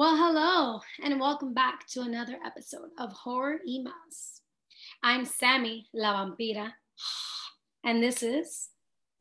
Well, 0.00 0.16
hello, 0.16 0.80
and 1.04 1.20
welcome 1.20 1.52
back 1.52 1.86
to 1.88 2.00
another 2.00 2.38
episode 2.42 2.88
of 2.96 3.12
Horror 3.12 3.58
Emas. 3.68 4.40
I'm 5.02 5.26
Sammy 5.26 5.88
La 5.92 6.14
Vampira, 6.14 6.72
and 7.84 8.02
this 8.02 8.22
is. 8.22 8.70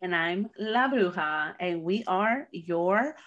And 0.01 0.15
I'm 0.15 0.49
La 0.57 0.87
Bruja, 0.87 1.53
and 1.59 1.83
we 1.83 2.05
are 2.07 2.47
your 2.53 3.17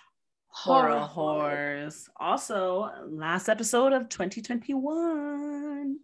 horror 0.46 1.06
whores. 1.14 2.08
Also, 2.18 2.88
last 3.06 3.50
episode 3.50 3.92
of 3.92 4.08
2021. 4.08 5.98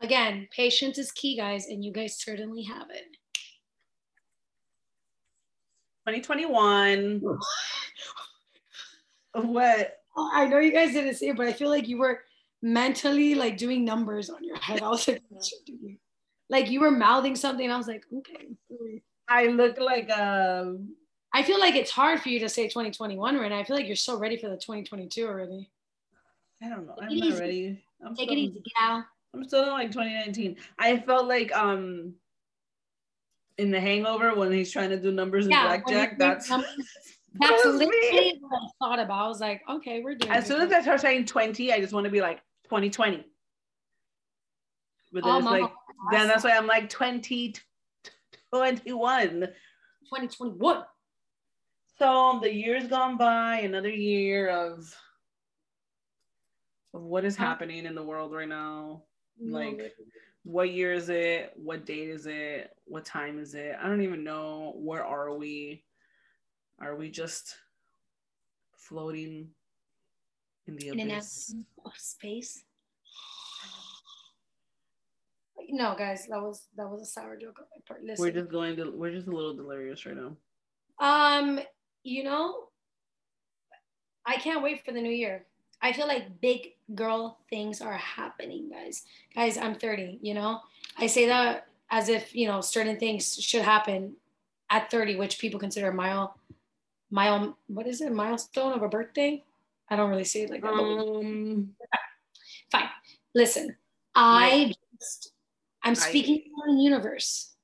Again, 0.00 0.48
patience 0.56 0.96
is 0.96 1.12
key, 1.12 1.36
guys, 1.36 1.66
and 1.66 1.84
you 1.84 1.92
guys 1.92 2.18
certainly 2.18 2.62
have 2.62 2.88
it. 2.88 3.18
2021. 6.06 7.20
what? 9.34 9.98
I 10.16 10.46
know 10.46 10.58
you 10.58 10.72
guys 10.72 10.92
didn't 10.92 11.14
see 11.14 11.28
it, 11.28 11.36
but 11.36 11.46
I 11.46 11.52
feel 11.52 11.70
like 11.70 11.88
you 11.88 11.98
were 11.98 12.20
mentally 12.60 13.34
like 13.34 13.56
doing 13.56 13.84
numbers 13.84 14.30
on 14.30 14.44
your 14.44 14.58
head. 14.58 14.82
I 14.82 14.88
was 14.88 15.08
like, 15.08 15.22
like 16.50 16.70
you 16.70 16.80
were 16.80 16.90
mouthing 16.90 17.36
something. 17.36 17.70
I 17.70 17.76
was 17.76 17.88
like, 17.88 18.04
okay. 18.18 18.48
I 19.28 19.46
look 19.46 19.78
like 19.78 20.10
um. 20.10 20.94
I 21.34 21.42
feel 21.42 21.58
like 21.58 21.76
it's 21.76 21.90
hard 21.90 22.20
for 22.20 22.28
you 22.28 22.38
to 22.40 22.48
say 22.48 22.64
2021 22.64 23.38
right 23.38 23.48
now. 23.48 23.58
I 23.58 23.64
feel 23.64 23.74
like 23.74 23.86
you're 23.86 23.96
so 23.96 24.18
ready 24.18 24.36
for 24.36 24.50
the 24.50 24.56
2022 24.56 25.26
already. 25.26 25.70
I 26.62 26.68
don't 26.68 26.86
know. 26.86 26.94
Take 27.00 27.10
I'm 27.10 27.16
not 27.16 27.28
easy. 27.28 27.40
ready. 27.40 27.84
I'm 28.04 28.14
Take 28.14 28.28
still, 28.28 28.36
it 28.36 28.40
easy, 28.40 28.62
gal. 28.78 29.06
I'm 29.34 29.44
still 29.44 29.64
in 29.64 29.70
like 29.70 29.90
2019. 29.90 30.56
I 30.78 30.98
felt 30.98 31.26
like 31.26 31.50
um 31.56 32.14
in 33.58 33.70
the 33.70 33.80
hangover 33.80 34.34
when 34.34 34.52
he's 34.52 34.70
trying 34.72 34.90
to 34.90 35.00
do 35.00 35.10
numbers 35.10 35.46
in 35.46 35.50
blackjack. 35.50 36.18
That's 36.18 36.48
That's 37.34 37.64
literally 37.64 38.38
what 38.40 38.60
I 38.60 38.66
thought 38.78 38.98
about. 38.98 39.24
I 39.24 39.28
was 39.28 39.40
like, 39.40 39.62
okay, 39.68 40.02
we're 40.02 40.14
doing 40.14 40.32
As 40.32 40.46
soon 40.46 40.60
as 40.60 40.72
I 40.72 40.82
start 40.82 41.00
saying 41.00 41.26
20, 41.26 41.72
I 41.72 41.80
just 41.80 41.92
want 41.92 42.04
to 42.04 42.10
be 42.10 42.20
like 42.20 42.40
2020. 42.64 43.24
But 45.12 45.24
then 45.24 45.32
oh, 45.32 45.38
it's 45.38 45.46
like, 45.46 45.62
awesome. 45.62 45.76
then 46.10 46.28
that's 46.28 46.44
why 46.44 46.56
I'm 46.56 46.66
like 46.66 46.88
2021. 46.90 48.80
2021. 48.80 50.84
So 51.98 52.38
the 52.42 52.52
year's 52.52 52.88
gone 52.88 53.16
by, 53.16 53.60
another 53.60 53.90
year 53.90 54.48
of 54.48 54.94
of 56.94 57.02
what 57.02 57.24
is 57.24 57.36
happening 57.36 57.86
in 57.86 57.94
the 57.94 58.02
world 58.02 58.32
right 58.32 58.48
now. 58.48 59.04
Like 59.40 59.94
what 60.44 60.70
year 60.70 60.92
is 60.92 61.08
it? 61.08 61.52
What 61.56 61.86
date 61.86 62.10
is 62.10 62.26
it? 62.26 62.70
What 62.84 63.04
time 63.04 63.38
is 63.38 63.54
it? 63.54 63.76
I 63.80 63.88
don't 63.88 64.02
even 64.02 64.24
know. 64.24 64.74
Where 64.76 65.04
are 65.04 65.34
we? 65.34 65.84
Are 66.82 66.96
we 66.96 67.10
just 67.10 67.56
floating 68.76 69.48
in 70.66 70.76
the 70.76 70.88
in 70.88 71.00
abyss? 71.10 71.54
of 71.84 71.92
space? 71.96 72.64
No, 75.70 75.94
guys, 75.96 76.26
that 76.28 76.42
was 76.42 76.66
that 76.76 76.88
was 76.88 77.00
a 77.00 77.06
sour 77.06 77.36
joke 77.36 77.60
on 77.60 77.66
my 77.74 77.80
part. 77.86 78.04
Listen. 78.04 78.24
We're 78.24 78.32
just 78.32 78.50
going 78.50 78.76
to 78.76 78.90
we're 78.90 79.12
just 79.12 79.28
a 79.28 79.30
little 79.30 79.54
delirious 79.54 80.04
right 80.04 80.16
now. 80.16 80.36
Um, 80.98 81.60
you 82.02 82.24
know, 82.24 82.68
I 84.26 84.36
can't 84.36 84.62
wait 84.62 84.84
for 84.84 84.92
the 84.92 85.00
new 85.00 85.10
year. 85.10 85.46
I 85.80 85.92
feel 85.92 86.06
like 86.06 86.40
big 86.40 86.74
girl 86.94 87.38
things 87.50 87.80
are 87.80 87.96
happening, 87.96 88.70
guys. 88.70 89.04
Guys, 89.34 89.56
I'm 89.56 89.74
30, 89.74 90.20
you 90.22 90.34
know? 90.34 90.60
I 90.96 91.08
say 91.08 91.26
that 91.26 91.66
as 91.90 92.08
if, 92.08 92.34
you 92.34 92.46
know, 92.46 92.60
certain 92.60 92.98
things 92.98 93.34
should 93.42 93.62
happen 93.62 94.14
at 94.70 94.90
30, 94.90 95.16
which 95.16 95.38
people 95.40 95.58
consider 95.58 95.90
a 95.90 95.94
mile 95.94 96.36
mile 97.12 97.56
what 97.68 97.86
is 97.86 98.00
it? 98.00 98.12
Milestone 98.12 98.72
of 98.72 98.82
a 98.82 98.88
birthday? 98.88 99.44
I 99.88 99.94
don't 99.94 100.10
really 100.10 100.24
see 100.24 100.42
it 100.42 100.50
like 100.50 100.62
that 100.62 100.72
um, 100.72 101.70
fine. 102.72 102.88
Listen 103.34 103.76
i 104.14 104.72
just 104.98 105.32
i'm 105.84 105.94
speaking 105.94 106.42
I, 106.64 106.76
the 106.76 106.82
universe. 106.82 107.54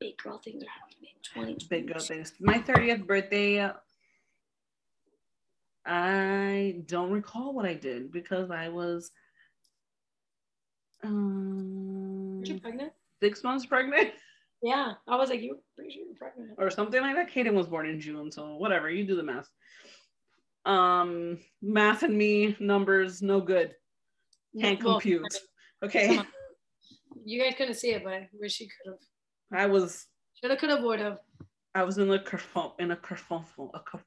Big 0.00 0.16
girl 0.18 0.38
things 0.38 0.62
are 0.64 0.66
happening. 0.66 1.56
20 1.56 1.66
big 1.70 1.92
girl 1.92 2.00
things. 2.00 2.32
My 2.40 2.58
30th 2.58 3.06
birthday 3.06 3.70
i 5.84 6.76
don't 6.86 7.10
recall 7.10 7.52
what 7.52 7.64
i 7.64 7.74
did 7.74 8.12
because 8.12 8.52
i 8.52 8.68
was 8.68 9.10
um, 11.02 12.40
pregnant? 12.62 12.92
six 13.20 13.42
months 13.42 13.66
pregnant 13.66 14.10
Yeah, 14.62 14.94
I 15.08 15.16
was 15.16 15.28
like, 15.28 15.40
you 15.40 15.58
pretty 15.74 15.92
sure 15.92 16.04
you're 16.06 16.14
pregnant. 16.14 16.52
Or 16.56 16.70
something 16.70 17.00
like 17.00 17.16
that. 17.16 17.30
Kaden 17.30 17.54
was 17.54 17.66
born 17.66 17.86
in 17.86 18.00
June, 18.00 18.30
so 18.30 18.54
whatever. 18.56 18.88
You 18.88 19.04
do 19.04 19.16
the 19.16 19.22
math. 19.22 19.48
Um, 20.64 21.38
math 21.60 22.04
and 22.04 22.16
me, 22.16 22.56
numbers, 22.60 23.22
no 23.22 23.40
good. 23.40 23.74
Can't 24.60 24.82
well, 24.82 24.94
compute. 24.94 25.34
Okay. 25.82 26.20
You 27.24 27.40
guys 27.40 27.54
couldn't 27.56 27.74
see 27.74 27.90
it, 27.90 28.02
but 28.02 28.14
I 28.14 28.28
wish 28.32 28.58
you 28.58 28.66
could 28.66 28.92
have. 28.92 29.60
I 29.60 29.66
was. 29.66 30.06
Should 30.40 30.50
have, 30.50 30.58
could 30.58 30.70
have, 30.70 30.82
would 30.82 30.98
have. 30.98 31.18
I 31.74 31.84
was 31.84 31.98
in 31.98 32.10
a 32.10 32.18
kerfuffle. 32.18 32.72
In 32.80 32.90
a 32.90 32.96
kerfuffle. 32.96 33.70
A 33.74 33.80
kerf- 33.80 34.02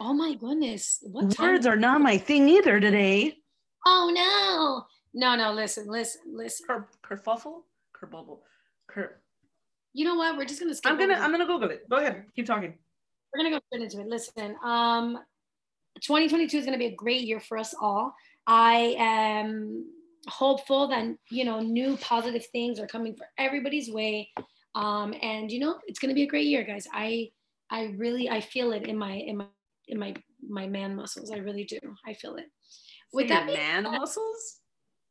oh 0.00 0.12
my 0.12 0.34
goodness! 0.34 0.98
What 1.02 1.38
words 1.38 1.64
are 1.64 1.76
not 1.76 2.00
my 2.00 2.18
thing 2.18 2.48
either 2.48 2.80
today? 2.80 3.36
Oh 3.86 4.10
no! 4.12 4.84
No, 5.14 5.36
no. 5.36 5.52
Listen, 5.52 5.86
listen, 5.86 6.22
listen. 6.32 6.66
Ker 6.66 6.88
kerfuffle, 7.04 7.62
kerbubble, 7.94 8.40
ker 8.88 9.21
you 9.94 10.04
know 10.04 10.14
what? 10.14 10.36
We're 10.36 10.44
just 10.44 10.60
gonna 10.60 10.74
skip. 10.74 10.90
I'm 10.90 10.98
gonna 10.98 11.14
I'm 11.14 11.30
gonna 11.30 11.46
Google 11.46 11.70
it. 11.70 11.88
Go 11.88 11.96
ahead. 11.96 12.24
Keep 12.34 12.46
talking. 12.46 12.74
We're 13.32 13.44
gonna 13.44 13.56
go 13.56 13.60
straight 13.66 13.82
into 13.82 14.00
it. 14.00 14.08
Listen, 14.08 14.56
um, 14.64 15.18
2022 16.00 16.58
is 16.58 16.64
gonna 16.64 16.78
be 16.78 16.86
a 16.86 16.94
great 16.94 17.22
year 17.22 17.40
for 17.40 17.58
us 17.58 17.74
all. 17.80 18.14
I 18.46 18.96
am 18.98 19.86
hopeful 20.28 20.88
that 20.88 21.06
you 21.30 21.44
know 21.44 21.60
new 21.60 21.96
positive 21.98 22.46
things 22.46 22.78
are 22.78 22.86
coming 22.86 23.14
for 23.14 23.26
everybody's 23.38 23.90
way. 23.90 24.30
Um, 24.74 25.14
and 25.20 25.50
you 25.50 25.58
know 25.58 25.78
it's 25.86 25.98
gonna 25.98 26.14
be 26.14 26.22
a 26.22 26.28
great 26.28 26.46
year, 26.46 26.64
guys. 26.64 26.86
I 26.92 27.30
I 27.70 27.94
really 27.96 28.30
I 28.30 28.40
feel 28.40 28.72
it 28.72 28.86
in 28.86 28.96
my 28.96 29.12
in 29.12 29.36
my 29.36 29.46
in 29.88 29.98
my 29.98 30.14
my 30.48 30.66
man 30.66 30.96
muscles. 30.96 31.30
I 31.30 31.38
really 31.38 31.64
do. 31.64 31.78
I 32.06 32.14
feel 32.14 32.36
it. 32.36 32.46
With 33.12 33.28
so 33.28 33.34
that 33.34 33.46
man 33.46 33.84
said, 33.84 33.90
muscles. 33.92 34.60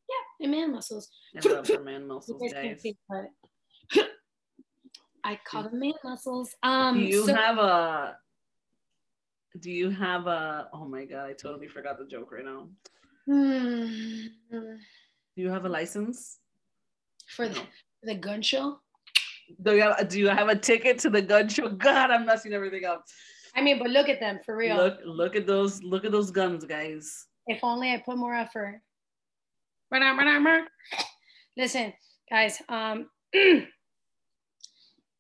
Yeah, 0.10 0.46
in 0.46 0.52
man 0.52 0.72
muscles. 0.72 1.10
I 1.38 1.48
love 1.48 1.68
her 1.68 1.84
man 1.84 2.08
muscles, 2.08 2.42
guys. 2.54 2.84
I 5.24 5.40
call 5.46 5.64
them 5.64 5.80
man 5.80 5.94
muscles. 6.04 6.56
Um, 6.64 6.98
do 6.98 7.04
you 7.06 7.26
so- 7.26 7.36
have 7.36 7.58
a? 7.58 8.18
Do 9.60 9.70
you 9.70 9.90
have 9.90 10.28
a? 10.28 10.70
Oh 10.74 10.86
my 10.86 11.06
god! 11.06 11.30
I 11.30 11.34
totally 11.34 11.68
forgot 11.68 11.98
the 12.00 12.06
joke 12.06 12.32
right 12.32 12.46
now. 12.46 12.70
Hmm. 13.28 14.28
Do 14.50 15.42
you 15.42 15.50
have 15.50 15.66
a 15.66 15.70
license 15.70 16.40
for 17.28 17.48
the, 17.48 17.62
the 18.04 18.16
gun 18.16 18.42
show? 18.42 18.80
Do 19.62 19.76
you 19.76 19.82
have, 19.82 20.10
do 20.10 20.20
you 20.20 20.30
have 20.30 20.50
a 20.50 20.56
ticket 20.56 21.00
to 21.00 21.10
the 21.10 21.22
gun 21.22 21.50
show? 21.50 21.70
God, 21.88 22.12
I'm 22.12 22.26
messing 22.26 22.54
everything 22.54 22.86
up. 22.86 23.06
I 23.56 23.62
mean, 23.62 23.80
but 23.80 23.90
look 23.90 24.10
at 24.10 24.20
them 24.20 24.40
for 24.46 24.56
real. 24.56 24.78
Look, 24.78 25.00
look 25.06 25.36
at 25.36 25.46
those, 25.46 25.84
look 25.84 26.06
at 26.06 26.12
those 26.12 26.32
guns, 26.32 26.66
guys. 26.66 27.28
If 27.48 27.60
only 27.64 27.92
I 27.92 27.98
put 27.98 28.18
more 28.18 28.34
effort. 28.34 28.82
Listen, 31.58 31.94
guys. 32.30 32.62
Um, 32.70 33.10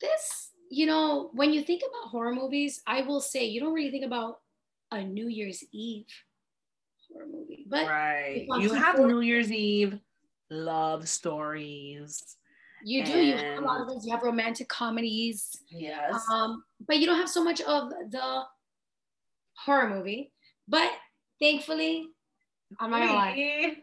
this, 0.02 0.50
you 0.70 0.86
know, 0.86 1.30
when 1.34 1.54
you 1.54 1.62
think 1.62 1.82
about 1.82 2.10
horror 2.10 2.34
movies, 2.34 2.82
I 2.88 3.02
will 3.02 3.22
say 3.22 3.46
you 3.46 3.60
don't 3.60 3.74
really 3.74 3.92
think 3.92 4.06
about 4.06 4.40
a 4.92 5.04
New 5.04 5.28
Year's 5.28 5.64
Eve 5.72 6.08
horror 7.12 7.28
movie. 7.32 7.66
But 7.68 7.88
right. 7.88 8.46
You 8.60 8.74
have 8.74 9.00
New 9.00 9.22
Year's 9.22 9.52
Eve 9.52 10.00
love 10.50 11.08
stories. 11.08 12.38
You 12.84 13.06
do. 13.06 13.14
And... 13.14 13.28
You 13.28 13.36
have 13.36 13.64
a 13.64 13.66
lot 13.66 13.82
of 13.82 13.88
those. 13.88 14.06
You 14.06 14.12
have 14.12 14.24
romantic 14.24 14.68
comedies. 14.68 15.56
Yes. 15.70 16.24
Um, 16.32 16.64
but 16.88 16.98
you 16.98 17.06
don't 17.06 17.18
have 17.18 17.30
so 17.30 17.44
much 17.44 17.62
of 17.62 17.90
the 18.10 18.44
horror 19.56 19.90
movie. 19.90 20.32
But 20.68 20.92
thankfully, 21.40 22.08
I'm 22.80 22.92
not 22.92 23.00
gonna 23.00 23.14
lie. 23.14 23.78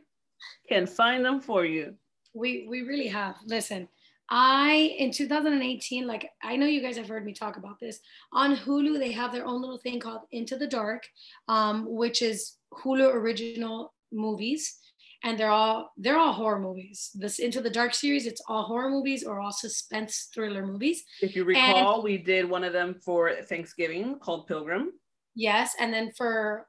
Can 0.68 0.86
find 0.86 1.24
them 1.24 1.40
for 1.40 1.64
you. 1.64 1.94
We 2.34 2.66
we 2.68 2.82
really 2.82 3.08
have. 3.08 3.36
Listen, 3.46 3.88
I 4.30 4.94
in 4.98 5.10
2018, 5.10 6.06
like 6.06 6.30
I 6.42 6.56
know 6.56 6.66
you 6.66 6.82
guys 6.82 6.96
have 6.96 7.08
heard 7.08 7.24
me 7.24 7.32
talk 7.32 7.56
about 7.56 7.80
this 7.80 8.00
on 8.32 8.56
Hulu. 8.56 8.98
They 8.98 9.12
have 9.12 9.32
their 9.32 9.46
own 9.46 9.60
little 9.60 9.78
thing 9.78 10.00
called 10.00 10.22
Into 10.32 10.56
the 10.56 10.66
Dark, 10.66 11.06
um, 11.48 11.86
which 11.88 12.20
is 12.20 12.56
Hulu 12.74 13.14
original 13.14 13.94
movies, 14.12 14.78
and 15.24 15.38
they're 15.38 15.50
all 15.50 15.92
they're 15.96 16.18
all 16.18 16.32
horror 16.32 16.60
movies. 16.60 17.10
This 17.14 17.38
Into 17.38 17.62
the 17.62 17.70
Dark 17.70 17.94
series, 17.94 18.26
it's 18.26 18.42
all 18.48 18.64
horror 18.64 18.90
movies 18.90 19.24
or 19.24 19.40
all 19.40 19.52
suspense 19.52 20.28
thriller 20.34 20.66
movies. 20.66 21.04
If 21.22 21.34
you 21.34 21.44
recall, 21.44 21.94
and, 21.96 22.04
we 22.04 22.18
did 22.18 22.48
one 22.48 22.64
of 22.64 22.74
them 22.74 22.96
for 23.02 23.32
Thanksgiving 23.48 24.18
called 24.18 24.46
Pilgrim. 24.46 24.92
Yes, 25.34 25.74
and 25.80 25.92
then 25.92 26.12
for 26.16 26.66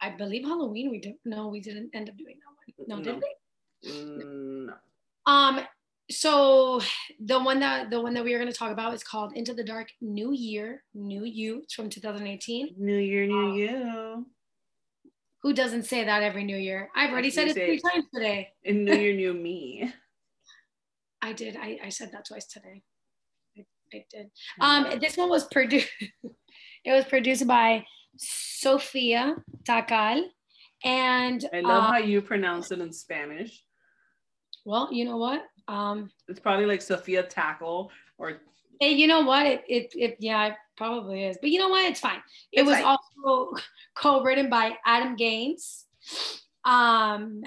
I 0.00 0.10
believe 0.10 0.44
Halloween, 0.44 0.90
we 0.90 0.98
did 0.98 1.14
no, 1.24 1.48
we 1.48 1.60
didn't 1.60 1.90
end 1.94 2.10
up 2.10 2.18
doing 2.18 2.36
that 2.36 2.86
one. 2.86 2.86
No, 2.86 2.96
no. 2.96 3.02
did 3.02 3.22
we? 3.22 3.90
Mm, 3.90 4.66
no. 4.66 4.74
Um, 5.24 5.60
so 6.10 6.80
the 7.20 7.38
one 7.38 7.60
that 7.60 7.90
the 7.90 8.00
one 8.00 8.14
that 8.14 8.24
we 8.24 8.32
are 8.34 8.38
going 8.38 8.50
to 8.50 8.58
talk 8.58 8.72
about 8.72 8.94
is 8.94 9.02
called 9.02 9.36
Into 9.36 9.52
the 9.52 9.64
Dark 9.64 9.88
New 10.00 10.32
Year, 10.32 10.82
New 10.94 11.24
You. 11.24 11.60
It's 11.62 11.74
from 11.74 11.90
2018. 11.90 12.74
New 12.78 12.96
Year, 12.96 13.26
New 13.26 13.38
um, 13.38 13.54
You. 13.54 14.26
Who 15.42 15.52
doesn't 15.52 15.84
say 15.84 16.04
that 16.04 16.22
every 16.22 16.44
New 16.44 16.56
Year? 16.56 16.90
I've 16.96 17.10
already 17.10 17.30
said 17.30 17.48
it 17.48 17.54
three 17.54 17.80
times 17.80 18.06
today. 18.12 18.48
In 18.64 18.84
New 18.84 18.94
Year, 18.94 19.14
New 19.14 19.34
Me. 19.42 19.92
I 21.20 21.32
did. 21.32 21.56
I, 21.56 21.78
I 21.84 21.88
said 21.90 22.10
that 22.12 22.26
twice 22.26 22.46
today. 22.46 22.82
I, 23.56 23.64
I 23.94 24.04
did. 24.10 24.30
Um, 24.60 24.98
this 25.00 25.16
one 25.16 25.28
was 25.28 25.44
produced. 25.44 25.88
it 26.84 26.92
was 26.92 27.04
produced 27.04 27.46
by 27.46 27.84
Sophia 28.16 29.36
Takal, 29.68 30.22
and 30.84 31.44
I 31.52 31.60
love 31.60 31.84
uh, 31.84 31.92
how 31.92 31.98
you 31.98 32.22
pronounce 32.22 32.70
it 32.70 32.80
in 32.80 32.92
Spanish. 32.92 33.62
Well, 34.64 34.88
you 34.92 35.04
know 35.04 35.16
what? 35.16 35.42
Um, 35.68 36.10
it's 36.26 36.40
probably 36.40 36.66
like 36.66 36.82
Sophia 36.82 37.22
Tackle 37.22 37.90
or. 38.16 38.40
Hey, 38.80 38.92
you 38.92 39.06
know 39.06 39.22
what? 39.22 39.44
It, 39.44 39.64
it, 39.68 39.92
it 39.94 40.16
yeah, 40.20 40.46
it 40.46 40.54
probably 40.76 41.24
is. 41.24 41.36
But 41.40 41.50
you 41.50 41.58
know 41.58 41.68
what? 41.68 41.84
It's 41.84 42.00
fine. 42.00 42.22
It 42.52 42.60
it's 42.60 42.66
was 42.66 42.76
fine. 42.76 42.96
also 43.24 43.62
co-written 43.94 44.48
by 44.48 44.76
Adam 44.84 45.16
Gaines. 45.16 45.84
Um, 46.64 47.42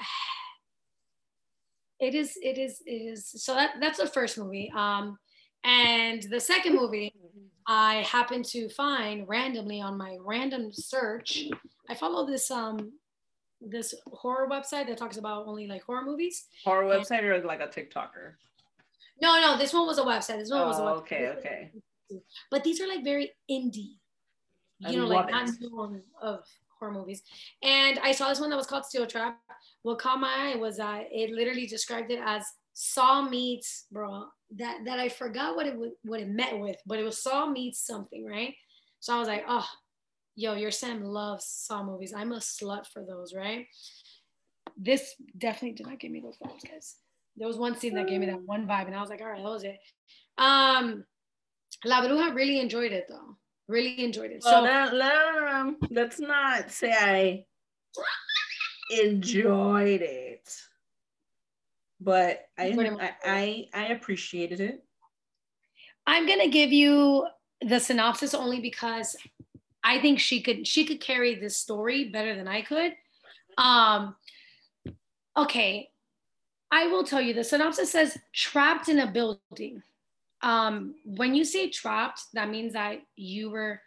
it 1.99 2.15
is, 2.15 2.37
it 2.41 2.57
is, 2.57 2.81
it 2.85 2.91
is. 2.91 3.43
So 3.43 3.53
that 3.55 3.75
that's 3.79 3.99
the 3.99 4.07
first 4.07 4.37
movie. 4.37 4.71
Um, 4.75 5.17
and 5.63 6.23
the 6.23 6.39
second 6.39 6.75
movie 6.75 7.13
I 7.67 7.97
happened 8.01 8.45
to 8.45 8.69
find 8.69 9.27
randomly 9.27 9.81
on 9.81 9.97
my 9.97 10.17
random 10.19 10.71
search. 10.73 11.47
I 11.89 11.95
follow 11.95 12.25
this 12.25 12.49
um 12.51 12.91
this 13.61 13.93
horror 14.11 14.47
website 14.49 14.87
that 14.87 14.97
talks 14.97 15.17
about 15.17 15.47
only 15.47 15.67
like 15.67 15.83
horror 15.83 16.03
movies. 16.03 16.47
Horror 16.63 16.85
website 16.85 17.23
or 17.23 17.43
like 17.43 17.61
a 17.61 17.67
TikToker? 17.67 18.33
No, 19.21 19.39
no, 19.39 19.57
this 19.57 19.73
one 19.73 19.85
was 19.85 19.99
a 19.99 20.03
website. 20.03 20.37
This 20.39 20.49
one 20.49 20.61
oh, 20.61 20.67
was 20.67 20.79
a 20.79 20.83
oh, 20.83 20.85
website. 20.85 20.97
Okay, 20.99 21.33
okay. 21.37 21.71
But 22.49 22.63
these 22.63 22.81
are 22.81 22.87
like 22.87 23.03
very 23.03 23.31
indie, 23.49 23.95
you 24.79 24.89
I 24.89 24.95
know, 24.95 25.05
like 25.05 25.29
not 25.29 25.49
known 25.61 26.01
of 26.21 26.43
horror 26.77 26.91
movies. 26.91 27.21
And 27.61 27.99
I 27.99 28.11
saw 28.11 28.29
this 28.29 28.39
one 28.39 28.49
that 28.49 28.57
was 28.57 28.67
called 28.67 28.85
Steel 28.85 29.07
Trap. 29.07 29.37
What 29.83 29.99
caught 29.99 30.19
my 30.19 30.53
eye 30.53 30.57
was 30.57 30.77
that 30.77 31.05
it 31.11 31.31
literally 31.31 31.67
described 31.67 32.11
it 32.11 32.19
as 32.23 32.45
Saw 32.73 33.21
meets, 33.21 33.85
bro. 33.91 34.25
That 34.57 34.79
that 34.85 34.99
I 34.99 35.07
forgot 35.07 35.55
what 35.55 35.67
it 35.67 35.75
what 36.03 36.19
it 36.19 36.29
met 36.29 36.59
with, 36.59 36.77
but 36.85 36.99
it 36.99 37.03
was 37.03 37.21
Saw 37.21 37.45
meets 37.45 37.85
something, 37.85 38.25
right? 38.25 38.53
So 38.99 39.15
I 39.15 39.19
was 39.19 39.27
like, 39.27 39.45
oh, 39.47 39.67
yo, 40.35 40.55
your 40.55 40.71
Sam 40.71 41.03
loves 41.03 41.45
Saw 41.45 41.83
movies. 41.83 42.13
I'm 42.15 42.31
a 42.31 42.37
slut 42.37 42.87
for 42.87 43.03
those, 43.03 43.33
right? 43.33 43.67
This 44.77 45.15
definitely 45.37 45.73
did 45.73 45.87
not 45.87 45.99
give 45.99 46.11
me 46.11 46.21
those 46.21 46.37
vibes, 46.43 46.69
guys. 46.69 46.95
There 47.37 47.47
was 47.47 47.57
one 47.57 47.77
scene 47.77 47.95
that 47.95 48.07
gave 48.07 48.19
me 48.19 48.25
that 48.27 48.41
one 48.41 48.67
vibe, 48.67 48.87
and 48.87 48.95
I 48.95 49.01
was 49.01 49.09
like, 49.09 49.21
all 49.21 49.27
right, 49.27 49.41
that 49.41 49.49
was 49.49 49.63
it. 49.63 49.79
Um, 50.37 51.05
La 51.85 52.01
Bruja 52.01 52.33
really 52.33 52.59
enjoyed 52.59 52.91
it 52.91 53.05
though. 53.09 53.37
Really 53.67 54.03
enjoyed 54.03 54.31
it. 54.31 54.41
Well, 54.43 54.61
so 54.61 54.67
that, 54.67 54.93
let, 54.93 55.91
let's 55.91 56.19
not 56.19 56.71
say 56.71 56.91
I 56.91 57.45
enjoyed 58.91 60.01
it, 60.01 60.53
but 61.99 62.41
I, 62.57 62.75
I 62.99 63.11
I 63.23 63.67
I 63.73 63.85
appreciated 63.87 64.59
it. 64.59 64.83
I'm 66.05 66.27
gonna 66.27 66.49
give 66.49 66.71
you 66.71 67.27
the 67.61 67.79
synopsis 67.79 68.33
only 68.33 68.59
because 68.59 69.15
I 69.83 69.99
think 69.99 70.19
she 70.19 70.41
could 70.41 70.67
she 70.67 70.85
could 70.85 71.01
carry 71.01 71.35
this 71.35 71.57
story 71.57 72.09
better 72.09 72.35
than 72.35 72.47
I 72.47 72.61
could. 72.61 72.93
Um, 73.57 74.15
okay, 75.35 75.89
I 76.71 76.87
will 76.87 77.03
tell 77.03 77.21
you 77.21 77.33
the 77.33 77.43
synopsis 77.43 77.91
says 77.91 78.17
trapped 78.33 78.89
in 78.89 78.99
a 78.99 79.11
building. 79.11 79.83
Um, 80.41 80.95
when 81.05 81.35
you 81.35 81.43
say 81.43 81.69
trapped, 81.69 82.21
that 82.33 82.49
means 82.49 82.73
that 82.73 83.01
you 83.15 83.49
were 83.49 83.81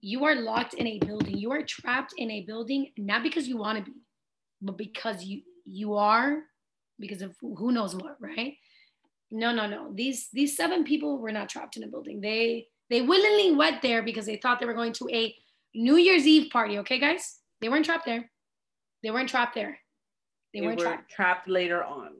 you 0.00 0.24
are 0.24 0.34
locked 0.34 0.74
in 0.74 0.86
a 0.86 0.98
building. 0.98 1.38
You 1.38 1.52
are 1.52 1.62
trapped 1.62 2.14
in 2.18 2.30
a 2.30 2.42
building 2.42 2.90
not 2.96 3.22
because 3.22 3.48
you 3.48 3.56
want 3.56 3.78
to 3.78 3.90
be, 3.90 3.96
but 4.60 4.76
because 4.76 5.24
you 5.24 5.42
you 5.64 5.94
are 5.94 6.42
because 7.00 7.22
of 7.22 7.34
who 7.40 7.72
knows 7.72 7.94
what, 7.94 8.16
right? 8.20 8.54
No, 9.30 9.52
no, 9.52 9.66
no. 9.66 9.90
These 9.92 10.28
these 10.32 10.56
seven 10.56 10.84
people 10.84 11.18
were 11.18 11.32
not 11.32 11.48
trapped 11.48 11.76
in 11.76 11.84
a 11.84 11.88
building. 11.88 12.20
They 12.20 12.68
they 12.94 13.02
willingly 13.02 13.50
went 13.50 13.82
there 13.82 14.04
because 14.04 14.24
they 14.24 14.36
thought 14.36 14.60
they 14.60 14.66
were 14.66 14.72
going 14.72 14.92
to 14.92 15.08
a 15.12 15.34
New 15.74 15.96
Year's 15.96 16.28
Eve 16.28 16.52
party. 16.52 16.78
Okay, 16.78 17.00
guys? 17.00 17.40
They 17.60 17.68
weren't 17.68 17.84
trapped 17.84 18.06
there. 18.06 18.30
They 19.02 19.10
weren't 19.10 19.28
trapped 19.28 19.56
there. 19.56 19.80
They, 20.52 20.60
they 20.60 20.66
weren't 20.66 20.78
were 20.78 20.84
trapped. 20.84 21.10
trapped 21.10 21.48
later 21.48 21.82
on. 21.82 22.10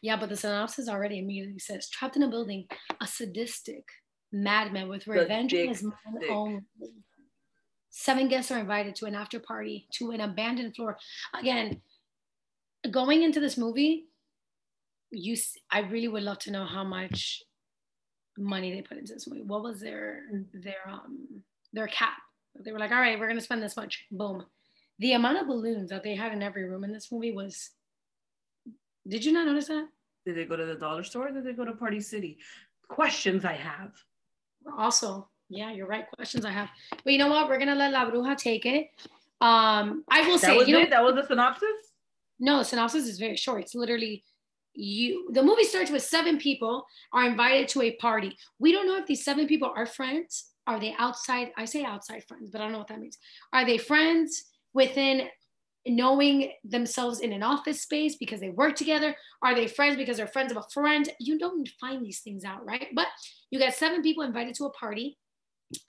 Yeah, 0.00 0.16
but 0.16 0.30
the 0.30 0.38
synopsis 0.38 0.88
already 0.88 1.18
immediately 1.18 1.58
says 1.58 1.90
trapped 1.90 2.16
in 2.16 2.22
a 2.22 2.30
building, 2.30 2.64
a 3.02 3.06
sadistic 3.06 3.84
madman 4.32 4.88
with 4.88 5.06
revenge 5.06 5.52
in 5.52 5.68
his 5.68 5.82
mind 5.82 6.24
only. 6.30 6.62
Seven 7.90 8.28
guests 8.28 8.50
are 8.50 8.58
invited 8.58 8.94
to 8.94 9.04
an 9.04 9.14
after 9.14 9.38
party 9.38 9.86
to 9.96 10.12
an 10.12 10.22
abandoned 10.22 10.76
floor. 10.76 10.96
Again, 11.38 11.82
going 12.90 13.22
into 13.22 13.38
this 13.38 13.58
movie, 13.58 14.06
you 15.10 15.36
I 15.70 15.80
really 15.80 16.08
would 16.08 16.22
love 16.22 16.38
to 16.40 16.52
know 16.52 16.64
how 16.64 16.84
much 16.84 17.42
money 18.38 18.72
they 18.72 18.82
put 18.82 18.98
into 18.98 19.12
this 19.14 19.26
movie. 19.28 19.42
What 19.42 19.62
was 19.62 19.80
their 19.80 20.22
their 20.54 20.88
um 20.88 21.42
their 21.72 21.88
cap? 21.88 22.16
They 22.64 22.72
were 22.72 22.78
like, 22.78 22.90
all 22.92 23.00
right, 23.00 23.18
we're 23.18 23.28
gonna 23.28 23.40
spend 23.40 23.62
this 23.62 23.76
much. 23.76 24.06
Boom. 24.10 24.44
The 24.98 25.12
amount 25.12 25.38
of 25.38 25.46
balloons 25.46 25.90
that 25.90 26.02
they 26.02 26.14
had 26.14 26.32
in 26.32 26.42
every 26.42 26.64
room 26.64 26.84
in 26.84 26.92
this 26.92 27.10
movie 27.12 27.32
was. 27.32 27.70
Did 29.06 29.24
you 29.24 29.32
not 29.32 29.46
notice 29.46 29.68
that? 29.68 29.88
Did 30.26 30.36
they 30.36 30.44
go 30.44 30.56
to 30.56 30.66
the 30.66 30.74
dollar 30.74 31.02
store? 31.02 31.30
did 31.30 31.44
they 31.44 31.52
go 31.52 31.64
to 31.64 31.72
Party 31.72 32.00
City? 32.00 32.38
Questions 32.88 33.44
I 33.44 33.54
have. 33.54 33.92
Also, 34.76 35.28
yeah, 35.48 35.72
you're 35.72 35.86
right. 35.86 36.04
Questions 36.16 36.44
I 36.44 36.50
have. 36.50 36.68
But 37.04 37.12
you 37.12 37.18
know 37.18 37.28
what? 37.28 37.48
We're 37.48 37.58
gonna 37.58 37.74
let 37.74 37.92
La 37.92 38.10
Bruja 38.10 38.36
take 38.36 38.66
it. 38.66 38.88
Um, 39.40 40.04
I 40.10 40.22
will 40.22 40.32
that 40.32 40.40
say, 40.40 40.56
was 40.56 40.68
you 40.68 40.76
it? 40.78 40.84
know, 40.84 40.90
that 40.90 41.04
was 41.04 41.14
the 41.14 41.26
synopsis. 41.26 41.68
No, 42.40 42.58
the 42.58 42.64
synopsis 42.64 43.06
is 43.06 43.18
very 43.18 43.36
short. 43.36 43.62
It's 43.62 43.74
literally 43.74 44.24
you 44.78 45.28
the 45.32 45.42
movie 45.42 45.64
starts 45.64 45.90
with 45.90 46.02
seven 46.02 46.38
people 46.38 46.86
are 47.12 47.26
invited 47.26 47.68
to 47.68 47.82
a 47.82 47.96
party. 47.96 48.36
We 48.58 48.72
don't 48.72 48.86
know 48.86 48.96
if 48.96 49.06
these 49.06 49.24
seven 49.24 49.46
people 49.46 49.72
are 49.74 49.86
friends. 49.86 50.52
Are 50.66 50.78
they 50.78 50.94
outside? 50.98 51.50
I 51.56 51.64
say 51.64 51.84
outside 51.84 52.24
friends 52.28 52.50
but 52.50 52.60
i 52.60 52.64
don't 52.64 52.72
know 52.72 52.78
what 52.78 52.88
that 52.88 53.00
means. 53.00 53.18
Are 53.52 53.66
they 53.66 53.78
friends 53.78 54.44
within 54.72 55.28
knowing 55.86 56.52
themselves 56.64 57.20
in 57.20 57.32
an 57.32 57.42
office 57.42 57.82
space 57.82 58.16
because 58.16 58.40
they 58.40 58.50
work 58.50 58.76
together? 58.76 59.16
Are 59.42 59.54
they 59.54 59.66
friends 59.66 59.96
because 59.96 60.18
they're 60.18 60.26
friends 60.26 60.52
of 60.52 60.58
a 60.58 60.64
friend? 60.72 61.08
You 61.18 61.38
don't 61.38 61.68
find 61.80 62.04
these 62.04 62.20
things 62.20 62.44
out 62.44 62.64
right? 62.64 62.88
But 62.94 63.08
you 63.50 63.58
got 63.58 63.74
seven 63.74 64.02
people 64.02 64.22
invited 64.22 64.54
to 64.56 64.66
a 64.66 64.70
party 64.70 65.18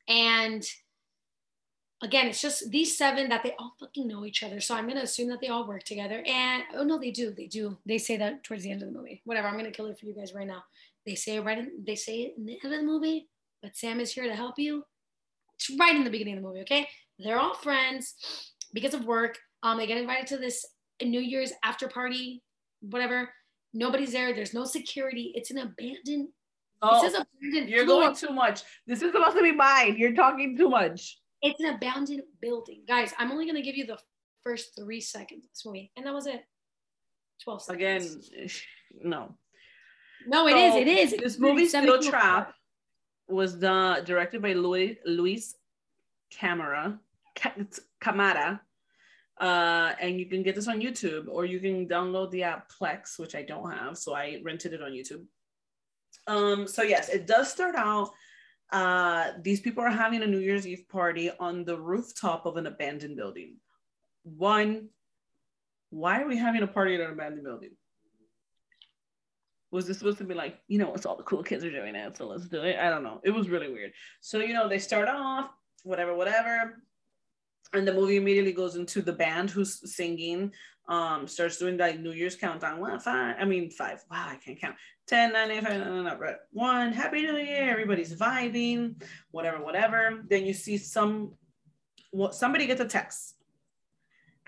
and 0.08 0.64
again, 2.02 2.28
it's 2.28 2.42
just 2.42 2.70
these 2.72 2.98
seven 2.98 3.30
that 3.30 3.44
they 3.44 3.54
all 3.60 3.74
fucking 3.80 4.08
know 4.08 4.26
each 4.26 4.44
other. 4.44 4.60
So 4.60 4.76
I'm 4.76 4.88
gonna 4.88 5.02
assume 5.02 5.30
that 5.30 5.42
they 5.42 5.50
all 5.50 5.68
work 5.68 5.84
together. 5.84 6.24
And 6.26 6.64
oh 6.76 6.84
no, 6.84 6.98
they 6.98 7.12
do, 7.12 7.32
they 7.32 7.48
do. 7.48 7.78
They 7.86 7.98
say 7.98 8.18
that 8.18 8.44
towards 8.44 8.64
the 8.64 8.72
end 8.72 8.82
of 8.82 8.92
the 8.92 8.98
movie. 8.98 9.22
Whatever, 9.26 9.48
I'm 9.48 9.58
gonna 9.58 9.72
kill 9.72 9.88
it 9.88 10.00
for 10.00 10.06
you 10.06 10.14
guys 10.14 10.34
right 10.34 10.48
now. 10.48 10.64
They 11.06 11.16
say 11.16 11.38
it 11.38 11.42
right 11.42 11.58
in, 11.58 11.72
they 11.86 11.96
say 11.96 12.22
it 12.22 12.34
in 12.38 12.46
the 12.46 12.60
end 12.64 12.74
of 12.74 12.80
the 12.80 12.86
movie, 12.86 13.28
but 13.62 13.76
Sam 13.76 14.00
is 14.00 14.12
here 14.12 14.26
to 14.26 14.36
help 14.36 14.58
you. 14.58 14.84
It's 15.56 15.70
right 15.78 15.96
in 15.96 16.04
the 16.04 16.10
beginning 16.10 16.38
of 16.38 16.44
the 16.44 16.48
movie, 16.48 16.62
okay? 16.62 16.88
They're 17.18 17.40
all 17.40 17.54
friends 17.54 18.16
because 18.74 18.94
of 18.94 19.06
work. 19.06 19.38
Um, 19.64 19.78
they 19.78 19.88
get 19.88 19.98
invited 19.98 20.28
to 20.28 20.38
this 20.38 20.66
New 21.02 21.20
Year's 21.20 21.52
after 21.64 21.88
party, 21.88 22.42
whatever. 22.82 23.30
Nobody's 23.74 24.14
there. 24.14 24.34
There's 24.34 24.54
no 24.54 24.64
security. 24.64 25.32
It's 25.36 25.52
an 25.52 25.58
abandoned. 25.58 26.30
Oh, 26.82 27.24
you're 27.42 27.86
going 27.86 28.16
too 28.16 28.30
much. 28.30 28.62
This 28.88 29.02
is 29.02 29.12
supposed 29.12 29.36
to 29.36 29.44
be 29.44 29.52
mine. 29.52 29.98
You're 29.98 30.14
talking 30.14 30.56
too 30.56 30.70
much. 30.70 31.20
It's 31.42 31.60
an 31.60 31.74
abandoned 31.74 32.24
building. 32.42 32.82
Guys, 32.88 33.14
I'm 33.18 33.32
only 33.32 33.46
going 33.46 33.56
to 33.56 33.62
give 33.62 33.76
you 33.76 33.86
the 33.86 33.98
first 34.44 34.76
three 34.78 35.02
seconds 35.02 35.46
of 35.46 35.52
this 35.52 35.66
movie. 35.66 35.92
And 35.96 36.06
that 36.06 36.14
was 36.14 36.28
it. 36.28 36.44
12 37.44 37.62
seconds. 37.64 38.30
Again, 38.30 38.50
no. 39.04 39.36
No, 40.28 40.48
it 40.48 40.52
so, 40.52 40.58
is. 40.58 40.76
It 40.76 40.88
is. 40.88 41.12
This 41.22 41.40
movie, 41.40 41.66
Steel 41.66 42.02
Trap, 42.02 42.54
was 43.28 43.58
the, 43.60 44.04
directed 44.06 44.42
by 44.42 44.54
Louis, 44.54 44.98
Luis 45.06 45.56
Camera, 46.30 47.00
Camara. 48.02 48.62
Uh, 49.40 49.94
and 50.02 50.20
you 50.20 50.26
can 50.26 50.44
get 50.44 50.56
this 50.56 50.68
on 50.68 50.82
YouTube 50.82 51.28
or 51.30 51.46
you 51.46 51.62
can 51.62 51.88
download 51.88 52.30
the 52.32 52.44
app 52.44 52.70
Plex, 52.70 53.18
which 53.18 53.36
I 53.36 53.44
don't 53.44 53.72
have. 53.72 53.98
So 53.98 54.14
I 54.14 54.42
rented 54.44 54.74
it 54.74 54.82
on 54.82 54.92
YouTube. 54.92 55.24
Um, 56.28 56.68
so 56.68 56.84
yes, 56.84 57.08
it 57.08 57.26
does 57.26 57.50
start 57.50 57.76
out 57.76 58.12
uh, 58.72 59.32
these 59.42 59.60
people 59.60 59.84
are 59.84 59.90
having 59.90 60.22
a 60.22 60.28
New 60.28 60.40
Year's 60.40 60.68
Eve 60.68 60.88
party 60.90 61.32
on 61.40 61.66
the 61.66 61.78
rooftop 61.78 62.46
of 62.46 62.58
an 62.58 62.68
abandoned 62.68 63.16
building. 63.16 63.56
One, 64.24 64.90
why 65.90 66.22
are 66.22 66.28
we 66.28 66.38
having 66.38 66.62
a 66.62 66.68
party 66.68 66.96
at 66.96 67.02
an 67.02 67.12
abandoned 67.12 67.44
building? 67.44 67.72
Was 69.72 69.88
this 69.88 69.98
supposed 70.00 70.18
to 70.20 70.24
be 70.24 70.34
like, 70.34 70.60
you 70.68 70.80
know, 70.80 70.94
it's 70.94 71.06
all 71.06 71.16
the 71.16 71.24
cool 71.24 71.44
kids 71.44 71.64
are 71.64 71.72
doing 71.72 71.96
it, 71.96 72.18
so 72.18 72.28
let's 72.28 72.48
do 72.48 72.62
it? 72.62 72.78
I 72.78 72.90
don't 72.90 73.04
know. 73.04 73.22
It 73.24 73.32
was 73.32 73.50
really 73.50 73.72
weird. 73.72 73.92
So, 74.20 74.40
you 74.40 74.54
know, 74.54 74.68
they 74.68 74.80
start 74.80 75.08
off, 75.08 75.52
whatever, 75.84 76.16
whatever. 76.16 76.82
And 77.74 77.88
the 77.88 77.94
movie 77.94 78.18
immediately 78.18 78.54
goes 78.54 78.76
into 78.76 79.02
the 79.02 79.14
band 79.14 79.52
who's 79.52 79.96
singing 79.96 80.52
um, 80.90 81.28
starts 81.28 81.58
doing 81.58 81.78
like 81.78 82.00
New 82.00 82.12
Year's 82.12 82.36
countdown. 82.36 82.80
One, 82.82 83.00
five, 83.00 83.38
I 83.40 83.46
mean 83.46 83.70
five. 83.72 84.04
Wow, 84.12 84.28
I 84.30 84.36
can't 84.36 84.60
count. 84.60 84.76
10, 85.08 85.34
9, 85.34 85.52
8, 85.52 85.64
5, 85.64 85.80
no, 85.88 86.04
no, 86.04 86.18
right. 86.18 86.36
One, 86.52 86.92
Happy 86.92 87.22
New 87.22 87.38
Year. 87.38 87.72
Everybody's 87.72 88.14
vibing, 88.16 89.02
whatever, 89.32 89.64
whatever. 89.64 90.24
Then 90.30 90.46
you 90.46 90.54
see 90.54 90.78
some, 90.78 91.34
well, 92.12 92.32
somebody 92.32 92.68
gets 92.68 92.82
a 92.82 92.86
text. 92.86 93.36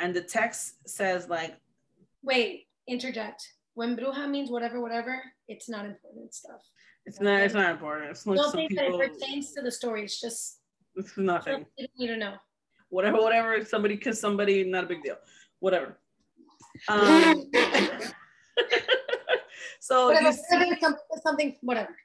and 0.02 0.14
the 0.14 0.22
text 0.22 0.76
says 0.88 1.30
like 1.30 1.56
wait 2.24 2.68
interject 2.88 3.42
when 3.76 3.96
bruja 3.96 4.30
means 4.30 4.50
whatever 4.50 4.82
whatever 4.82 5.22
it's 5.48 5.70
not 5.70 5.86
important 5.86 6.34
stuff 6.34 6.62
it's 7.06 7.18
okay? 7.18 7.26
not 7.26 7.42
it's 7.42 7.54
not 7.54 7.70
important 7.72 8.10
it's 8.10 8.26
like 8.26 8.38
don't 8.38 8.52
think 8.52 8.70
people, 8.70 8.98
that 8.98 9.06
it 9.06 9.14
pertains 9.14 9.54
to 9.54 9.62
the 9.62 9.72
story 9.72 10.04
it's 10.04 10.20
just 10.20 10.60
it's 10.96 11.18
nothing 11.18 11.66
you 11.78 11.88
don't 11.88 12.00
need 12.00 12.08
to 12.08 12.18
know 12.18 12.36
whatever 12.90 13.18
whatever 13.18 13.64
somebody 13.64 13.96
kiss 13.96 14.20
somebody 14.20 14.64
not 14.64 14.84
a 14.84 14.88
big 14.88 15.04
deal 15.04 15.18
whatever 15.60 15.98
um, 16.88 17.50
so 19.80 20.08
whatever, 20.08 20.28
you 20.28 20.34
see, 20.34 20.80
something, 20.80 20.96
something 21.24 21.58
whatever. 21.62 21.96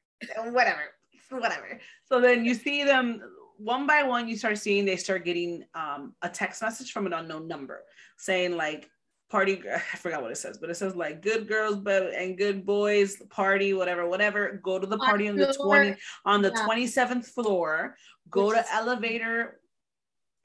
Whatever 0.51 0.93
whatever. 1.31 1.81
So 2.05 2.21
then 2.21 2.45
you 2.45 2.55
see 2.55 2.85
them 2.85 3.23
one 3.59 3.87
by 3.87 4.03
one 4.03 4.29
you 4.29 4.37
start 4.37 4.59
seeing 4.59 4.85
they 4.85 4.97
start 4.97 5.25
getting 5.25 5.65
um, 5.75 6.15
a 6.23 6.29
text 6.29 6.63
message 6.63 6.93
from 6.93 7.07
an 7.07 7.13
unknown 7.13 7.49
number 7.49 7.83
saying 8.19 8.57
like 8.57 8.91
party 9.31 9.63
i 9.75 9.97
forgot 9.97 10.23
what 10.23 10.31
it 10.31 10.37
says 10.37 10.59
but 10.59 10.71
it 10.71 10.75
says 10.75 10.95
like 10.95 11.23
good 11.23 11.49
girls 11.49 11.77
but 11.77 12.13
and 12.15 12.37
good 12.39 12.65
boys 12.67 13.17
party 13.31 13.73
whatever 13.73 14.07
whatever. 14.09 14.61
Go 14.63 14.79
to 14.79 14.87
the 14.87 14.99
party 14.99 15.29
on 15.29 15.37
the 15.37 15.53
20 15.53 15.97
on 16.25 16.43
the 16.43 16.53
yeah. 16.55 16.67
27th 16.67 17.27
floor. 17.27 17.97
Go 18.31 18.49
which 18.49 18.59
to 18.59 18.75
elevator 18.75 19.61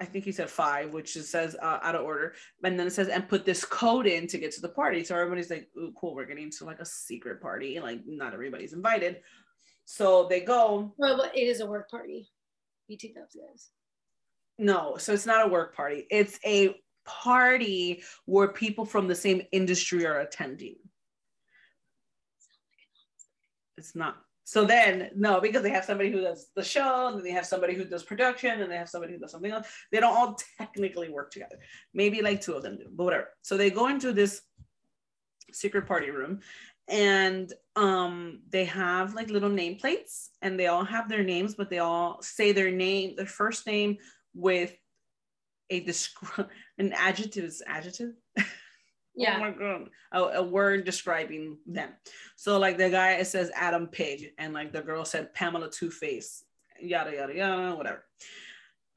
I 0.01 0.05
think 0.05 0.25
he 0.25 0.31
said 0.31 0.49
five, 0.49 0.91
which 0.91 1.15
it 1.15 1.25
says 1.25 1.55
uh, 1.61 1.77
out 1.83 1.93
of 1.93 2.03
order. 2.03 2.33
And 2.63 2.77
then 2.77 2.87
it 2.87 2.91
says, 2.91 3.07
and 3.07 3.29
put 3.29 3.45
this 3.45 3.63
code 3.63 4.07
in 4.07 4.25
to 4.27 4.39
get 4.39 4.51
to 4.53 4.61
the 4.61 4.69
party. 4.69 5.03
So 5.03 5.15
everybody's 5.15 5.51
like, 5.51 5.69
ooh, 5.77 5.93
cool, 5.95 6.15
we're 6.15 6.25
getting 6.25 6.49
to 6.57 6.65
like 6.65 6.79
a 6.79 6.85
secret 6.85 7.39
party. 7.39 7.79
Like, 7.79 8.01
not 8.07 8.33
everybody's 8.33 8.73
invited. 8.73 9.17
So 9.85 10.27
they 10.27 10.41
go. 10.41 10.91
Well, 10.97 11.21
it 11.21 11.39
is 11.39 11.59
a 11.59 11.67
work 11.67 11.91
party. 11.91 12.27
BT 12.87 13.13
Dubs 13.13 13.35
guys. 13.35 13.69
No, 14.57 14.97
so 14.97 15.13
it's 15.13 15.27
not 15.27 15.45
a 15.45 15.49
work 15.49 15.75
party. 15.75 16.07
It's 16.09 16.39
a 16.43 16.75
party 17.05 18.01
where 18.25 18.47
people 18.47 18.85
from 18.85 19.07
the 19.07 19.15
same 19.15 19.43
industry 19.51 20.05
are 20.07 20.21
attending. 20.21 20.77
It's 23.77 23.95
not. 23.95 24.17
So 24.43 24.65
then, 24.65 25.11
no, 25.15 25.39
because 25.39 25.63
they 25.63 25.69
have 25.69 25.85
somebody 25.85 26.11
who 26.11 26.21
does 26.21 26.47
the 26.55 26.63
show, 26.63 27.07
and 27.07 27.17
then 27.17 27.23
they 27.23 27.31
have 27.31 27.45
somebody 27.45 27.73
who 27.73 27.85
does 27.85 28.03
production, 28.03 28.61
and 28.61 28.71
they 28.71 28.75
have 28.77 28.89
somebody 28.89 29.13
who 29.13 29.19
does 29.19 29.31
something 29.31 29.51
else. 29.51 29.67
They 29.91 29.99
don't 29.99 30.15
all 30.15 30.37
technically 30.57 31.09
work 31.09 31.31
together. 31.31 31.59
Maybe 31.93 32.21
like 32.21 32.41
two 32.41 32.53
of 32.53 32.63
them 32.63 32.77
do, 32.77 32.85
but 32.91 33.03
whatever. 33.03 33.29
So 33.43 33.55
they 33.55 33.69
go 33.69 33.87
into 33.87 34.13
this 34.13 34.41
secret 35.51 35.87
party 35.87 36.09
room, 36.09 36.41
and 36.87 37.53
um 37.77 38.41
they 38.49 38.65
have 38.65 39.13
like 39.13 39.29
little 39.29 39.49
nameplates 39.49 40.29
and 40.41 40.59
they 40.59 40.67
all 40.67 40.83
have 40.83 41.07
their 41.07 41.23
names 41.23 41.55
but 41.55 41.69
they 41.69 41.79
all 41.79 42.21
say 42.21 42.51
their 42.51 42.71
name 42.71 43.15
their 43.15 43.25
first 43.25 43.65
name 43.65 43.97
with 44.33 44.75
a 45.69 45.85
descri- 45.85 46.49
an 46.77 46.91
adjective 46.93 47.45
is 47.45 47.63
adjective 47.65 48.11
yeah. 49.15 49.37
oh 49.37 49.39
my 49.39 49.51
God. 49.51 49.89
A, 50.11 50.39
a, 50.39 50.43
word 50.43 50.85
describing 50.85 51.57
them. 51.65 51.89
So 52.35 52.57
like 52.57 52.77
the 52.77 52.89
guy 52.89 53.13
it 53.13 53.27
says 53.27 53.51
adam 53.55 53.87
pig 53.87 54.31
and 54.37 54.53
like 54.53 54.71
the 54.71 54.81
girl 54.81 55.05
said 55.05 55.33
pamela 55.33 55.69
two 55.69 55.91
face 55.91 56.43
yada 56.79 57.13
yada 57.15 57.35
yada 57.35 57.75
whatever. 57.75 58.05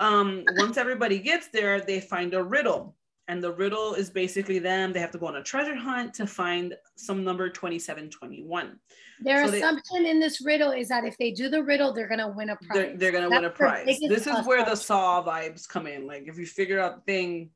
Um 0.00 0.44
once 0.56 0.76
everybody 0.76 1.18
gets 1.18 1.48
there 1.48 1.80
they 1.80 2.00
find 2.00 2.34
a 2.34 2.42
riddle 2.42 2.96
and 3.28 3.42
the 3.42 3.52
riddle 3.52 3.94
is 3.94 4.10
basically 4.10 4.58
them 4.58 4.92
they 4.92 5.00
have 5.00 5.10
to 5.10 5.18
go 5.18 5.26
on 5.26 5.36
a 5.36 5.42
treasure 5.42 5.74
hunt 5.74 6.12
to 6.14 6.26
find 6.26 6.74
some 6.96 7.24
number 7.24 7.48
2721 7.48 8.78
their 9.20 9.46
so 9.46 9.54
assumption 9.54 10.02
they, 10.02 10.10
in 10.10 10.20
this 10.20 10.44
riddle 10.44 10.72
is 10.72 10.88
that 10.88 11.04
if 11.04 11.16
they 11.18 11.30
do 11.30 11.48
the 11.48 11.62
riddle 11.62 11.92
they're 11.92 12.08
going 12.08 12.20
to 12.20 12.28
win 12.28 12.50
a 12.50 12.56
prize. 12.56 12.68
they're, 12.74 12.96
they're 12.96 13.12
going 13.12 13.24
to 13.24 13.30
win 13.30 13.44
a 13.44 13.50
prize. 13.50 13.98
this 14.08 14.26
is 14.26 14.46
where 14.46 14.64
the 14.64 14.74
saw 14.74 15.24
vibes 15.24 15.68
come 15.68 15.86
in. 15.86 16.06
Like 16.06 16.24
if 16.26 16.38
you 16.38 16.46
figure 16.46 16.80
out 16.80 16.96
the 16.96 17.12
thing 17.12 17.50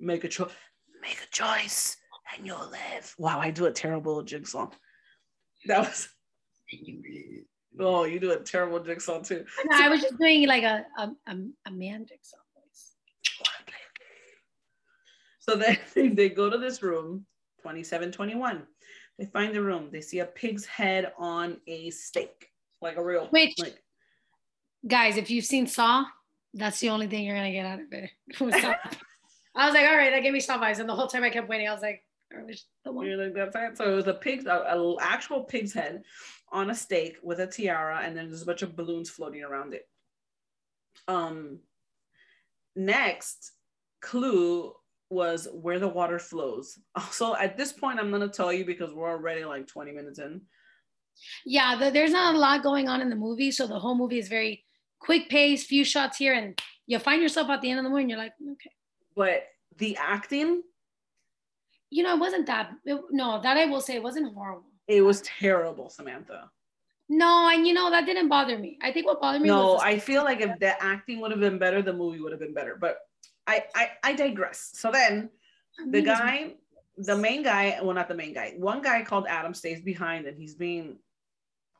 make 0.00 0.24
a 0.24 0.28
choice 0.28 0.50
make 1.06 1.18
a 1.22 1.30
choice 1.30 1.96
and 2.34 2.46
you'll 2.46 2.70
live 2.70 3.14
wow 3.18 3.38
i 3.38 3.50
do 3.50 3.66
a 3.66 3.72
terrible 3.72 4.22
jigsaw 4.22 4.68
that 5.66 5.80
was 5.80 6.08
oh 7.78 8.04
you 8.04 8.18
do 8.18 8.32
a 8.32 8.40
terrible 8.40 8.80
jigsaw 8.80 9.20
too 9.20 9.44
no, 9.70 9.76
i 9.76 9.88
was 9.88 10.00
just 10.00 10.18
doing 10.18 10.46
like 10.46 10.62
a 10.64 10.84
a, 10.98 11.10
a, 11.28 11.36
a 11.66 11.70
man 11.70 12.04
jigsaw 12.06 12.38
so 15.48 15.56
then 15.56 15.78
they 16.14 16.28
go 16.28 16.50
to 16.50 16.58
this 16.58 16.82
room, 16.82 17.24
2721. 17.58 18.66
They 19.18 19.26
find 19.26 19.54
the 19.54 19.62
room. 19.62 19.88
They 19.90 20.00
see 20.00 20.18
a 20.18 20.26
pig's 20.26 20.66
head 20.66 21.12
on 21.18 21.58
a 21.66 21.90
stake, 21.90 22.50
like 22.82 22.96
a 22.96 23.04
real. 23.04 23.28
Which, 23.28 23.54
like, 23.58 23.82
guys, 24.86 25.16
if 25.16 25.30
you've 25.30 25.44
seen 25.44 25.66
Saw, 25.66 26.04
that's 26.52 26.80
the 26.80 26.90
only 26.90 27.06
thing 27.06 27.24
you're 27.24 27.36
gonna 27.36 27.52
get 27.52 27.66
out 27.66 27.80
of 27.80 27.92
it. 27.92 28.10
I 29.56 29.66
was 29.66 29.74
like, 29.74 29.86
all 29.86 29.96
right, 29.96 30.10
that 30.10 30.22
gave 30.22 30.32
me 30.32 30.40
Saw 30.40 30.60
eyes. 30.60 30.78
and 30.78 30.88
the 30.88 30.94
whole 30.94 31.06
time 31.06 31.24
I 31.24 31.30
kept 31.30 31.48
waiting, 31.48 31.68
I 31.68 31.72
was 31.72 31.82
like, 31.82 32.02
the 32.84 32.92
one. 32.92 33.06
You're 33.06 33.16
like, 33.16 33.34
that's 33.34 33.56
it. 33.56 33.78
So 33.78 33.90
it 33.90 33.94
was 33.94 34.06
a 34.06 34.14
pig's, 34.14 34.44
an 34.46 34.96
actual 35.00 35.44
pig's 35.44 35.72
head 35.72 36.02
on 36.52 36.70
a 36.70 36.74
stake 36.74 37.16
with 37.22 37.40
a 37.40 37.46
tiara, 37.46 38.00
and 38.02 38.16
then 38.16 38.28
there's 38.28 38.42
a 38.42 38.46
bunch 38.46 38.62
of 38.62 38.76
balloons 38.76 39.10
floating 39.10 39.42
around 39.42 39.74
it. 39.74 39.88
Um. 41.08 41.60
Next 42.78 43.52
clue 44.02 44.74
was 45.08 45.48
where 45.52 45.78
the 45.78 45.88
water 45.88 46.18
flows. 46.18 46.78
So 47.10 47.36
at 47.36 47.56
this 47.56 47.72
point, 47.72 47.98
I'm 47.98 48.10
gonna 48.10 48.28
tell 48.28 48.52
you 48.52 48.64
because 48.64 48.92
we're 48.92 49.08
already 49.08 49.44
like 49.44 49.66
20 49.66 49.92
minutes 49.92 50.18
in. 50.18 50.42
Yeah, 51.46 51.76
the, 51.76 51.90
there's 51.90 52.12
not 52.12 52.34
a 52.34 52.38
lot 52.38 52.62
going 52.62 52.88
on 52.88 53.00
in 53.00 53.08
the 53.08 53.16
movie, 53.16 53.50
so 53.50 53.66
the 53.66 53.78
whole 53.78 53.96
movie 53.96 54.18
is 54.18 54.28
very 54.28 54.64
quick 54.98 55.30
pace, 55.30 55.64
few 55.64 55.84
shots 55.84 56.18
here, 56.18 56.34
and 56.34 56.60
you 56.86 56.98
find 56.98 57.22
yourself 57.22 57.48
at 57.48 57.62
the 57.62 57.70
end 57.70 57.78
of 57.78 57.84
the 57.84 57.90
movie, 57.90 58.02
and 58.02 58.10
you're 58.10 58.18
like, 58.18 58.34
okay. 58.52 58.70
But 59.16 59.48
the 59.78 59.96
acting, 59.96 60.62
you 61.90 62.02
know, 62.02 62.14
it 62.14 62.20
wasn't 62.20 62.46
that. 62.46 62.70
It, 62.84 63.00
no, 63.10 63.40
that 63.42 63.56
I 63.56 63.64
will 63.64 63.80
say, 63.80 63.96
it 63.96 64.02
wasn't 64.02 64.32
horrible. 64.34 64.66
It 64.86 65.00
was 65.00 65.22
terrible, 65.22 65.88
Samantha. 65.88 66.50
No, 67.08 67.48
and 67.52 67.66
you 67.66 67.72
know 67.72 67.90
that 67.90 68.04
didn't 68.04 68.28
bother 68.28 68.58
me. 68.58 68.78
I 68.82 68.92
think 68.92 69.06
what 69.06 69.20
bothered 69.20 69.40
me. 69.40 69.48
No, 69.48 69.78
I 69.78 69.98
feel 69.98 70.24
like 70.24 70.40
if 70.40 70.58
the 70.58 70.80
acting 70.82 71.20
would 71.20 71.30
have 71.30 71.40
been 71.40 71.58
better, 71.58 71.80
the 71.80 71.92
movie 71.92 72.20
would 72.20 72.32
have 72.32 72.40
been 72.40 72.54
better. 72.54 72.76
But 72.80 72.98
I, 73.46 73.64
I, 73.74 73.90
I 74.02 74.12
digress. 74.14 74.70
So 74.74 74.90
then 74.90 75.30
the 75.90 76.02
guy, 76.02 76.54
the 76.98 77.16
main 77.16 77.42
guy, 77.42 77.78
well, 77.80 77.94
not 77.94 78.08
the 78.08 78.14
main 78.14 78.34
guy, 78.34 78.54
one 78.58 78.82
guy 78.82 79.02
called 79.02 79.26
Adam 79.28 79.54
stays 79.54 79.80
behind 79.80 80.26
and 80.26 80.36
he's 80.36 80.54
being 80.54 80.98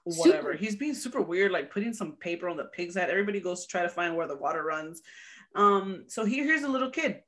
whatever. 0.04 0.52
Super. 0.52 0.56
He's 0.56 0.76
being 0.76 0.94
super 0.94 1.20
weird, 1.20 1.50
like 1.50 1.72
putting 1.72 1.92
some 1.92 2.12
paper 2.12 2.48
on 2.48 2.56
the 2.56 2.66
pig's 2.66 2.94
head. 2.94 3.10
Everybody 3.10 3.40
goes 3.40 3.62
to 3.62 3.68
try 3.68 3.82
to 3.82 3.88
find 3.88 4.14
where 4.16 4.28
the 4.28 4.36
water 4.36 4.62
runs. 4.62 5.02
Um, 5.56 6.04
so 6.06 6.24
here, 6.24 6.44
here's 6.44 6.62
a 6.62 6.68
little 6.68 6.90
kid. 6.90 7.22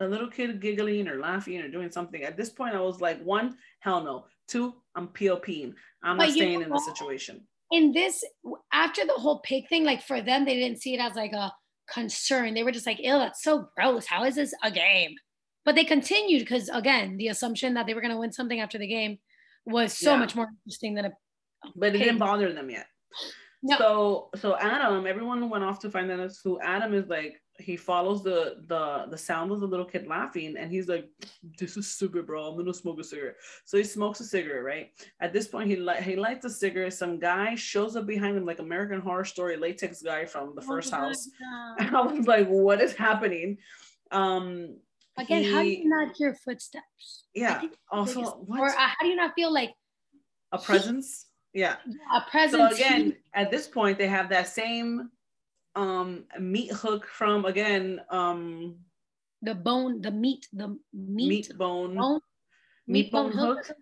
A 0.00 0.06
little 0.06 0.28
kid 0.28 0.60
giggling 0.60 1.08
or 1.08 1.18
laughing 1.18 1.60
or 1.60 1.68
doing 1.68 1.90
something. 1.90 2.22
At 2.22 2.36
this 2.36 2.50
point, 2.50 2.74
I 2.74 2.80
was 2.80 3.00
like, 3.00 3.22
one, 3.22 3.56
hell 3.80 4.02
no. 4.02 4.26
Two, 4.46 4.74
I'm 4.94 5.08
POPing. 5.08 5.74
I'm 6.02 6.16
not 6.16 6.30
staying 6.30 6.62
in 6.62 6.70
the 6.70 6.78
situation. 6.78 7.46
In 7.70 7.92
this, 7.92 8.24
after 8.72 9.04
the 9.04 9.12
whole 9.12 9.40
pig 9.40 9.68
thing, 9.68 9.84
like 9.84 10.02
for 10.02 10.22
them, 10.22 10.44
they 10.44 10.54
didn't 10.54 10.80
see 10.80 10.94
it 10.94 11.00
as 11.00 11.14
like 11.16 11.32
a 11.32 11.52
concern. 11.92 12.54
They 12.54 12.62
were 12.62 12.72
just 12.72 12.86
like, 12.86 12.98
ew, 13.00 13.12
that's 13.12 13.42
so 13.42 13.68
gross. 13.76 14.06
How 14.06 14.24
is 14.24 14.36
this 14.36 14.54
a 14.62 14.70
game? 14.70 15.16
But 15.64 15.74
they 15.74 15.84
continued 15.84 16.40
because, 16.40 16.68
again, 16.70 17.18
the 17.18 17.28
assumption 17.28 17.74
that 17.74 17.86
they 17.86 17.92
were 17.92 18.00
going 18.00 18.14
to 18.14 18.18
win 18.18 18.32
something 18.32 18.60
after 18.60 18.78
the 18.78 18.86
game 18.86 19.18
was 19.66 19.92
so 19.92 20.12
yeah. 20.12 20.18
much 20.18 20.34
more 20.34 20.48
interesting 20.64 20.94
than 20.94 21.06
a. 21.06 21.12
But 21.76 21.94
it 21.94 21.98
didn't 21.98 22.18
bother 22.18 22.52
them 22.52 22.70
yet. 22.70 22.86
No. 23.62 23.76
So, 23.76 24.30
so 24.36 24.56
Adam, 24.56 25.06
everyone 25.06 25.50
went 25.50 25.64
off 25.64 25.80
to 25.80 25.90
find 25.90 26.10
out 26.10 26.30
who 26.42 26.60
Adam 26.60 26.94
is 26.94 27.08
like 27.08 27.40
he 27.58 27.76
follows 27.76 28.22
the 28.22 28.56
the 28.68 29.06
the 29.10 29.18
sound 29.18 29.50
of 29.50 29.60
the 29.60 29.66
little 29.66 29.84
kid 29.84 30.06
laughing 30.06 30.56
and 30.56 30.70
he's 30.70 30.88
like 30.88 31.08
this 31.58 31.76
is 31.76 31.90
stupid 31.90 32.26
bro. 32.26 32.44
I'm 32.44 32.56
gonna 32.56 32.72
smoke 32.72 33.00
a 33.00 33.04
cigarette. 33.04 33.36
So 33.64 33.76
he 33.76 33.84
smokes 33.84 34.20
a 34.20 34.24
cigarette 34.24 34.64
right? 34.64 34.90
At 35.20 35.32
this 35.32 35.48
point 35.48 35.68
he 35.68 35.76
light 35.76 36.02
he 36.02 36.16
lights 36.16 36.44
a 36.44 36.50
cigarette. 36.50 36.94
Some 36.94 37.18
guy 37.18 37.56
shows 37.56 37.96
up 37.96 38.06
behind 38.06 38.36
him 38.36 38.46
like 38.46 38.60
american 38.60 39.00
horror 39.00 39.24
story 39.24 39.56
latex 39.56 40.02
guy 40.02 40.24
from 40.24 40.54
the 40.54 40.62
oh 40.62 40.66
first 40.66 40.92
oh 40.94 40.96
house. 40.96 41.28
And 41.78 41.96
i 41.96 42.00
was 42.00 42.26
like 42.26 42.46
what 42.46 42.80
is 42.80 42.94
happening? 42.94 43.58
Um 44.12 44.76
again 45.18 45.42
he, 45.42 45.52
how 45.52 45.62
do 45.62 45.68
you 45.68 45.88
not 45.88 46.16
hear 46.16 46.34
footsteps? 46.34 47.24
Yeah 47.34 47.62
also 47.90 48.46
or 48.48 48.68
uh, 48.68 48.72
how 48.76 49.02
do 49.02 49.08
you 49.08 49.16
not 49.16 49.34
feel 49.34 49.52
like 49.52 49.74
a 50.52 50.58
presence? 50.58 51.26
Yeah. 51.52 51.76
A 52.14 52.30
presence 52.30 52.76
so 52.78 52.86
again 52.86 53.16
at 53.34 53.50
this 53.50 53.66
point 53.66 53.98
they 53.98 54.06
have 54.06 54.28
that 54.28 54.46
same 54.46 55.10
um 55.78 56.24
meat 56.40 56.72
hook 56.72 57.06
from 57.06 57.44
again 57.44 58.00
um 58.10 58.74
the 59.42 59.54
bone 59.54 60.00
the 60.02 60.10
meat 60.10 60.48
the 60.52 60.76
meat, 60.92 61.28
meat 61.28 61.52
bone, 61.56 61.94
bone? 61.94 62.20
Meat, 62.88 63.04
meat 63.04 63.12
bone, 63.12 63.30
bone 63.30 63.38
hook, 63.38 63.66
hook 63.66 63.76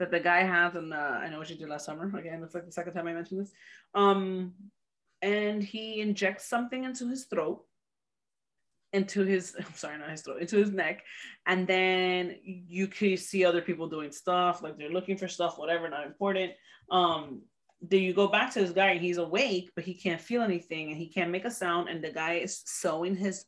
that 0.00 0.10
the 0.10 0.18
guy 0.18 0.42
has 0.42 0.74
and 0.74 0.92
uh, 0.92 1.20
I 1.22 1.28
know 1.28 1.38
what 1.38 1.48
you 1.48 1.56
did 1.56 1.68
last 1.68 1.86
summer 1.86 2.10
again 2.18 2.42
it's 2.42 2.54
like 2.54 2.66
the 2.66 2.72
second 2.72 2.94
time 2.94 3.06
I 3.06 3.12
mentioned 3.12 3.40
this. 3.40 3.52
Um 3.94 4.54
and 5.22 5.62
he 5.62 6.00
injects 6.00 6.48
something 6.48 6.82
into 6.82 7.08
his 7.08 7.26
throat 7.26 7.64
into 8.92 9.24
his 9.24 9.54
I'm 9.58 9.74
sorry 9.74 9.98
not 9.98 10.10
his 10.10 10.22
throat 10.22 10.42
into 10.42 10.56
his 10.56 10.72
neck. 10.72 11.04
And 11.46 11.64
then 11.68 12.36
you 12.42 12.88
can 12.88 13.16
see 13.16 13.44
other 13.44 13.62
people 13.62 13.88
doing 13.88 14.10
stuff 14.10 14.62
like 14.62 14.76
they're 14.76 14.90
looking 14.90 15.16
for 15.16 15.28
stuff 15.28 15.58
whatever 15.58 15.88
not 15.88 16.06
important. 16.06 16.54
Um 16.90 17.42
then 17.80 18.02
you 18.02 18.14
go 18.14 18.28
back 18.28 18.52
to 18.52 18.60
this 18.60 18.72
guy 18.72 18.90
and 18.90 19.00
he's 19.00 19.18
awake, 19.18 19.70
but 19.74 19.84
he 19.84 19.94
can't 19.94 20.20
feel 20.20 20.42
anything 20.42 20.90
and 20.90 20.98
he 20.98 21.08
can't 21.08 21.30
make 21.30 21.44
a 21.44 21.50
sound. 21.50 21.88
And 21.88 22.02
the 22.02 22.10
guy 22.10 22.34
is 22.34 22.62
sewing 22.64 23.16
his 23.16 23.44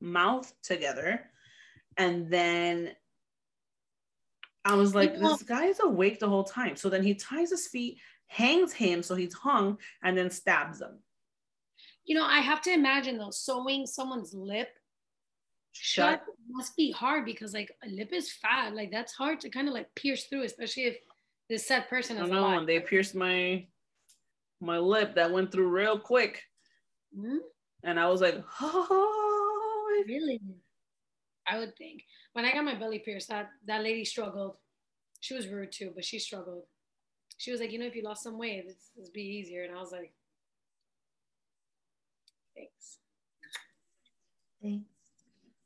mouth 0.00 0.52
together 0.62 1.30
And 1.96 2.30
then 2.30 2.92
I 4.64 4.74
was 4.74 4.94
like, 4.94 5.18
this 5.18 5.42
guy 5.42 5.66
is 5.66 5.80
awake 5.82 6.20
the 6.20 6.28
whole 6.28 6.44
time. 6.44 6.76
So 6.76 6.88
then 6.88 7.02
he 7.02 7.14
ties 7.14 7.50
his 7.50 7.68
feet, 7.68 7.98
hangs 8.26 8.72
him 8.72 9.02
so 9.02 9.14
he's 9.14 9.34
hung, 9.34 9.78
and 10.02 10.16
then 10.16 10.30
stabs 10.30 10.80
him. 10.80 10.98
You 12.04 12.16
know, 12.16 12.24
I 12.24 12.40
have 12.40 12.60
to 12.62 12.72
imagine 12.72 13.18
though, 13.18 13.30
sewing 13.30 13.86
someone's 13.86 14.34
lip 14.34 14.68
shut 15.72 16.22
must 16.48 16.76
be 16.76 16.90
hard 16.90 17.24
because 17.24 17.54
like 17.54 17.70
a 17.84 17.88
lip 17.88 18.12
is 18.12 18.32
fat. 18.32 18.74
Like 18.74 18.90
that's 18.90 19.12
hard 19.12 19.40
to 19.40 19.50
kind 19.50 19.68
of 19.68 19.74
like 19.74 19.94
pierce 19.94 20.24
through, 20.24 20.44
especially 20.44 20.84
if 20.84 20.96
this 21.48 21.66
said 21.66 21.88
person 21.88 22.16
is. 22.16 22.24
I 22.24 22.26
know, 22.26 22.58
and 22.58 22.68
they 22.68 22.80
pierced 22.80 23.14
my 23.14 23.66
my 24.60 24.78
lip 24.78 25.14
that 25.14 25.32
went 25.32 25.52
through 25.52 25.68
real 25.68 25.98
quick. 25.98 26.42
Mm-hmm. 27.16 27.38
And 27.84 27.98
I 27.98 28.08
was 28.08 28.20
like, 28.20 28.42
oh 28.60 30.02
really? 30.06 30.40
I 31.46 31.58
would 31.58 31.76
think. 31.76 32.04
When 32.32 32.44
I 32.44 32.52
got 32.52 32.64
my 32.64 32.74
belly 32.74 33.00
pierced, 33.00 33.28
that 33.28 33.50
that 33.66 33.82
lady 33.82 34.04
struggled. 34.04 34.56
She 35.20 35.34
was 35.34 35.48
rude 35.48 35.72
too, 35.72 35.92
but 35.94 36.04
she 36.04 36.18
struggled. 36.18 36.64
She 37.38 37.50
was 37.50 37.60
like, 37.60 37.72
you 37.72 37.78
know, 37.78 37.86
if 37.86 37.96
you 37.96 38.02
lost 38.02 38.22
some 38.22 38.38
weight, 38.38 38.66
this 38.66 38.90
would 38.96 39.12
be 39.12 39.22
easier. 39.22 39.64
And 39.64 39.74
I 39.74 39.80
was 39.80 39.92
like, 39.92 40.12
thanks. 42.54 42.98
Thanks. 44.62 44.84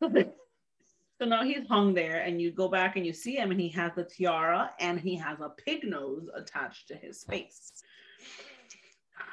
so 1.21 1.27
now 1.27 1.43
he's 1.43 1.67
hung 1.69 1.95
there, 1.95 2.21
and 2.21 2.41
you 2.41 2.53
go 2.53 2.69
back 2.69 2.97
and 2.97 3.05
you 3.05 3.13
see 3.13 3.37
him, 3.37 3.51
and 3.51 3.61
he 3.61 3.69
has 3.71 3.93
the 3.97 4.05
tiara 4.05 4.71
and 4.81 5.01
he 5.01 5.17
has 5.17 5.41
a 5.41 5.49
pig 5.49 5.85
nose 5.85 6.29
attached 6.35 6.89
to 6.89 6.95
his 6.95 7.25
face. 7.25 7.83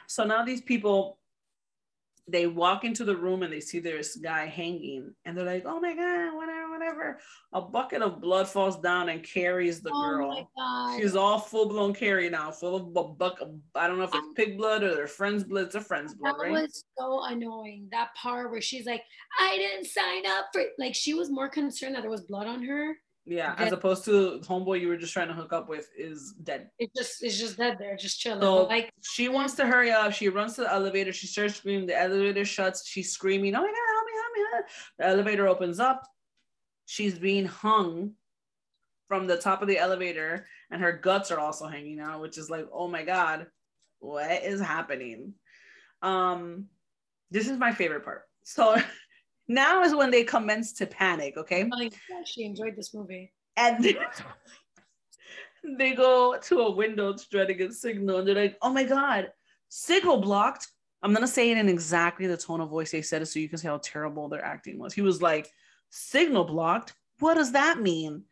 So 0.08 0.24
now 0.24 0.44
these 0.44 0.62
people 0.62 1.18
they 2.28 2.48
walk 2.48 2.84
into 2.84 3.04
the 3.04 3.16
room 3.16 3.44
and 3.44 3.52
they 3.52 3.60
see 3.60 3.80
this 3.80 4.16
guy 4.16 4.46
hanging 4.46 5.14
and 5.26 5.38
they're 5.38 5.46
like, 5.46 5.64
oh 5.66 5.80
my 5.80 5.94
God, 5.94 6.36
whatever, 6.36 6.70
whatever. 6.70 7.20
A 7.54 7.62
bucket 7.62 8.02
of 8.02 8.22
blood 8.22 8.48
falls 8.48 8.80
down 8.80 9.10
and 9.10 9.24
carries 9.24 9.82
the 9.82 9.92
oh 9.94 10.02
girl. 10.02 10.32
oh 10.32 10.48
girl. 10.58 11.00
She's 11.00 11.16
all 11.16 11.40
full 11.40 11.68
blown 11.68 11.94
Carrie 11.94 12.30
now, 12.30 12.52
full 12.52 12.76
of 12.76 12.96
a 12.96 13.10
bucket. 13.10 13.50
I 13.76 13.88
don't 13.88 13.98
know 13.98 14.06
if 14.06 14.14
it's 14.14 14.28
pig 14.36 14.58
blood 14.58 14.84
or 14.84 14.96
their 14.96 15.08
friend's 15.08 15.44
blood. 15.44 15.66
It's 15.66 15.76
a 15.76 15.82
friend's 15.82 16.14
blood, 16.14 16.36
that 16.36 16.42
right? 16.42 16.54
That 16.54 16.62
was 16.62 16.84
so 16.98 17.26
annoying. 17.26 17.88
That 17.92 18.14
part 18.16 18.52
where 18.52 18.62
she's 18.62 18.86
like, 18.86 19.04
I 19.40 19.58
didn't 19.58 19.86
sign 19.86 20.26
up 20.28 20.48
for. 20.54 20.64
Like 20.78 20.96
she 20.96 21.14
was 21.14 21.30
more 21.30 21.50
concerned 21.50 21.96
that 21.96 22.02
there 22.02 22.12
was 22.12 22.22
blood 22.22 22.48
on 22.48 22.64
her 22.64 22.96
yeah, 23.26 23.56
dead. 23.56 23.68
as 23.68 23.74
opposed 23.74 24.06
to 24.06 24.40
homeboy 24.44 24.82
you 24.82 24.88
were 24.88 24.98
just 24.98 25.14
trying 25.14 25.28
to 25.28 25.34
hook 25.34 25.54
up 25.54 25.70
with 25.70 25.90
is 25.98 26.34
dead. 26.44 26.70
It 26.80 26.92
just 26.96 27.24
it's 27.24 27.38
just 27.38 27.58
dead 27.58 27.78
there, 27.80 27.96
just 27.96 28.20
chilling. 28.20 28.42
So 28.42 28.66
like 28.66 28.92
she 29.02 29.30
wants 29.30 29.56
to 29.56 29.66
hurry 29.66 29.92
up. 29.92 30.14
She 30.14 30.30
runs 30.30 30.56
to 30.56 30.62
the 30.62 30.74
elevator. 30.74 31.14
She 31.14 31.28
starts 31.28 31.56
screaming. 31.56 31.88
The 31.88 32.00
elevator 32.00 32.46
shuts. 32.46 32.88
She's 32.88 33.12
screaming, 33.12 33.56
"Oh 33.56 33.62
my 33.62 33.68
god, 33.68 33.76
help 33.94 34.06
me, 34.06 34.12
help 34.22 34.34
me!" 34.34 34.42
Help 34.52 34.66
me. 34.66 34.72
The 34.98 35.06
elevator 35.06 35.48
opens 35.48 35.80
up. 35.80 36.08
She's 36.86 37.18
being 37.18 37.46
hung 37.46 38.14
from 39.08 39.28
the 39.28 39.38
top 39.38 39.62
of 39.62 39.68
the 39.68 39.78
elevator, 39.78 40.48
and 40.72 40.82
her 40.82 40.94
guts 40.94 41.32
are 41.32 41.40
also 41.40 41.68
hanging 41.68 42.00
out, 42.00 42.22
which 42.22 42.38
is 42.38 42.50
like, 42.50 42.66
oh 42.72 42.88
my 42.88 43.04
god, 43.04 43.48
what 44.00 44.44
is 44.44 44.62
happening? 44.62 45.34
Um, 46.02 46.68
this 47.30 47.50
is 47.50 47.58
my 47.58 47.74
favorite 47.74 48.06
part. 48.06 48.24
So 48.44 48.78
Now 49.52 49.84
is 49.84 49.94
when 49.94 50.12
they 50.12 50.24
commence 50.24 50.72
to 50.74 50.86
panic, 50.86 51.36
okay? 51.36 51.70
Oh 51.70 51.90
she 52.24 52.46
enjoyed 52.46 52.78
this 52.78 52.94
movie. 52.94 53.34
And 53.58 53.84
they, 53.84 53.98
they 55.78 55.92
go 55.92 56.38
to 56.42 56.60
a 56.62 56.72
window 56.72 57.12
to 57.12 57.30
try 57.30 57.46
to 57.46 57.54
get 57.54 57.74
signal, 57.74 58.20
and 58.20 58.28
they're 58.28 58.36
like, 58.36 58.58
oh 58.62 58.72
my 58.72 58.86
God, 58.86 59.30
signal 59.68 60.22
blocked. 60.22 60.70
I'm 61.04 61.14
gonna 61.14 61.28
say 61.28 61.52
it 61.52 61.58
in 61.58 61.68
exactly 61.68 62.28
the 62.28 62.38
tone 62.38 62.62
of 62.62 62.70
voice 62.70 62.92
they 62.92 63.02
said 63.02 63.22
it 63.22 63.26
so 63.26 63.40
you 63.40 63.50
can 63.50 63.58
see 63.58 63.68
how 63.68 63.80
terrible 63.80 64.30
their 64.30 64.44
acting 64.44 64.80
was. 64.80 64.94
He 64.94 65.02
was 65.02 65.22
like, 65.22 65.52
signal 65.90 66.46
blocked? 66.46 66.94
What 67.20 67.34
does 67.34 67.52
that 67.52 67.82
mean? 67.82 68.24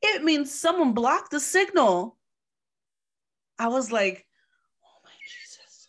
It 0.00 0.24
means 0.24 0.50
someone 0.50 0.94
blocked 0.94 1.32
the 1.32 1.40
signal. 1.40 2.16
I 3.58 3.68
was 3.68 3.92
like, 3.92 4.24
oh 4.82 5.00
my 5.04 5.10
Jesus. 5.22 5.88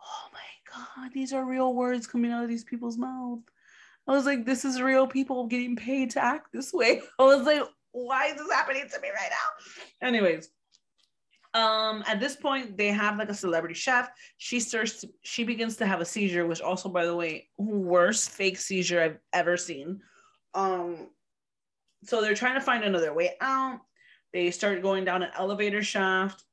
Oh 0.00 0.30
my 0.32 0.74
God, 0.74 1.12
these 1.14 1.32
are 1.32 1.44
real 1.44 1.74
words 1.74 2.08
coming 2.08 2.32
out 2.32 2.42
of 2.42 2.48
these 2.48 2.64
people's 2.64 2.98
mouth. 2.98 3.38
I 4.08 4.12
was 4.12 4.24
like, 4.24 4.46
this 4.46 4.64
is 4.64 4.80
real 4.80 5.06
people 5.06 5.46
getting 5.46 5.76
paid 5.76 6.10
to 6.10 6.24
act 6.24 6.48
this 6.52 6.72
way. 6.72 7.02
I 7.18 7.24
was 7.24 7.44
like, 7.44 7.62
why 7.92 8.26
is 8.26 8.36
this 8.36 8.50
happening 8.50 8.88
to 8.88 9.00
me 9.00 9.08
right 9.10 9.30
now? 9.30 10.06
Anyways, 10.08 10.48
um, 11.52 12.02
at 12.06 12.18
this 12.18 12.36
point, 12.36 12.76
they 12.76 12.88
have 12.88 13.18
like 13.18 13.28
a 13.28 13.34
celebrity 13.34 13.74
chef. 13.74 14.10
She 14.38 14.60
starts, 14.60 15.02
to, 15.02 15.08
she 15.22 15.44
begins 15.44 15.76
to 15.76 15.86
have 15.86 16.00
a 16.00 16.04
seizure, 16.04 16.46
which 16.46 16.62
also, 16.62 16.88
by 16.88 17.04
the 17.04 17.14
way, 17.14 17.48
worst 17.58 18.30
fake 18.30 18.58
seizure 18.58 19.02
I've 19.02 19.18
ever 19.32 19.56
seen. 19.56 20.00
Um, 20.54 21.08
so 22.04 22.22
they're 22.22 22.34
trying 22.34 22.54
to 22.54 22.60
find 22.60 22.84
another 22.84 23.12
way 23.12 23.34
out. 23.40 23.80
They 24.32 24.50
start 24.50 24.82
going 24.82 25.04
down 25.04 25.22
an 25.22 25.30
elevator 25.36 25.82
shaft. 25.82 26.44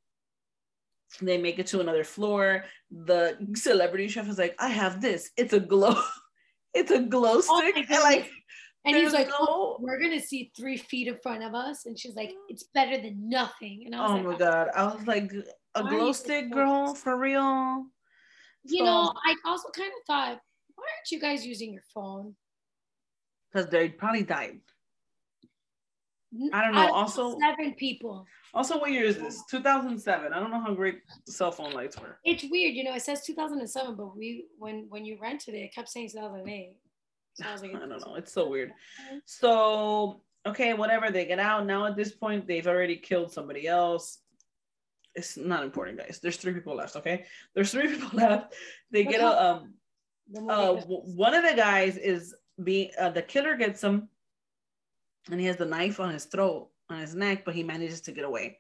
They 1.22 1.38
make 1.38 1.60
it 1.60 1.68
to 1.68 1.80
another 1.82 2.04
floor. 2.04 2.66
The 2.92 3.38
celebrity 3.56 4.08
chef 4.08 4.28
is 4.28 4.38
like, 4.38 4.56
I 4.60 4.70
have 4.70 5.02
this. 5.02 5.32
It's 5.38 5.54
a 5.54 5.60
glow. 5.60 5.96
It's 6.76 6.92
a 6.92 7.00
glow 7.00 7.38
oh 7.38 7.42
stick. 7.42 7.76
Oh 7.78 7.94
and 7.96 8.04
like 8.04 8.30
and 8.86 8.96
he's 8.96 9.14
like, 9.14 9.30
no... 9.30 9.36
oh, 9.40 9.78
we're 9.80 10.00
gonna 10.00 10.20
see 10.20 10.52
three 10.56 10.78
feet 10.78 11.08
in 11.08 11.18
front 11.24 11.44
of 11.44 11.56
us. 11.56 11.86
And 11.88 11.98
she's 11.98 12.16
like, 12.16 12.34
it's 12.50 12.66
better 12.74 12.98
than 13.02 13.30
nothing. 13.30 13.84
And 13.86 13.96
I 13.96 14.02
was 14.02 14.12
like, 14.12 14.26
oh 14.26 14.28
like, 14.28 14.40
my 14.40 14.46
oh, 14.46 14.52
god. 14.52 14.70
I 14.76 14.84
was 14.84 15.08
like, 15.08 15.34
a 15.74 15.84
glow 15.84 16.12
stick 16.12 16.52
girl 16.52 16.94
for 16.94 17.18
real. 17.18 17.86
You 18.64 18.80
so, 18.80 18.86
know, 18.86 19.14
I 19.26 19.36
also 19.46 19.70
kind 19.70 19.90
of 19.90 20.06
thought, 20.06 20.40
why 20.76 20.84
aren't 20.84 21.12
you 21.12 21.20
guys 21.20 21.46
using 21.46 21.74
your 21.74 21.84
phone? 21.94 22.36
Because 23.52 23.70
they 23.70 23.90
probably 23.90 24.24
died. 24.24 24.60
I 26.54 26.62
don't 26.62 26.74
know. 26.74 26.92
also, 26.92 27.38
seven 27.40 27.74
people. 27.74 28.26
Also, 28.54 28.80
what 28.80 28.92
year 28.92 29.04
is 29.04 29.18
this? 29.18 29.44
2007. 29.50 30.32
I 30.34 30.40
don't 30.40 30.52
know 30.52 30.62
how 30.62 30.74
great 30.74 31.02
cell 31.28 31.52
phone 31.52 31.74
lights 31.74 32.00
were. 32.00 32.20
It's 32.24 32.44
weird, 32.50 32.74
you 32.74 32.84
know. 32.84 32.96
It 32.96 33.02
says 33.02 33.24
2007, 33.26 33.96
but 33.96 34.16
we 34.16 34.46
when 34.58 34.86
when 34.90 35.06
you 35.06 35.18
rented 35.22 35.56
it, 35.56 35.60
it 35.60 35.74
kept 35.74 35.90
saying 35.90 36.10
2008. 36.10 36.76
So 37.36 37.46
I 37.46 37.52
was 37.52 37.62
like, 37.62 37.72
I 37.76 37.80
don't 37.80 37.90
know. 37.90 38.16
It's 38.16 38.32
so 38.32 38.48
weird. 38.48 38.72
So 39.26 40.22
okay, 40.46 40.74
whatever. 40.74 41.12
They 41.12 41.26
get 41.26 41.40
out 41.40 41.66
now. 41.66 41.86
At 41.86 41.96
this 41.96 42.12
point, 42.12 42.48
they've 42.48 42.68
already 42.68 42.98
killed 42.98 43.32
somebody 43.32 43.68
else. 43.68 44.20
It's 45.16 45.38
not 45.38 45.64
important, 45.64 45.98
guys. 45.98 46.20
There's 46.22 46.38
three 46.38 46.54
people 46.54 46.76
left. 46.76 46.96
Okay, 46.98 47.26
there's 47.54 47.72
three 47.72 47.88
people 47.94 48.10
left. 48.14 48.54
They 48.92 49.04
get 49.04 49.22
a 49.22 49.44
Um, 49.46 49.74
uh, 50.50 50.76
one 50.76 51.34
of 51.34 51.44
the 51.44 51.56
guys 51.56 51.98
is 51.98 52.34
being 52.64 52.90
uh, 53.00 53.10
the 53.10 53.22
killer 53.22 53.56
gets 53.56 53.84
him, 53.84 54.10
and 55.32 55.40
he 55.40 55.48
has 55.48 55.58
the 55.58 55.66
knife 55.66 56.00
on 56.00 56.12
his 56.12 56.26
throat 56.26 56.70
on 56.90 57.00
his 57.00 57.16
neck, 57.16 57.46
but 57.46 57.56
he 57.56 57.64
manages 57.64 58.02
to 58.02 58.12
get 58.12 58.26
away. 58.26 58.60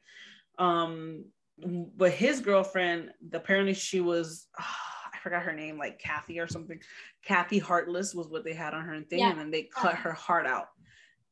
Um, 0.58 1.25
but 1.58 2.12
his 2.12 2.41
girlfriend, 2.41 3.12
apparently 3.34 3.73
she 3.73 4.01
was, 4.01 4.47
oh, 4.60 4.65
I 5.13 5.17
forgot 5.19 5.43
her 5.43 5.54
name, 5.54 5.78
like 5.78 5.99
Kathy 5.99 6.39
or 6.39 6.47
something. 6.47 6.80
Kathy 7.23 7.60
Heartless 7.60 8.13
was 8.13 8.28
what 8.28 8.43
they 8.43 8.54
had 8.54 8.73
on 8.73 8.86
her 8.86 9.01
thing, 9.01 9.19
yeah. 9.19 9.30
and 9.30 9.39
then 9.39 9.51
they 9.51 9.63
cut 9.63 9.95
her 9.95 10.12
heart 10.12 10.47
out 10.47 10.67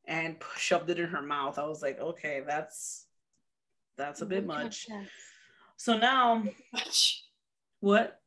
and 0.06 0.36
shoved 0.58 0.89
it 0.89 1.00
in 1.00 1.10
her 1.10 1.22
mouth. 1.22 1.58
I 1.58 1.65
was 1.65 1.82
like, 1.82 2.00
okay, 2.00 2.41
that's 2.46 3.06
that's 3.98 4.22
a 4.22 4.26
bit 4.26 4.46
much. 4.46 4.88
So 5.78 5.98
now, 5.98 6.43
what? 7.80 8.19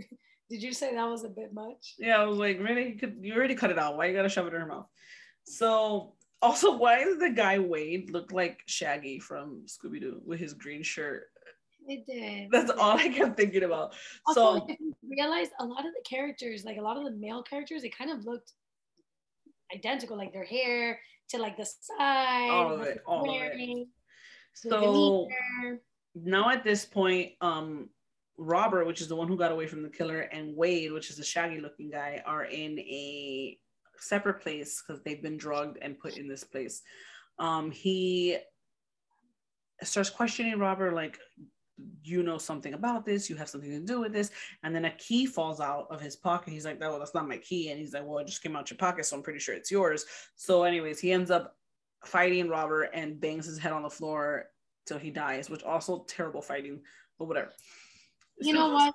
Did 0.50 0.62
you 0.62 0.72
say 0.72 0.94
that 0.94 1.08
was 1.08 1.24
a 1.24 1.28
bit 1.28 1.52
much? 1.52 1.94
Yeah, 1.98 2.20
I 2.20 2.24
was 2.24 2.38
like, 2.38 2.60
really? 2.60 2.90
You, 2.90 2.98
could, 2.98 3.16
you 3.20 3.34
already 3.34 3.54
cut 3.54 3.70
it 3.70 3.78
out. 3.78 3.96
Why 3.96 4.06
you 4.06 4.14
gotta 4.14 4.28
shove 4.28 4.46
it 4.46 4.54
in 4.54 4.60
her 4.60 4.66
mouth? 4.66 4.86
So 5.44 6.14
also, 6.42 6.76
why 6.76 7.04
does 7.04 7.18
the 7.18 7.30
guy 7.30 7.58
Wade 7.58 8.10
look 8.10 8.32
like 8.32 8.62
Shaggy 8.66 9.18
from 9.18 9.62
Scooby 9.66 10.00
Doo 10.00 10.20
with 10.24 10.38
his 10.38 10.54
green 10.54 10.82
shirt? 10.82 11.24
It 11.88 12.04
did. 12.06 12.50
That's 12.50 12.70
all 12.70 12.96
I 12.98 13.08
kept 13.08 13.36
thinking 13.36 13.62
about. 13.62 13.94
Also, 14.26 14.58
so 14.58 14.76
realized 15.08 15.52
a 15.60 15.64
lot 15.64 15.86
of 15.86 15.92
the 15.92 16.02
characters, 16.08 16.64
like 16.64 16.78
a 16.78 16.82
lot 16.82 16.96
of 16.96 17.04
the 17.04 17.12
male 17.12 17.42
characters, 17.42 17.84
it 17.84 17.96
kind 17.96 18.10
of 18.10 18.24
looked 18.24 18.52
identical, 19.74 20.16
like 20.16 20.32
their 20.32 20.44
hair 20.44 20.98
to 21.30 21.38
like 21.38 21.56
the 21.56 21.64
side. 21.64 22.50
All 22.50 22.72
of 22.72 22.82
it. 22.82 23.02
All 23.06 23.26
wearing, 23.26 23.70
of 23.70 23.78
it. 23.78 23.88
So 24.54 25.28
now 26.14 26.50
at 26.50 26.64
this 26.64 26.84
point, 26.84 27.32
um, 27.40 27.88
Robert, 28.38 28.86
which 28.86 29.00
is 29.00 29.08
the 29.08 29.16
one 29.16 29.28
who 29.28 29.36
got 29.36 29.52
away 29.52 29.66
from 29.66 29.82
the 29.82 29.88
killer, 29.88 30.20
and 30.20 30.56
Wade, 30.56 30.92
which 30.92 31.10
is 31.10 31.16
the 31.16 31.24
shaggy 31.24 31.60
looking 31.60 31.90
guy, 31.90 32.22
are 32.26 32.44
in 32.44 32.78
a 32.78 33.58
separate 34.00 34.40
place 34.40 34.82
because 34.86 35.02
they've 35.02 35.22
been 35.22 35.36
drugged 35.36 35.78
and 35.82 35.98
put 35.98 36.16
in 36.16 36.28
this 36.28 36.44
place. 36.44 36.82
Um, 37.38 37.70
he 37.70 38.38
starts 39.82 40.10
questioning 40.10 40.58
Robert, 40.58 40.94
like, 40.94 41.18
you 42.02 42.22
know 42.22 42.38
something 42.38 42.72
about 42.72 43.04
this, 43.04 43.28
you 43.28 43.36
have 43.36 43.50
something 43.50 43.70
to 43.70 43.80
do 43.80 44.00
with 44.00 44.12
this. 44.12 44.30
And 44.62 44.74
then 44.74 44.86
a 44.86 44.90
key 44.92 45.26
falls 45.26 45.60
out 45.60 45.86
of 45.90 46.00
his 46.00 46.16
pocket. 46.16 46.52
He's 46.52 46.64
like, 46.64 46.78
oh, 46.82 46.98
that's 46.98 47.14
not 47.14 47.28
my 47.28 47.36
key. 47.38 47.70
And 47.70 47.78
he's 47.78 47.92
like, 47.92 48.06
well, 48.06 48.18
it 48.18 48.26
just 48.26 48.42
came 48.42 48.56
out 48.56 48.70
your 48.70 48.78
pocket, 48.78 49.04
so 49.04 49.16
I'm 49.16 49.22
pretty 49.22 49.40
sure 49.40 49.54
it's 49.54 49.70
yours. 49.70 50.06
So, 50.36 50.64
anyways, 50.64 51.00
he 51.00 51.12
ends 51.12 51.30
up 51.30 51.56
fighting 52.04 52.48
Robert 52.48 52.90
and 52.94 53.20
bangs 53.20 53.46
his 53.46 53.58
head 53.58 53.72
on 53.72 53.82
the 53.82 53.90
floor 53.90 54.46
till 54.86 54.98
he 54.98 55.10
dies, 55.10 55.50
which 55.50 55.64
also 55.64 56.04
terrible 56.08 56.40
fighting, 56.40 56.80
but 57.18 57.26
whatever. 57.26 57.52
You 58.38 58.54
so, 58.54 58.58
know 58.58 58.72
what? 58.72 58.94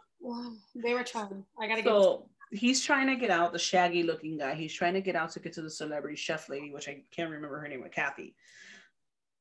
They 0.75 0.93
were 0.93 1.03
trying. 1.03 1.43
I 1.59 1.67
gotta 1.67 1.83
so, 1.83 2.29
he's 2.51 2.83
trying 2.83 3.07
to 3.07 3.15
get 3.15 3.29
out, 3.31 3.53
the 3.53 3.59
shaggy 3.59 4.03
looking 4.03 4.37
guy. 4.37 4.53
He's 4.53 4.73
trying 4.73 4.93
to 4.93 5.01
get 5.01 5.15
out 5.15 5.31
to 5.31 5.39
get 5.39 5.53
to 5.53 5.61
the 5.61 5.69
celebrity 5.69 6.15
chef 6.15 6.49
lady, 6.49 6.71
which 6.71 6.87
I 6.87 7.03
can't 7.11 7.31
remember 7.31 7.59
her 7.59 7.67
name, 7.67 7.81
but 7.81 7.93
Kathy. 7.93 8.35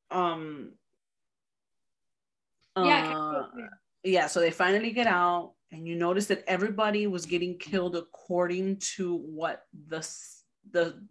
Um. 0.09 0.73
Yeah. 2.77 3.13
Uh, 3.13 3.47
yeah. 4.03 4.27
So 4.27 4.39
they 4.39 4.51
finally 4.51 4.91
get 4.91 5.07
out, 5.07 5.53
and 5.71 5.87
you 5.87 5.95
notice 5.95 6.27
that 6.27 6.43
everybody 6.47 7.05
was 7.07 7.25
getting 7.25 7.57
killed 7.57 7.95
according 7.95 8.77
to 8.95 9.17
what 9.17 9.65
the 9.87 10.07
the 10.71 11.01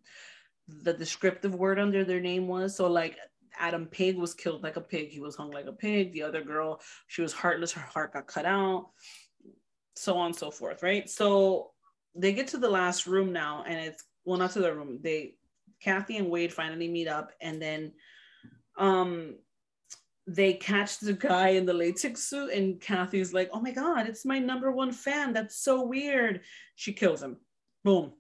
the 0.68 0.92
descriptive 0.92 1.54
word 1.54 1.78
under 1.78 2.04
their 2.04 2.20
name 2.20 2.48
was. 2.48 2.76
So 2.76 2.86
like 2.86 3.18
Adam 3.58 3.86
Pig 3.86 4.16
was 4.16 4.32
killed 4.32 4.62
like 4.62 4.76
a 4.76 4.80
pig. 4.80 5.10
He 5.10 5.20
was 5.20 5.36
hung 5.36 5.50
like 5.50 5.66
a 5.66 5.72
pig. 5.72 6.12
The 6.12 6.22
other 6.22 6.42
girl, 6.42 6.80
she 7.08 7.20
was 7.20 7.32
heartless. 7.32 7.72
Her 7.72 7.82
heart 7.82 8.14
got 8.14 8.26
cut 8.26 8.46
out. 8.46 8.90
So 9.96 10.16
on 10.16 10.26
and 10.26 10.36
so 10.36 10.50
forth, 10.50 10.82
right? 10.82 11.10
So 11.10 11.72
they 12.14 12.33
get 12.33 12.49
to 12.49 12.59
the 12.59 12.68
last 12.68 13.07
room 13.07 13.33
now, 13.33 13.64
and 13.66 13.79
it's 13.79 14.05
well, 14.25 14.38
not 14.38 14.53
to 14.53 14.61
the 14.61 14.75
room. 14.75 14.99
They 15.03 15.35
Kathy 15.81 16.18
and 16.18 16.31
Wade 16.31 16.53
finally 16.53 16.88
meet 16.88 17.09
up, 17.09 17.33
and 17.40 17.61
then 17.61 17.92
um 18.79 19.37
they 20.27 20.53
catch 20.53 21.01
the 21.01 21.12
guy 21.12 21.49
in 21.51 21.66
the 21.66 21.73
latex 21.73 22.25
suit, 22.25 22.53
and 22.53 22.81
Kathy's 22.81 23.33
like, 23.33 23.51
"Oh 23.53 23.61
my 23.61 23.73
god, 23.73 24.07
it's 24.07 24.25
my 24.25 24.38
number 24.38 24.70
one 24.70 24.92
fan. 24.92 25.33
That's 25.33 25.57
so 25.57 25.85
weird." 25.85 26.42
She 26.77 26.92
kills 26.92 27.23
him. 27.23 27.38
Boom. 27.85 28.12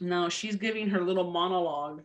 Now 0.00 0.28
she's 0.28 0.56
giving 0.56 0.88
her 0.90 1.02
little 1.02 1.30
monologue 1.30 2.02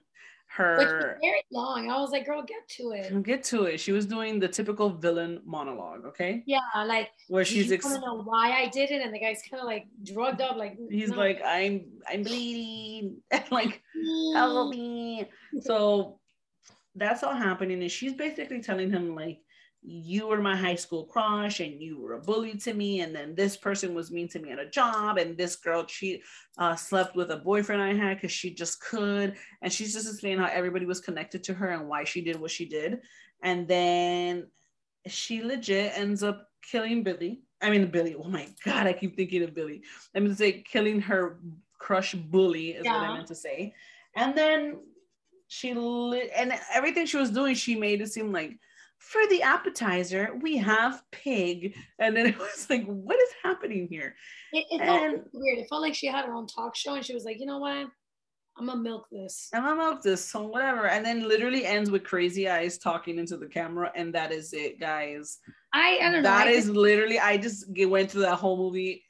her 0.55 0.77
Which 0.77 0.87
was 0.87 1.15
very 1.21 1.43
long. 1.51 1.91
I 1.91 1.99
was 1.99 2.11
like, 2.11 2.25
girl, 2.25 2.41
get 2.41 2.67
to 2.77 2.91
it. 2.91 3.23
Get 3.23 3.43
to 3.45 3.63
it. 3.65 3.77
She 3.79 3.91
was 3.91 4.05
doing 4.05 4.39
the 4.39 4.47
typical 4.47 4.89
villain 4.89 5.41
monologue, 5.45 6.05
okay? 6.05 6.43
Yeah, 6.45 6.59
like 6.85 7.09
where 7.27 7.43
she's 7.43 7.71
ex- 7.71 7.85
don't 7.85 8.01
know 8.01 8.23
why 8.23 8.51
I 8.51 8.69
did 8.69 8.89
it, 8.91 9.01
and 9.01 9.13
the 9.13 9.19
guy's 9.19 9.41
kind 9.49 9.59
of 9.61 9.67
like 9.67 9.85
drugged 10.03 10.41
up, 10.41 10.55
like 10.55 10.77
he's 10.89 11.09
no. 11.09 11.17
like, 11.17 11.41
I'm 11.45 11.85
I'm 12.07 12.23
bleeding, 12.23 13.17
like 13.51 13.81
help 14.33 14.67
mm. 14.67 14.69
me. 14.69 15.29
So 15.61 16.19
that's 16.95 17.23
all 17.23 17.35
happening, 17.35 17.81
and 17.81 17.91
she's 17.91 18.13
basically 18.13 18.61
telling 18.61 18.89
him 18.89 19.13
like 19.13 19.39
you 19.87 20.27
were 20.27 20.41
my 20.41 20.55
high 20.55 20.75
school 20.75 21.05
crush 21.05 21.59
and 21.59 21.79
you 21.79 21.99
were 21.99 22.13
a 22.13 22.19
bully 22.19 22.57
to 22.57 22.73
me 22.73 23.01
and 23.01 23.15
then 23.15 23.35
this 23.35 23.55
person 23.55 23.93
was 23.93 24.11
mean 24.11 24.27
to 24.27 24.39
me 24.39 24.49
at 24.49 24.57
a 24.57 24.69
job 24.69 25.17
and 25.17 25.37
this 25.37 25.55
girl 25.55 25.85
she 25.85 26.23
uh, 26.57 26.75
slept 26.75 27.15
with 27.15 27.29
a 27.29 27.37
boyfriend 27.37 27.81
i 27.81 27.93
had 27.93 28.17
because 28.17 28.31
she 28.31 28.53
just 28.53 28.81
could. 28.81 29.35
And 29.61 29.71
she's 29.71 29.93
just 29.93 30.09
explaining 30.09 30.39
how 30.39 30.49
everybody 30.51 30.85
was 30.85 30.99
connected 30.99 31.43
to 31.45 31.53
her 31.53 31.69
and 31.69 31.87
why 31.87 32.03
she 32.03 32.21
did 32.21 32.39
what 32.39 32.51
she 32.51 32.65
did. 32.65 33.01
And 33.43 33.67
then 33.67 34.47
she 35.07 35.43
legit 35.43 35.93
ends 35.95 36.23
up 36.23 36.49
killing 36.61 37.03
billy. 37.03 37.41
I 37.61 37.69
mean 37.69 37.91
billy. 37.91 38.15
Oh 38.15 38.27
my 38.27 38.47
god 38.63 38.87
i 38.87 38.93
keep 38.93 39.15
thinking 39.15 39.43
of 39.43 39.53
billy. 39.53 39.83
I 40.15 40.19
mean 40.19 40.29
to 40.29 40.35
say 40.35 40.63
killing 40.63 40.99
her 41.01 41.39
crush 41.77 42.15
bully 42.15 42.71
is 42.71 42.85
yeah. 42.85 42.93
what 42.93 43.09
i 43.09 43.13
meant 43.13 43.27
to 43.27 43.35
say. 43.35 43.73
And 44.15 44.35
then 44.35 44.77
she 45.47 45.73
lit 45.73 46.31
and 46.35 46.53
everything 46.73 47.05
she 47.05 47.17
was 47.17 47.29
doing 47.29 47.53
she 47.53 47.75
made 47.75 48.01
it 48.01 48.11
seem 48.11 48.31
like 48.31 48.57
for 49.05 49.21
the 49.27 49.43
appetizer, 49.43 50.31
we 50.41 50.57
have 50.57 51.03
pig. 51.11 51.75
And 51.99 52.17
then 52.17 52.25
it 52.25 52.37
was 52.39 52.67
like, 52.69 52.85
what 52.85 53.21
is 53.21 53.29
happening 53.43 53.87
here? 53.89 54.15
It, 54.51 54.65
it 54.71 54.79
felt 54.79 55.03
and, 55.03 55.23
weird. 55.31 55.59
It 55.59 55.67
felt 55.69 55.81
like 55.81 55.93
she 55.93 56.07
had 56.07 56.25
her 56.25 56.33
own 56.33 56.47
talk 56.47 56.75
show 56.75 56.95
and 56.95 57.05
she 57.05 57.13
was 57.13 57.23
like, 57.23 57.39
you 57.39 57.45
know 57.45 57.59
what? 57.59 57.87
I'm 58.57 58.67
gonna 58.67 58.79
milk 58.81 59.07
this. 59.11 59.49
I'm 59.53 59.63
gonna 59.63 59.75
milk 59.75 60.01
this, 60.01 60.23
so 60.23 60.43
whatever. 60.43 60.87
And 60.87 61.05
then 61.05 61.27
literally 61.27 61.65
ends 61.65 61.91
with 61.91 62.05
crazy 62.05 62.49
eyes 62.49 62.77
talking 62.77 63.19
into 63.19 63.35
the 63.35 63.47
camera, 63.47 63.91
and 63.95 64.15
that 64.15 64.31
is 64.31 64.53
it, 64.53 64.79
guys. 64.79 65.39
I, 65.73 65.99
I 66.01 66.03
don't 66.03 66.23
know. 66.23 66.29
That 66.29 66.47
is 66.47 66.69
literally. 66.69 67.19
I 67.19 67.35
just 67.35 67.65
went 67.77 68.11
through 68.11 68.21
that 68.21 68.35
whole 68.35 68.55
movie. 68.55 69.03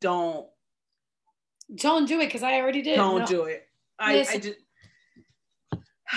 Don't. 0.00 0.48
Don't 1.76 2.08
do 2.08 2.20
it 2.20 2.26
because 2.26 2.42
I 2.42 2.54
already 2.54 2.82
did. 2.82 2.96
Don't 2.96 3.20
no. 3.20 3.26
do 3.26 3.44
it. 3.44 3.68
I, 4.00 4.26
I 4.28 4.38
just 4.38 4.58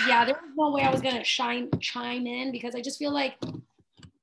yeah, 0.06 0.24
there 0.24 0.34
was 0.34 0.52
no 0.56 0.70
way 0.70 0.82
I 0.82 0.90
was 0.90 1.00
gonna 1.00 1.24
shine 1.24 1.68
chime 1.80 2.26
in 2.26 2.52
because 2.52 2.74
I 2.74 2.80
just 2.80 2.98
feel 2.98 3.12
like 3.12 3.34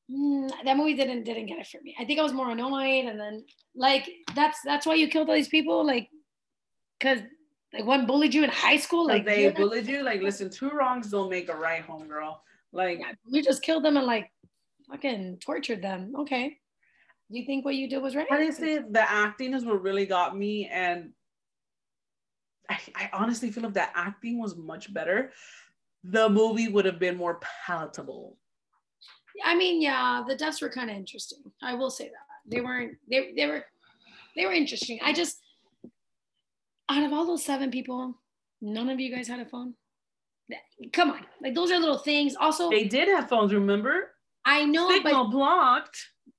mm, 0.09 0.49
that 0.63 0.77
movie 0.77 0.95
didn't 0.95 1.23
didn't 1.23 1.47
get 1.47 1.59
it 1.59 1.67
for 1.67 1.81
me. 1.81 1.95
I 1.99 2.05
think 2.05 2.19
I 2.19 2.23
was 2.23 2.33
more 2.33 2.49
annoyed, 2.49 3.05
and 3.05 3.19
then 3.19 3.43
like 3.75 4.09
that's 4.35 4.59
that's 4.63 4.85
why 4.85 4.95
you 4.95 5.07
killed 5.07 5.29
all 5.29 5.35
these 5.35 5.49
people, 5.49 5.85
like 5.85 6.09
because 6.99 7.19
like 7.73 7.85
one 7.85 8.05
bullied 8.05 8.33
you 8.33 8.43
in 8.43 8.49
high 8.49 8.77
school, 8.77 9.05
like 9.05 9.25
they 9.25 9.49
bullied 9.51 9.87
you. 9.87 10.03
Like, 10.03 10.21
listen, 10.21 10.49
two 10.49 10.69
wrongs 10.69 11.11
don't 11.11 11.29
make 11.29 11.49
a 11.49 11.55
right, 11.55 11.81
home 11.81 12.07
girl. 12.07 12.41
Like 12.71 12.99
yeah, 12.99 13.13
you 13.25 13.43
just 13.43 13.61
killed 13.61 13.83
them 13.83 13.97
and 13.97 14.05
like 14.05 14.31
fucking 14.89 15.37
tortured 15.41 15.81
them. 15.81 16.13
Okay. 16.17 16.57
Do 17.29 17.37
you 17.37 17.45
think 17.45 17.65
what 17.65 17.75
you 17.75 17.89
did 17.89 18.01
was 18.01 18.15
right? 18.15 18.27
Honestly, 18.31 18.79
the 18.79 19.01
acting 19.01 19.53
is 19.53 19.65
what 19.65 19.81
really 19.81 20.05
got 20.05 20.37
me, 20.37 20.69
and 20.71 21.11
I, 22.69 22.79
I 22.95 23.09
honestly 23.13 23.51
feel 23.51 23.65
if 23.65 23.73
that 23.73 23.93
acting 23.95 24.39
was 24.39 24.55
much 24.55 24.93
better, 24.93 25.31
the 26.03 26.29
movie 26.29 26.67
would 26.67 26.85
have 26.85 26.99
been 26.99 27.17
more 27.17 27.39
palatable. 27.65 28.37
I 29.43 29.55
mean, 29.55 29.81
yeah, 29.81 30.23
the 30.27 30.35
deaths 30.35 30.61
were 30.61 30.69
kind 30.69 30.89
of 30.89 30.95
interesting. 30.95 31.39
I 31.61 31.75
will 31.75 31.91
say 31.91 32.05
that 32.05 32.27
they 32.47 32.61
weren't. 32.61 32.97
They 33.09 33.33
they 33.35 33.45
were 33.45 33.65
they 34.35 34.45
were 34.45 34.53
interesting. 34.53 34.99
I 35.03 35.13
just 35.13 35.39
out 36.89 37.03
of 37.03 37.13
all 37.13 37.25
those 37.25 37.43
seven 37.43 37.69
people, 37.69 38.15
none 38.61 38.89
of 38.89 38.99
you 38.99 39.13
guys 39.13 39.27
had 39.27 39.39
a 39.39 39.45
phone. 39.45 39.73
Come 40.93 41.11
on, 41.11 41.25
like 41.41 41.53
those 41.53 41.71
are 41.71 41.79
little 41.79 41.97
things. 41.97 42.35
Also, 42.39 42.69
they 42.69 42.85
did 42.85 43.09
have 43.09 43.29
phones. 43.29 43.53
Remember? 43.53 44.11
I 44.45 44.63
know, 44.63 44.89
signal 44.89 45.25
but 45.25 45.31
blocked. 45.31 45.97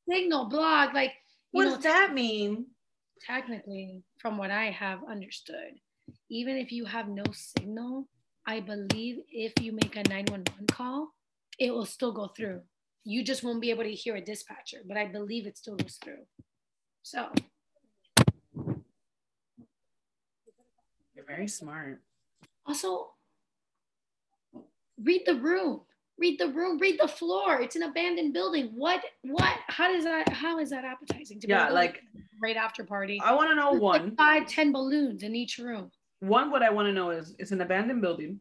Signal 0.09 0.47
blocked. 0.47 0.95
Like, 0.95 1.12
what 1.51 1.64
know, 1.64 1.75
does 1.75 1.85
that 1.85 2.14
mean? 2.14 2.67
Technically, 3.27 4.03
from 4.19 4.38
what 4.38 4.51
I 4.51 4.71
have 4.71 5.01
understood, 5.09 5.75
even 6.31 6.57
if 6.57 6.73
you 6.73 6.85
have 6.85 7.09
no 7.09 7.25
signal, 7.33 8.09
I 8.47 8.61
believe 8.61 9.18
if 9.31 9.53
you 9.61 9.73
make 9.73 9.97
a 9.97 10.03
911 10.09 10.66
call, 10.68 11.14
it 11.59 11.71
will 11.71 11.87
still 11.87 12.12
go 12.12 12.29
through. 12.29 12.62
You 13.05 13.25
just 13.25 13.42
won't 13.42 13.61
be 13.61 13.71
able 13.71 13.85
to 13.85 13.92
hear 13.92 14.16
a 14.16 14.21
dispatcher, 14.21 14.79
but 14.87 14.97
I 14.97 15.07
believe 15.07 15.47
it 15.47 15.59
still 15.59 15.77
goes 15.77 15.99
through. 16.03 16.25
So. 17.03 17.29
You're 21.14 21.27
very 21.27 21.49
smart. 21.49 22.01
Also, 22.66 23.11
read 25.03 25.23
the 25.27 25.37
room. 25.37 25.81
Read 26.18 26.38
the 26.38 26.49
room. 26.49 26.79
Read 26.79 26.99
the 27.01 27.09
floor. 27.09 27.61
It's 27.61 27.77
an 27.77 27.83
abandoned 27.85 28.35
building. 28.35 28.73
What? 28.75 29.03
What? 29.23 29.57
How 29.68 29.92
does 29.92 30.05
that? 30.05 30.29
How 30.33 30.59
is 30.59 30.71
that 30.71 30.85
appetizing? 30.85 31.40
To 31.40 31.49
yeah, 31.49 31.71
like 31.71 32.03
right 32.42 32.57
after 32.57 32.83
party. 32.83 33.21
I 33.23 33.35
want 33.35 33.51
to 33.51 33.55
know 33.55 33.73
one. 33.73 34.16
Five, 34.16 34.49
ten 34.49 34.73
balloons 34.73 35.23
in 35.23 35.37
each 35.37 35.59
room 35.59 35.90
one 36.21 36.51
what 36.51 36.63
i 36.63 36.71
want 36.71 36.87
to 36.87 36.93
know 36.93 37.11
is 37.11 37.35
it's 37.39 37.53
an 37.53 37.61
abandoned 37.61 38.01
building 38.01 38.39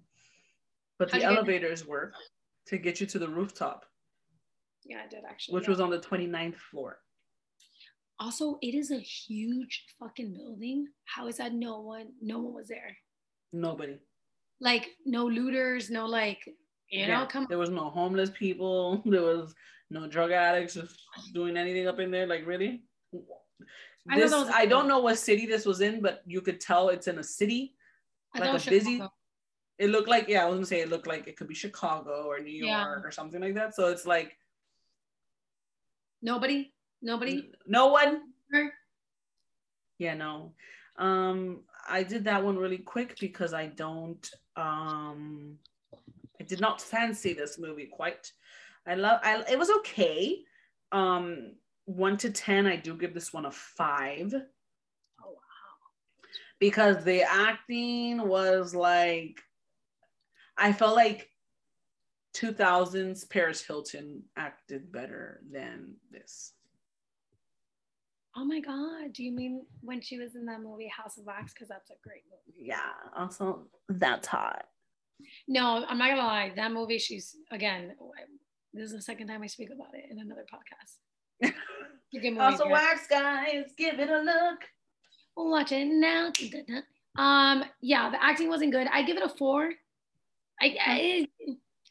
but 1.00 1.12
the 1.12 1.24
elevators 1.24 1.86
work 1.86 2.14
to 2.66 2.78
get 2.78 3.00
you 3.00 3.08
to 3.08 3.20
the 3.20 3.28
rooftop. 3.28 3.86
Yeah 4.86 5.02
i 5.06 5.08
did 5.08 5.24
actually 5.28 5.56
which 5.56 5.66
yeah. 5.66 5.72
was 5.72 5.80
on 5.80 5.90
the 5.90 6.00
29th 6.00 6.56
floor. 6.56 7.00
Also 8.20 8.58
it 8.62 8.74
is 8.74 8.90
a 8.90 9.00
huge 9.00 9.86
fucking 10.00 10.34
building. 10.34 10.88
How 11.06 11.28
is 11.28 11.38
that 11.38 11.54
no 11.54 11.82
one 11.82 12.08
no 12.22 12.40
one 12.40 12.54
was 12.54 12.68
there? 12.68 12.98
Nobody. 13.54 14.00
Like 14.60 14.90
no 15.06 15.26
looters 15.26 15.90
no 15.92 16.06
like 16.08 16.40
you 16.90 17.02
yeah, 17.02 17.20
know 17.20 17.26
come 17.28 17.46
there 17.48 17.58
was 17.58 17.70
no 17.70 17.90
homeless 17.90 18.32
people 18.32 19.04
there 19.06 19.22
was 19.22 19.54
no 19.90 20.08
drug 20.08 20.32
addicts 20.32 20.78
doing 21.34 21.58
anything 21.58 21.88
up 21.88 22.00
in 22.00 22.12
there 22.12 22.28
like 22.28 22.46
really 22.46 22.82
this 24.16 24.34
I, 24.34 24.62
I 24.62 24.66
don't 24.66 24.88
know 24.88 25.00
what 25.00 25.18
city 25.18 25.46
this 25.46 25.66
was 25.66 25.82
in, 25.82 26.02
but 26.02 26.22
you 26.26 26.42
could 26.42 26.62
tell 26.62 26.90
it's 26.90 27.08
in 27.08 27.20
a 27.20 27.24
city, 27.24 27.76
I 28.34 28.40
like 28.40 28.66
a 28.66 28.70
busy. 28.70 29.02
It 29.80 29.90
looked 29.90 30.10
like 30.10 30.28
yeah, 30.28 30.44
I 30.44 30.46
was 30.46 30.56
gonna 30.56 30.66
say 30.66 30.82
it 30.82 30.90
looked 30.90 31.08
like 31.08 31.28
it 31.28 31.38
could 31.38 31.48
be 31.48 31.54
Chicago 31.54 32.26
or 32.28 32.40
New 32.40 32.52
York 32.52 32.70
yeah. 32.70 33.08
or 33.08 33.12
something 33.12 33.42
like 33.42 33.56
that. 33.56 33.76
So 33.76 33.88
it's 33.88 34.06
like 34.06 34.38
nobody, 36.22 36.74
nobody, 37.02 37.52
no 37.66 37.88
one. 37.88 38.22
Yeah, 40.00 40.16
no. 40.16 40.54
Um, 40.98 41.62
I 41.88 42.04
did 42.04 42.24
that 42.26 42.44
one 42.44 42.58
really 42.58 42.80
quick 42.80 43.18
because 43.20 43.54
I 43.54 43.68
don't. 43.68 44.30
Um, 44.56 45.58
I 46.40 46.44
did 46.44 46.60
not 46.60 46.82
fancy 46.82 47.34
this 47.34 47.60
movie 47.60 47.88
quite. 47.88 48.32
I 48.86 48.96
love. 48.96 49.20
I 49.24 49.44
it 49.52 49.60
was 49.60 49.70
okay. 49.70 50.44
Um, 50.92 51.54
one 51.88 52.18
to 52.18 52.30
10, 52.30 52.68
I 52.68 52.76
do 52.76 52.96
give 52.96 53.14
this 53.14 53.34
one 53.34 53.46
a 53.46 53.52
five. 53.52 54.34
Oh, 54.34 55.30
wow. 55.30 55.38
Because 56.60 57.04
the 57.04 57.24
acting 57.24 58.28
was 58.28 58.76
like, 58.76 59.42
I 60.58 60.74
felt 60.74 60.96
like 60.96 61.30
2000s 62.36 63.30
Paris 63.30 63.66
Hilton 63.66 64.22
acted 64.36 64.92
better 64.92 65.40
than 65.50 65.96
this. 66.12 66.52
Oh 68.36 68.44
my 68.44 68.60
God. 68.60 69.14
Do 69.14 69.24
you 69.24 69.32
mean 69.32 69.66
when 69.82 70.02
she 70.02 70.20
was 70.20 70.36
in 70.36 70.46
that 70.48 70.62
movie 70.62 70.92
House 70.96 71.18
of 71.18 71.26
Wax? 71.26 71.54
Because 71.54 71.70
that's 71.70 71.90
a 71.90 71.96
great 72.04 72.24
movie. 72.30 72.68
Yeah. 72.68 72.92
Also, 73.16 73.66
that's 73.88 74.28
hot. 74.28 74.66
No, 75.48 75.86
I'm 75.88 75.98
not 75.98 76.08
going 76.08 76.18
to 76.18 76.24
lie. 76.24 76.52
That 76.56 76.74
movie, 76.74 77.00
she's, 77.00 77.38
again, 77.50 77.96
this 78.74 78.88
is 78.88 78.92
the 78.92 79.02
second 79.02 79.28
time 79.28 79.42
I 79.42 79.48
speak 79.48 79.70
about 79.72 79.96
it 79.96 80.06
in 80.12 80.20
another 80.20 80.46
podcast. 80.54 80.98
Also, 82.40 82.70
wax 82.70 83.08
guys, 83.08 83.66
give 83.78 84.00
it 84.00 84.10
a 84.10 84.22
look. 84.22 84.60
Watch 85.36 85.72
it 85.72 85.86
now. 85.86 86.32
Um, 87.18 87.64
yeah, 87.82 88.10
the 88.10 88.24
acting 88.24 88.50
wasn't 88.50 88.72
good. 88.72 88.88
I 88.88 89.04
give 89.04 89.18
it 89.18 89.24
a 89.24 89.30
four. 89.30 89.72
I, 90.62 90.76
I 90.86 91.28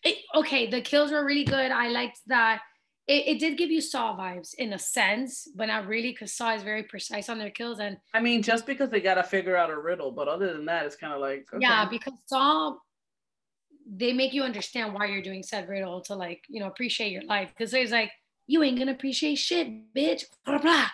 it, 0.02 0.18
okay, 0.34 0.70
the 0.70 0.80
kills 0.80 1.10
were 1.10 1.24
really 1.24 1.44
good. 1.44 1.70
I 1.70 1.88
liked 1.88 2.20
that. 2.26 2.62
It, 3.08 3.28
it, 3.28 3.38
did 3.38 3.56
give 3.56 3.70
you 3.70 3.80
Saw 3.80 4.16
vibes 4.16 4.54
in 4.54 4.72
a 4.72 4.78
sense, 4.78 5.48
but 5.54 5.66
not 5.66 5.86
really 5.86 6.10
because 6.10 6.32
Saw 6.32 6.54
is 6.54 6.64
very 6.64 6.82
precise 6.82 7.28
on 7.28 7.38
their 7.38 7.50
kills. 7.50 7.78
And 7.78 7.98
I 8.12 8.20
mean, 8.20 8.42
just 8.42 8.66
because 8.66 8.90
they 8.90 9.00
got 9.00 9.14
to 9.14 9.22
figure 9.22 9.56
out 9.56 9.70
a 9.70 9.78
riddle, 9.78 10.10
but 10.10 10.26
other 10.26 10.52
than 10.52 10.64
that, 10.66 10.86
it's 10.86 10.96
kind 10.96 11.12
of 11.12 11.20
like 11.20 11.46
okay. 11.52 11.62
yeah, 11.62 11.88
because 11.88 12.14
Saw 12.26 12.74
they 13.88 14.12
make 14.12 14.32
you 14.32 14.42
understand 14.42 14.92
why 14.92 15.06
you're 15.06 15.22
doing 15.22 15.44
said 15.44 15.68
riddle 15.68 16.00
to 16.00 16.16
like 16.16 16.42
you 16.48 16.58
know 16.58 16.66
appreciate 16.66 17.12
your 17.12 17.22
life 17.22 17.52
because 17.56 17.72
it's 17.72 17.92
like 17.92 18.10
you 18.46 18.62
ain't 18.62 18.78
gonna 18.78 18.92
appreciate 18.92 19.36
shit, 19.36 19.94
bitch. 19.94 20.24
Blah 20.44 20.58
blah. 20.58 20.86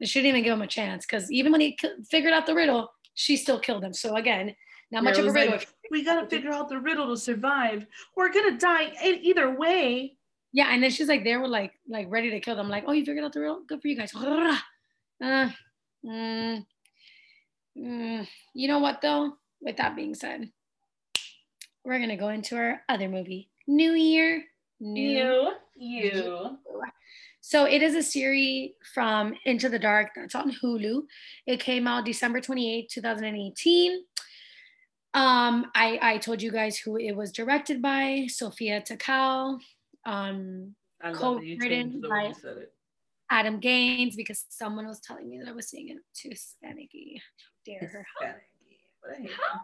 They 0.00 0.06
shouldn't 0.06 0.28
even 0.28 0.44
give 0.44 0.52
him 0.52 0.62
a 0.62 0.66
chance 0.66 1.04
because 1.04 1.30
even 1.32 1.52
when 1.52 1.60
he 1.60 1.78
figured 2.08 2.32
out 2.32 2.46
the 2.46 2.54
riddle, 2.54 2.90
she 3.14 3.36
still 3.36 3.58
killed 3.58 3.82
him. 3.82 3.92
So 3.92 4.16
again, 4.16 4.54
not 4.90 5.04
much 5.04 5.18
of 5.18 5.26
a 5.26 5.32
riddle. 5.32 5.52
Like, 5.52 5.68
we 5.90 6.04
gotta 6.04 6.28
figure 6.28 6.52
out 6.52 6.68
the 6.68 6.78
riddle 6.78 7.08
to 7.08 7.16
survive. 7.16 7.84
We're 8.16 8.32
gonna 8.32 8.58
die 8.58 8.92
either 9.02 9.56
way. 9.56 10.16
Yeah, 10.52 10.68
and 10.70 10.82
then 10.82 10.90
she's 10.90 11.08
like, 11.08 11.24
they 11.24 11.36
were 11.36 11.48
like, 11.48 11.72
like 11.88 12.06
ready 12.08 12.30
to 12.30 12.40
kill 12.40 12.56
them. 12.56 12.68
Like, 12.68 12.84
oh, 12.86 12.92
you 12.92 13.04
figured 13.04 13.24
out 13.24 13.32
the 13.32 13.40
riddle? 13.40 13.62
Good 13.68 13.82
for 13.82 13.88
you 13.88 13.96
guys. 13.96 14.12
Uh, 15.20 15.50
mm, 16.06 16.64
mm. 17.76 18.28
You 18.54 18.68
know 18.68 18.78
what 18.78 19.02
though? 19.02 19.32
With 19.60 19.78
that 19.78 19.96
being 19.96 20.14
said, 20.14 20.48
we're 21.84 21.98
gonna 21.98 22.16
go 22.16 22.28
into 22.28 22.54
our 22.54 22.82
other 22.88 23.08
movie, 23.08 23.50
New 23.66 23.94
Year, 23.94 24.44
New, 24.78 25.54
You. 25.78 26.58
So 27.40 27.64
it 27.64 27.82
is 27.82 27.94
a 27.94 28.02
series 28.02 28.72
from 28.94 29.34
Into 29.44 29.68
the 29.68 29.78
Dark 29.78 30.10
that's 30.14 30.34
on 30.34 30.52
Hulu. 30.52 31.02
It 31.46 31.60
came 31.60 31.86
out 31.86 32.04
December 32.04 32.40
28, 32.40 32.90
2018. 32.90 34.02
Um, 35.14 35.66
I, 35.74 35.98
I 36.02 36.18
told 36.18 36.42
you 36.42 36.52
guys 36.52 36.78
who 36.78 36.96
it 36.98 37.16
was 37.16 37.32
directed 37.32 37.80
by, 37.80 38.26
Sophia 38.28 38.82
Takal. 38.82 39.58
Um, 40.04 40.74
co-written 41.14 42.02
by 42.08 42.32
Adam 43.30 43.60
Gaines 43.60 44.16
because 44.16 44.44
someone 44.48 44.86
was 44.86 45.00
telling 45.00 45.28
me 45.28 45.38
that 45.38 45.48
I 45.48 45.52
was 45.52 45.70
saying 45.70 45.88
it 45.90 45.98
too 46.14 46.30
Hispanic-y. 46.30 47.20
Dare 47.64 47.88
her. 47.88 48.06
How 48.20 49.60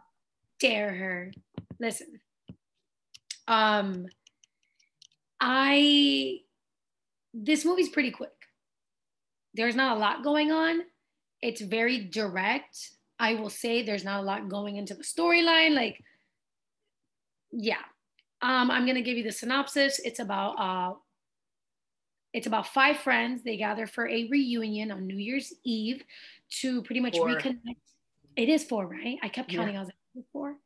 dare 0.60 0.94
her. 0.94 1.32
Listen. 1.78 2.20
Um, 3.46 4.06
I 5.46 6.38
this 7.34 7.66
movie's 7.66 7.90
pretty 7.90 8.10
quick. 8.10 8.30
There's 9.52 9.76
not 9.76 9.96
a 9.96 10.00
lot 10.00 10.24
going 10.24 10.50
on. 10.50 10.80
It's 11.42 11.60
very 11.60 11.98
direct. 11.98 12.90
I 13.18 13.34
will 13.34 13.50
say 13.50 13.82
there's 13.82 14.04
not 14.04 14.20
a 14.20 14.22
lot 14.22 14.48
going 14.48 14.76
into 14.76 14.94
the 14.94 15.02
storyline. 15.02 15.74
Like, 15.74 16.02
yeah. 17.52 17.84
Um, 18.40 18.70
I'm 18.70 18.86
gonna 18.86 19.02
give 19.02 19.18
you 19.18 19.22
the 19.22 19.32
synopsis. 19.32 20.00
It's 20.02 20.18
about 20.18 20.52
uh 20.58 20.94
it's 22.32 22.46
about 22.46 22.68
five 22.68 22.96
friends. 22.96 23.42
They 23.44 23.58
gather 23.58 23.86
for 23.86 24.08
a 24.08 24.26
reunion 24.28 24.90
on 24.90 25.06
New 25.06 25.18
Year's 25.18 25.52
Eve 25.62 26.02
to 26.60 26.82
pretty 26.82 27.00
much 27.00 27.18
four. 27.18 27.28
reconnect. 27.28 27.76
It 28.34 28.48
is 28.48 28.64
four, 28.64 28.86
right? 28.86 29.18
I 29.22 29.28
kept 29.28 29.50
counting. 29.50 29.74
Yeah. 29.74 29.80
I 29.80 29.84
was 29.84 29.92
like, 30.14 30.24
four. 30.32 30.56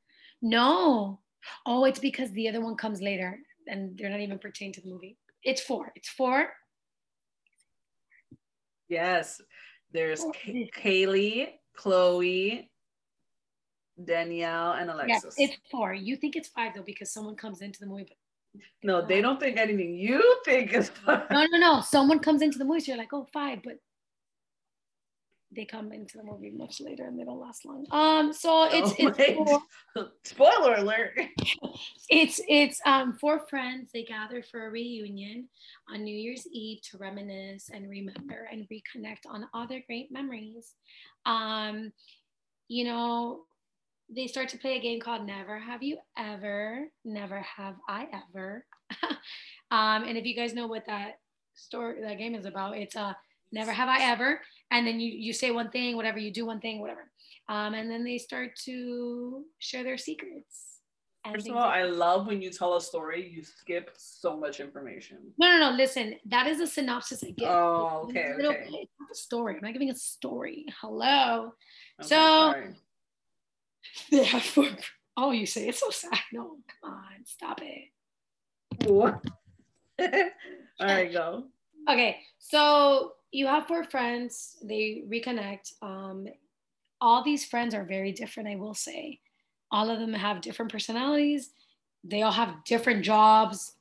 No. 0.40 1.18
Oh, 1.66 1.84
it's 1.84 1.98
because 1.98 2.30
the 2.30 2.48
other 2.48 2.60
one 2.60 2.76
comes 2.76 3.02
later 3.02 3.40
and 3.68 3.96
they're 3.96 4.10
not 4.10 4.20
even 4.20 4.38
pertaining 4.38 4.72
to 4.74 4.80
the 4.80 4.88
movie. 4.88 5.16
It's 5.42 5.60
four. 5.60 5.92
It's 5.94 6.08
four. 6.08 6.48
Yes. 8.88 9.40
There's 9.92 10.24
Kaylee, 10.76 11.48
Chloe, 11.76 12.70
Danielle, 14.02 14.72
and 14.72 14.90
Alexis. 14.90 15.34
Yes, 15.38 15.50
it's 15.50 15.60
four. 15.70 15.94
You 15.94 16.16
think 16.16 16.36
it's 16.36 16.48
five 16.48 16.72
though 16.74 16.82
because 16.82 17.12
someone 17.12 17.36
comes 17.36 17.62
into 17.62 17.80
the 17.80 17.86
movie. 17.86 18.18
no, 18.82 19.04
they 19.04 19.20
don't 19.20 19.40
think 19.40 19.56
anything. 19.56 19.94
You 19.94 20.40
think 20.44 20.72
it's 20.72 20.88
five. 20.88 21.30
No, 21.30 21.46
no, 21.52 21.58
no. 21.58 21.80
Someone 21.80 22.18
comes 22.18 22.42
into 22.42 22.58
the 22.58 22.64
movie, 22.64 22.80
so 22.80 22.92
you're 22.92 22.98
like, 22.98 23.12
oh, 23.12 23.26
five, 23.32 23.60
but 23.62 23.74
they 25.54 25.64
come 25.64 25.92
into 25.92 26.18
the 26.18 26.24
movie 26.24 26.50
much 26.50 26.80
later 26.80 27.06
and 27.06 27.18
they 27.18 27.24
don't 27.24 27.40
last 27.40 27.64
long. 27.64 27.86
Um, 27.90 28.32
so 28.32 28.68
it's 28.70 28.92
oh 29.00 29.62
it's 29.96 30.10
spoiler 30.30 30.74
alert. 30.76 31.18
It's 32.10 32.40
it's 32.48 32.80
um 32.86 33.12
four 33.20 33.46
friends 33.48 33.90
they 33.92 34.02
gather 34.02 34.42
for 34.42 34.66
a 34.66 34.70
reunion 34.70 35.48
on 35.92 36.02
New 36.02 36.16
Year's 36.16 36.46
Eve 36.50 36.80
to 36.90 36.98
reminisce 36.98 37.70
and 37.72 37.88
remember 37.88 38.48
and 38.50 38.66
reconnect 38.68 39.28
on 39.28 39.46
other 39.54 39.82
great 39.86 40.10
memories. 40.10 40.74
Um, 41.26 41.92
you 42.66 42.84
know, 42.84 43.42
they 44.14 44.26
start 44.26 44.48
to 44.50 44.58
play 44.58 44.76
a 44.76 44.80
game 44.80 45.00
called 45.00 45.26
Never 45.26 45.58
Have 45.58 45.82
You 45.82 45.98
Ever, 46.16 46.88
Never 47.04 47.40
Have 47.40 47.76
I 47.88 48.06
Ever. 48.12 48.64
um, 49.70 50.04
and 50.04 50.16
if 50.16 50.24
you 50.24 50.34
guys 50.34 50.54
know 50.54 50.66
what 50.66 50.86
that 50.86 51.18
story 51.54 52.00
that 52.02 52.18
game 52.18 52.34
is 52.34 52.46
about, 52.46 52.76
it's 52.76 52.96
a 52.96 53.00
uh, 53.00 53.12
never 53.52 53.72
have 53.72 53.88
I 53.88 54.10
ever. 54.10 54.40
And 54.70 54.86
then 54.86 55.00
you 55.00 55.12
you 55.12 55.32
say 55.32 55.50
one 55.50 55.70
thing, 55.70 55.96
whatever 55.96 56.18
you 56.18 56.32
do 56.32 56.46
one 56.46 56.60
thing, 56.60 56.80
whatever. 56.80 57.10
Um, 57.48 57.74
and 57.74 57.90
then 57.90 58.04
they 58.04 58.18
start 58.18 58.50
to 58.64 59.44
share 59.58 59.82
their 59.82 59.96
secrets. 59.96 60.68
First 61.32 61.48
of 61.48 61.56
all, 61.56 61.62
I 61.62 61.82
love 61.82 62.26
when 62.26 62.40
you 62.40 62.50
tell 62.50 62.76
a 62.76 62.80
story, 62.80 63.28
you 63.28 63.42
skip 63.42 63.90
so 63.96 64.36
much 64.36 64.60
information. 64.60 65.18
No, 65.36 65.48
no, 65.50 65.70
no. 65.70 65.76
Listen, 65.76 66.14
that 66.26 66.46
is 66.46 66.60
a 66.60 66.66
synopsis 66.66 67.22
I 67.22 67.30
give. 67.30 67.48
Oh, 67.48 68.06
okay. 68.08 68.32
Little, 68.36 68.52
okay. 68.52 68.62
It's 68.62 68.92
not 68.98 69.10
a 69.12 69.14
story. 69.14 69.56
I'm 69.56 69.60
not 69.62 69.72
giving 69.72 69.90
a 69.90 69.94
story. 69.94 70.64
Hello. 70.80 71.52
Okay, 72.00 72.08
so 72.08 72.54
they 74.10 74.24
have 74.24 74.42
four. 74.42 74.68
Oh, 75.16 75.32
you 75.32 75.46
say 75.46 75.68
it's 75.68 75.80
so 75.80 75.90
sad. 75.90 76.18
No, 76.32 76.58
come 76.80 76.92
on, 76.92 77.24
stop 77.24 77.60
it. 77.62 78.88
What? 78.88 79.22
all 80.00 80.06
right, 80.80 81.12
go. 81.12 81.44
Okay, 81.90 82.18
so 82.38 83.12
you 83.30 83.46
have 83.46 83.66
four 83.66 83.84
friends, 83.84 84.56
they 84.62 85.02
reconnect. 85.08 85.72
Um, 85.82 86.26
all 87.00 87.22
these 87.22 87.44
friends 87.44 87.74
are 87.74 87.84
very 87.84 88.12
different, 88.12 88.48
I 88.48 88.56
will 88.56 88.74
say. 88.74 89.20
All 89.70 89.90
of 89.90 90.00
them 90.00 90.14
have 90.14 90.40
different 90.40 90.72
personalities, 90.72 91.50
they 92.04 92.22
all 92.22 92.32
have 92.32 92.64
different 92.64 93.04
jobs. 93.04 93.74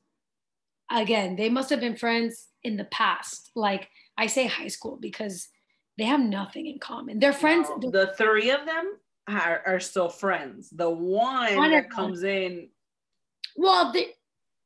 Again, 0.89 1.35
they 1.35 1.49
must 1.49 1.69
have 1.69 1.79
been 1.79 1.97
friends 1.97 2.47
in 2.63 2.77
the 2.77 2.85
past. 2.85 3.51
Like 3.55 3.89
I 4.17 4.27
say 4.27 4.47
high 4.47 4.69
school 4.69 4.97
because 4.99 5.49
they 5.97 6.05
have 6.05 6.19
nothing 6.19 6.67
in 6.67 6.79
common. 6.79 7.19
They're 7.19 7.33
friends. 7.33 7.67
No, 7.77 7.89
the 7.91 8.13
three 8.17 8.51
of 8.51 8.65
them 8.65 8.97
are, 9.27 9.61
are 9.65 9.79
still 9.79 10.09
friends. 10.09 10.69
The 10.69 10.89
one, 10.89 11.55
one 11.55 11.71
that 11.71 11.89
comes 11.89 12.23
in. 12.23 12.69
Well, 13.55 13.91
they, 13.91 14.13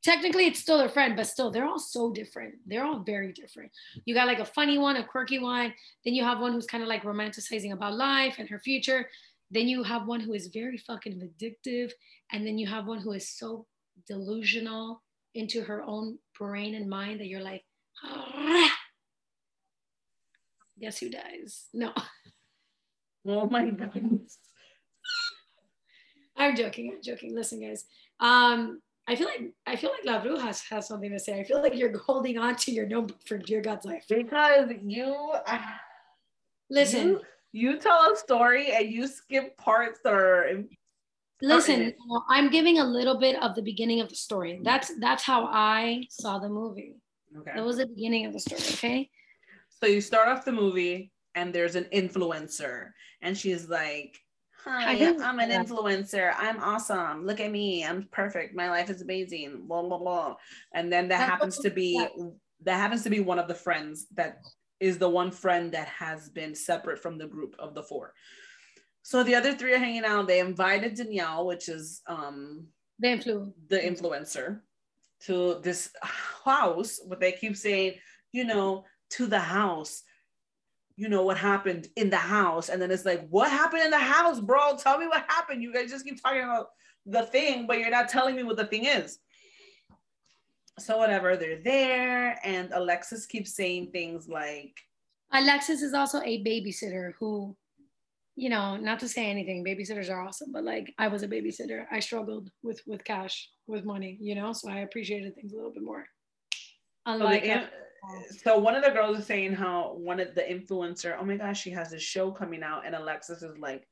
technically 0.03 0.45
it's 0.45 0.59
still 0.59 0.77
their 0.77 0.89
friend, 0.89 1.15
but 1.15 1.27
still 1.27 1.51
they're 1.51 1.67
all 1.67 1.79
so 1.79 2.11
different. 2.11 2.55
They're 2.65 2.85
all 2.85 2.99
very 2.99 3.31
different. 3.33 3.71
You 4.05 4.13
got 4.13 4.27
like 4.27 4.39
a 4.39 4.45
funny 4.45 4.77
one, 4.77 4.95
a 4.95 5.03
quirky 5.03 5.39
one. 5.39 5.73
Then 6.03 6.13
you 6.13 6.23
have 6.23 6.39
one 6.39 6.53
who's 6.53 6.65
kind 6.65 6.83
of 6.83 6.89
like 6.89 7.03
romanticizing 7.03 7.73
about 7.73 7.95
life 7.95 8.35
and 8.39 8.49
her 8.49 8.59
future. 8.59 9.09
Then 9.51 9.67
you 9.67 9.83
have 9.83 10.07
one 10.07 10.21
who 10.21 10.33
is 10.33 10.47
very 10.47 10.77
fucking 10.77 11.21
addictive. 11.21 11.91
And 12.31 12.45
then 12.45 12.57
you 12.57 12.67
have 12.67 12.87
one 12.87 12.99
who 12.99 13.11
is 13.11 13.29
so 13.29 13.65
delusional 14.07 15.01
into 15.35 15.61
her 15.61 15.83
own 15.83 16.17
brain 16.37 16.75
and 16.75 16.89
mind 16.89 17.19
that 17.19 17.27
you're 17.27 17.41
like, 17.41 17.63
ah. 18.03 18.71
guess 20.79 20.99
who 20.99 21.09
dies? 21.09 21.65
No. 21.73 21.93
Oh 23.23 23.45
my 23.45 23.69
goodness. 23.69 24.39
I'm 26.35 26.55
joking. 26.55 26.91
I'm 26.95 27.03
joking. 27.03 27.35
Listen, 27.35 27.61
guys. 27.61 27.85
Um, 28.19 28.81
I 29.11 29.15
feel 29.15 29.27
like 29.27 29.51
I 29.67 29.75
feel 29.75 29.91
like 29.91 30.25
La 30.25 30.45
has 30.45 30.87
something 30.87 31.11
to 31.11 31.19
say. 31.19 31.37
I 31.37 31.43
feel 31.43 31.61
like 31.61 31.75
you're 31.75 31.97
holding 31.97 32.37
on 32.37 32.55
to 32.55 32.71
your 32.71 32.87
notebook 32.87 33.21
for 33.25 33.37
dear 33.37 33.59
God's 33.59 33.85
life. 33.85 34.05
Because 34.07 34.69
you 34.81 35.33
uh, 35.45 35.59
listen. 36.69 37.19
You, 37.51 37.71
you, 37.71 37.77
tell 37.77 38.13
a 38.13 38.15
story 38.15 38.71
and 38.71 38.89
you 38.89 39.07
skip 39.07 39.57
parts 39.57 39.99
that 40.05 40.13
are 40.13 40.63
listen 41.41 41.91
i'm 42.29 42.51
giving 42.51 42.77
a 42.77 42.83
little 42.83 43.17
bit 43.17 43.35
of 43.41 43.55
the 43.55 43.63
beginning 43.63 43.99
of 43.99 44.07
the 44.07 44.15
story 44.15 44.61
that's 44.63 44.91
that's 44.99 45.23
how 45.23 45.45
i 45.47 46.03
saw 46.07 46.37
the 46.37 46.47
movie 46.47 46.93
okay 47.35 47.51
that 47.55 47.65
was 47.65 47.77
the 47.77 47.87
beginning 47.87 48.27
of 48.27 48.31
the 48.33 48.39
story 48.39 48.61
okay 48.61 49.09
so 49.69 49.87
you 49.87 49.99
start 49.99 50.27
off 50.27 50.45
the 50.45 50.51
movie 50.51 51.11
and 51.33 51.51
there's 51.51 51.75
an 51.75 51.85
influencer 51.85 52.89
and 53.23 53.35
she's 53.35 53.67
like 53.67 54.19
Hi, 54.65 55.15
I'm 55.21 55.39
an 55.39 55.49
influencer. 55.49 56.33
I'm 56.37 56.61
awesome. 56.61 57.25
Look 57.25 57.39
at 57.39 57.51
me. 57.51 57.83
I'm 57.83 58.07
perfect. 58.11 58.55
My 58.55 58.69
life 58.69 58.89
is 58.89 59.01
amazing. 59.01 59.63
Blah 59.67 59.81
blah 59.81 59.97
blah. 59.97 60.35
And 60.73 60.91
then 60.91 61.07
that 61.07 61.27
happens 61.27 61.57
to 61.59 61.69
be 61.69 62.05
that 62.63 62.77
happens 62.77 63.03
to 63.03 63.09
be 63.09 63.19
one 63.19 63.39
of 63.39 63.47
the 63.47 63.55
friends 63.55 64.05
that 64.15 64.39
is 64.79 64.97
the 64.97 65.09
one 65.09 65.31
friend 65.31 65.71
that 65.71 65.87
has 65.87 66.29
been 66.29 66.53
separate 66.53 66.99
from 66.99 67.17
the 67.17 67.27
group 67.27 67.55
of 67.57 67.73
the 67.73 67.83
four. 67.83 68.13
So 69.03 69.23
the 69.23 69.35
other 69.35 69.53
three 69.53 69.73
are 69.73 69.79
hanging 69.79 70.05
out. 70.05 70.27
They 70.27 70.39
invited 70.39 70.95
Danielle, 70.95 71.47
which 71.47 71.67
is 71.67 72.01
um 72.07 72.67
the 72.99 73.07
influ 73.07 73.51
the 73.67 73.79
influencer, 73.79 74.61
to 75.21 75.59
this 75.63 75.89
house. 76.01 76.99
What 77.05 77.19
they 77.19 77.31
keep 77.31 77.57
saying, 77.57 77.95
you 78.31 78.43
know, 78.43 78.85
to 79.11 79.25
the 79.25 79.39
house 79.39 80.03
you 81.01 81.09
know 81.09 81.23
what 81.23 81.35
happened 81.39 81.87
in 81.95 82.11
the 82.11 82.15
house. 82.15 82.69
And 82.69 82.79
then 82.79 82.91
it's 82.91 83.05
like 83.05 83.27
what 83.29 83.49
happened 83.49 83.81
in 83.81 83.89
the 83.89 83.97
house 83.97 84.39
bro? 84.39 84.77
Tell 84.77 84.99
me 84.99 85.07
what 85.07 85.25
happened. 85.27 85.63
You 85.63 85.73
guys 85.73 85.89
just 85.89 86.05
keep 86.05 86.21
talking 86.21 86.43
about 86.43 86.67
the 87.07 87.23
thing 87.23 87.65
but 87.65 87.79
you're 87.79 87.89
not 87.89 88.07
telling 88.07 88.35
me 88.35 88.43
what 88.43 88.55
the 88.55 88.67
thing 88.67 88.85
is. 88.85 89.17
So 90.77 90.99
whatever 90.99 91.35
they're 91.35 91.63
there. 91.63 92.39
And 92.43 92.71
alexis 92.71 93.25
keeps 93.25 93.55
saying 93.55 93.89
things 93.91 94.27
like 94.29 94.77
alexis 95.33 95.81
is 95.81 95.95
also 95.95 96.21
a 96.21 96.43
babysitter 96.43 97.13
who 97.19 97.55
you 98.35 98.49
know 98.49 98.77
not 98.77 98.99
to 98.99 99.07
say 99.07 99.25
anything 99.27 99.65
babysitters 99.65 100.09
are 100.09 100.21
awesome 100.21 100.51
but 100.51 100.63
like 100.63 100.93
i 100.99 101.07
was 101.07 101.23
a 101.23 101.27
babysitter. 101.27 101.85
I 101.91 101.99
struggled 101.99 102.51
with 102.61 102.79
with 102.85 103.03
cash 103.03 103.49
with 103.65 103.85
money 103.85 104.17
you 104.21 104.35
know 104.35 104.53
so 104.53 104.69
i 104.69 104.79
appreciated 104.79 105.33
things 105.33 105.53
a 105.53 105.55
little 105.55 105.73
bit 105.73 105.83
more. 105.83 106.05
Oh, 107.07 107.13
Unlike 107.13 107.45
so, 107.45 107.49
the, 107.49 107.69
so 108.43 108.57
one 108.57 108.75
of 108.75 108.83
the 108.83 108.89
girls 108.89 109.19
is 109.19 109.25
saying 109.25 109.53
how 109.53 109.93
one 109.93 110.19
of 110.19 110.33
the 110.33 110.41
influencer 110.41 111.15
oh 111.19 111.23
my 111.23 111.37
gosh 111.37 111.61
she 111.61 111.69
has 111.69 111.93
a 111.93 111.99
show 111.99 112.31
coming 112.31 112.63
out 112.63 112.85
and 112.85 112.95
alexis 112.95 113.43
is 113.43 113.57
like 113.57 113.87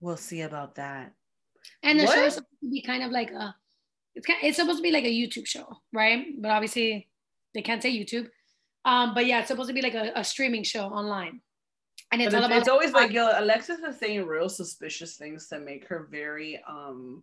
we'll 0.00 0.16
see 0.16 0.42
about 0.42 0.74
that 0.74 1.12
and 1.82 2.00
the 2.00 2.04
what? 2.04 2.14
show 2.14 2.24
is 2.24 2.34
supposed 2.34 2.60
to 2.62 2.70
be 2.70 2.82
kind 2.82 3.02
of 3.02 3.10
like 3.10 3.30
a 3.30 3.54
it's 4.16 4.26
kind 4.26 4.38
it's 4.42 4.56
supposed 4.56 4.78
to 4.78 4.82
be 4.82 4.90
like 4.90 5.04
a 5.04 5.08
YouTube 5.08 5.46
show, 5.46 5.68
right? 5.92 6.26
But 6.40 6.50
obviously 6.50 7.08
they 7.54 7.62
can't 7.62 7.82
say 7.82 7.92
YouTube. 7.92 8.28
Um, 8.84 9.14
but 9.14 9.26
yeah, 9.26 9.40
it's 9.40 9.48
supposed 9.48 9.68
to 9.68 9.74
be 9.74 9.82
like 9.82 9.94
a, 9.94 10.12
a 10.16 10.24
streaming 10.24 10.64
show 10.64 10.86
online. 10.86 11.40
And 12.12 12.22
it's, 12.22 12.34
all 12.34 12.44
about 12.44 12.58
it's 12.58 12.68
always 12.68 12.92
like 12.92 13.12
yo, 13.12 13.30
Alexis 13.34 13.80
is 13.80 13.98
saying 13.98 14.24
real 14.26 14.48
suspicious 14.48 15.16
things 15.16 15.48
to 15.48 15.58
make 15.58 15.86
her 15.88 16.08
very 16.10 16.62
um 16.68 17.22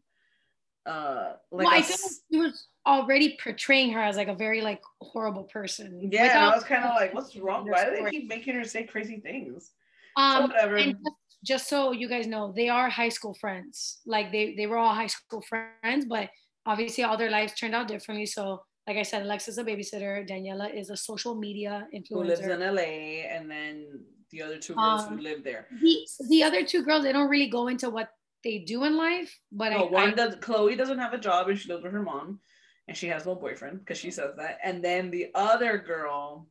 uh 0.85 1.33
like 1.51 1.65
well, 1.65 1.67
I 1.67 1.77
like 1.77 1.89
he 2.29 2.39
was 2.39 2.67
already 2.85 3.37
portraying 3.41 3.93
her 3.93 4.01
as 4.01 4.17
like 4.17 4.27
a 4.27 4.35
very 4.35 4.61
like 4.61 4.81
horrible 5.01 5.43
person. 5.43 6.09
Yeah, 6.11 6.23
without, 6.23 6.53
I 6.53 6.55
was 6.55 6.63
kind 6.63 6.83
of 6.83 6.95
like, 6.95 7.13
what's 7.13 7.35
wrong? 7.35 7.69
Why 7.69 7.85
do 7.85 8.03
they 8.03 8.09
keep 8.09 8.27
making 8.27 8.55
her 8.55 8.63
say 8.63 8.83
crazy 8.83 9.19
things? 9.19 9.71
Um, 10.17 10.43
so 10.43 10.47
whatever. 10.47 10.75
And 10.75 10.93
just, 10.93 11.15
just 11.43 11.69
so 11.69 11.91
you 11.91 12.09
guys 12.09 12.27
know, 12.27 12.51
they 12.55 12.69
are 12.69 12.89
high 12.89 13.09
school 13.09 13.33
friends. 13.33 13.99
Like 14.05 14.31
they 14.31 14.55
they 14.55 14.67
were 14.67 14.77
all 14.77 14.93
high 14.93 15.07
school 15.07 15.41
friends, 15.41 16.05
but 16.05 16.29
obviously 16.65 17.03
all 17.03 17.17
their 17.17 17.31
lives 17.31 17.53
turned 17.53 17.75
out 17.75 17.87
differently. 17.87 18.25
So 18.25 18.63
like 18.87 18.97
I 18.97 19.03
said, 19.03 19.23
Alexa's 19.23 19.57
a 19.57 19.63
babysitter. 19.63 20.27
Daniela 20.27 20.73
is 20.73 20.89
a 20.89 20.97
social 20.97 21.35
media 21.35 21.87
influencer. 21.93 22.09
Who 22.09 22.23
lives 22.23 22.41
in 22.41 22.59
LA 22.59 23.23
and 23.31 23.49
then 23.49 24.01
the 24.31 24.41
other 24.41 24.57
two 24.57 24.73
girls 24.75 25.03
um, 25.03 25.17
who 25.17 25.23
live 25.23 25.43
there. 25.43 25.67
The, 25.81 26.07
the 26.27 26.43
other 26.43 26.65
two 26.65 26.83
girls, 26.83 27.03
they 27.03 27.13
don't 27.13 27.29
really 27.29 27.47
go 27.47 27.67
into 27.67 27.89
what 27.89 28.09
they 28.43 28.59
do 28.59 28.83
in 28.83 28.97
life. 28.97 29.39
But 29.51 29.69
no, 29.69 29.87
I, 29.87 29.91
one 29.91 30.09
I, 30.09 30.13
does 30.13 30.35
Chloe 30.41 30.75
doesn't 30.75 30.99
have 30.99 31.13
a 31.13 31.17
job 31.17 31.49
and 31.49 31.57
she 31.59 31.69
lives 31.69 31.83
with 31.83 31.93
her 31.93 32.01
mom 32.01 32.39
and 32.87 32.97
she 32.97 33.07
has 33.07 33.25
no 33.25 33.35
boyfriend 33.35 33.79
because 33.79 33.97
she 33.97 34.11
says 34.11 34.31
that. 34.37 34.59
And 34.63 34.83
then 34.83 35.09
the 35.09 35.27
other 35.35 35.77
girl, 35.77 36.47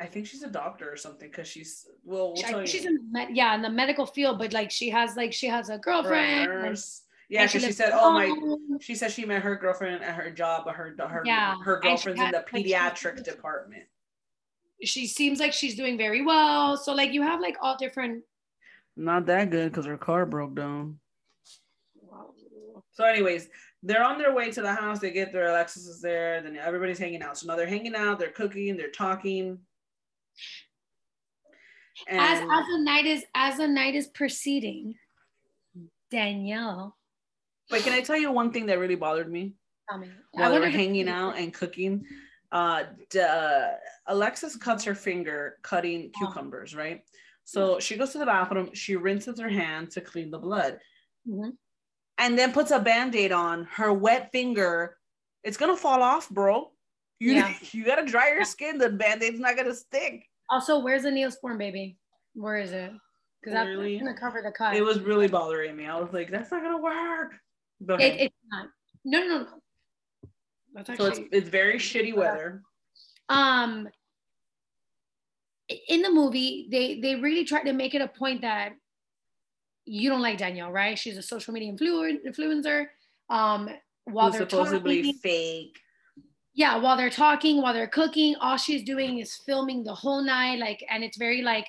I 0.00 0.06
think 0.06 0.26
she's 0.26 0.42
a 0.42 0.50
doctor 0.50 0.90
or 0.90 0.96
something 0.96 1.28
because 1.28 1.48
she's 1.48 1.86
well, 2.04 2.34
we'll 2.34 2.66
she's 2.66 2.84
in 2.84 2.98
med- 3.12 3.36
yeah 3.36 3.54
in 3.54 3.62
the 3.62 3.70
medical 3.70 4.06
field, 4.06 4.38
but 4.38 4.52
like 4.52 4.70
she 4.70 4.90
has 4.90 5.16
like 5.16 5.32
she 5.32 5.46
has 5.46 5.70
a 5.70 5.78
girlfriend. 5.78 6.76
Yeah, 7.30 7.46
because 7.46 7.64
she, 7.64 7.72
said, 7.72 7.90
"Oh 7.94 8.12
my," 8.12 8.78
she 8.80 8.94
said 8.94 9.10
she 9.10 9.24
met 9.24 9.42
her 9.42 9.56
girlfriend 9.56 10.04
at 10.04 10.14
her 10.14 10.30
job, 10.30 10.64
but 10.66 10.74
her 10.74 10.94
her 10.98 11.22
yeah. 11.24 11.54
her 11.64 11.80
girlfriend's 11.80 12.20
in 12.20 12.30
the 12.32 12.44
pediatric 12.46 13.16
like, 13.16 13.24
department. 13.24 13.84
She 14.82 15.06
seems 15.06 15.40
like 15.40 15.54
she's 15.54 15.74
doing 15.74 15.96
very 15.96 16.22
well. 16.22 16.76
So 16.76 16.92
like 16.92 17.12
you 17.12 17.22
have 17.22 17.40
like 17.40 17.56
all 17.62 17.76
different. 17.78 18.24
Not 18.96 19.26
that 19.26 19.50
good 19.50 19.72
because 19.72 19.86
her 19.86 19.98
car 19.98 20.26
broke 20.26 20.54
down. 20.54 20.98
So, 22.92 23.04
anyways, 23.04 23.48
they're 23.82 24.04
on 24.04 24.18
their 24.18 24.34
way 24.34 24.52
to 24.52 24.62
the 24.62 24.72
house. 24.72 25.00
They 25.00 25.10
get 25.10 25.32
there. 25.32 25.48
Alexis 25.48 25.86
is 25.86 26.00
there. 26.00 26.40
Then 26.40 26.56
everybody's 26.56 26.98
hanging 26.98 27.22
out. 27.22 27.36
So 27.36 27.46
now 27.48 27.56
they're 27.56 27.66
hanging 27.66 27.96
out. 27.96 28.18
They're 28.18 28.30
cooking. 28.30 28.76
They're 28.76 28.90
talking. 28.90 29.58
And 32.08 32.20
as 32.20 32.40
as 32.40 32.66
the 32.72 32.78
night 32.78 33.06
is 33.06 33.24
as 33.34 33.56
the 33.56 33.68
night 33.68 33.94
is 33.94 34.06
proceeding, 34.08 34.94
Danielle 36.10 36.96
Wait, 37.70 37.82
can 37.82 37.92
I 37.92 38.00
tell 38.00 38.16
you 38.16 38.30
one 38.30 38.52
thing 38.52 38.66
that 38.66 38.78
really 38.78 38.94
bothered 38.94 39.30
me? 39.30 39.54
Tell 39.88 39.98
me. 39.98 40.08
While 40.32 40.52
they 40.52 40.60
were 40.60 40.68
hanging 40.68 41.08
out 41.08 41.36
and 41.38 41.52
cooking, 41.52 42.04
uh, 42.52 42.84
uh, 43.20 43.68
Alexis 44.06 44.56
cuts 44.56 44.84
her 44.84 44.94
finger 44.94 45.56
cutting 45.62 46.10
oh. 46.14 46.18
cucumbers, 46.18 46.74
right? 46.74 47.02
So 47.44 47.78
she 47.78 47.96
goes 47.96 48.12
to 48.12 48.18
the 48.18 48.26
bathroom, 48.26 48.70
she 48.72 48.96
rinses 48.96 49.38
her 49.38 49.48
hand 49.48 49.90
to 49.92 50.00
clean 50.00 50.30
the 50.30 50.38
blood, 50.38 50.78
mm-hmm. 51.28 51.50
and 52.18 52.38
then 52.38 52.52
puts 52.52 52.70
a 52.70 52.80
band 52.80 53.14
aid 53.14 53.32
on 53.32 53.64
her 53.72 53.92
wet 53.92 54.30
finger. 54.32 54.96
It's 55.42 55.56
gonna 55.56 55.76
fall 55.76 56.02
off, 56.02 56.28
bro. 56.30 56.70
You, 57.20 57.34
yeah. 57.34 57.54
you 57.72 57.84
gotta 57.84 58.04
dry 58.04 58.32
your 58.32 58.44
skin, 58.44 58.78
the 58.78 58.90
band 58.90 59.22
aid's 59.22 59.40
not 59.40 59.56
gonna 59.56 59.74
stick. 59.74 60.24
Also, 60.50 60.78
where's 60.78 61.02
the 61.02 61.10
Neosporin, 61.10 61.58
baby? 61.58 61.98
Where 62.34 62.56
is 62.56 62.72
it? 62.72 62.92
Because 63.40 63.54
that's 63.54 63.68
really, 63.68 63.98
gonna 63.98 64.18
cover 64.18 64.40
the 64.42 64.50
cut. 64.50 64.74
It 64.74 64.82
was 64.82 65.00
really 65.00 65.28
bothering 65.28 65.76
me. 65.76 65.86
I 65.86 66.00
was 66.00 66.12
like, 66.12 66.30
that's 66.30 66.50
not 66.50 66.62
gonna 66.62 66.80
work. 66.80 67.34
It, 68.00 68.20
it's 68.20 68.34
not. 68.50 68.68
No, 69.04 69.20
no, 69.20 69.38
no. 69.40 69.46
That's 70.72 70.90
actually, 70.90 71.14
so 71.14 71.20
it's 71.20 71.28
it's 71.30 71.48
very 71.48 71.78
shitty 71.78 72.16
weather. 72.16 72.62
Um, 73.28 73.88
in 75.88 76.02
the 76.02 76.10
movie, 76.10 76.68
they 76.70 77.00
they 77.00 77.16
really 77.16 77.44
tried 77.44 77.64
to 77.64 77.72
make 77.72 77.94
it 77.94 78.02
a 78.02 78.08
point 78.08 78.42
that 78.42 78.72
you 79.84 80.08
don't 80.08 80.22
like 80.22 80.38
Danielle, 80.38 80.72
right? 80.72 80.98
She's 80.98 81.16
a 81.16 81.22
social 81.22 81.52
media 81.52 81.72
influ- 81.72 82.24
influencer. 82.26 82.86
Um, 83.28 83.68
while 84.04 84.30
Who's 84.30 84.38
they're 84.38 84.48
supposedly 84.48 85.02
talking, 85.02 85.18
fake. 85.18 85.78
Yeah, 86.54 86.76
while 86.78 86.96
they're 86.96 87.10
talking, 87.10 87.60
while 87.60 87.74
they're 87.74 87.86
cooking, 87.86 88.36
all 88.40 88.56
she's 88.56 88.82
doing 88.84 89.18
is 89.18 89.34
filming 89.34 89.82
the 89.82 89.94
whole 89.94 90.22
night, 90.22 90.58
like, 90.58 90.84
and 90.88 91.02
it's 91.02 91.16
very 91.16 91.42
like, 91.42 91.66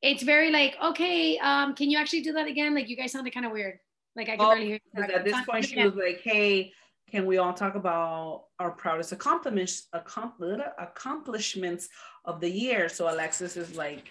it's 0.00 0.22
very 0.22 0.50
like, 0.50 0.76
okay, 0.82 1.38
um, 1.38 1.74
can 1.74 1.90
you 1.90 1.98
actually 1.98 2.22
do 2.22 2.32
that 2.32 2.46
again? 2.46 2.74
Like, 2.74 2.88
you 2.88 2.96
guys 2.96 3.12
sounded 3.12 3.34
kind 3.34 3.44
of 3.44 3.52
weird. 3.52 3.78
Like 4.16 4.28
I 4.28 4.36
can 4.36 4.46
oh, 4.46 4.54
hear. 4.56 4.80
At 4.96 5.24
this 5.24 5.36
point, 5.48 5.64
she 5.66 5.82
was 5.82 5.94
like, 5.94 6.20
"Hey, 6.20 6.72
can 7.10 7.26
we 7.26 7.38
all 7.38 7.52
talk 7.52 7.74
about 7.74 8.44
our 8.58 8.70
proudest 8.70 9.12
accomplishments 9.12 9.86
accomplishments 9.92 11.88
of 12.24 12.40
the 12.40 12.50
year?" 12.50 12.88
So 12.88 13.12
Alexis 13.12 13.56
is 13.56 13.76
like, 13.76 14.10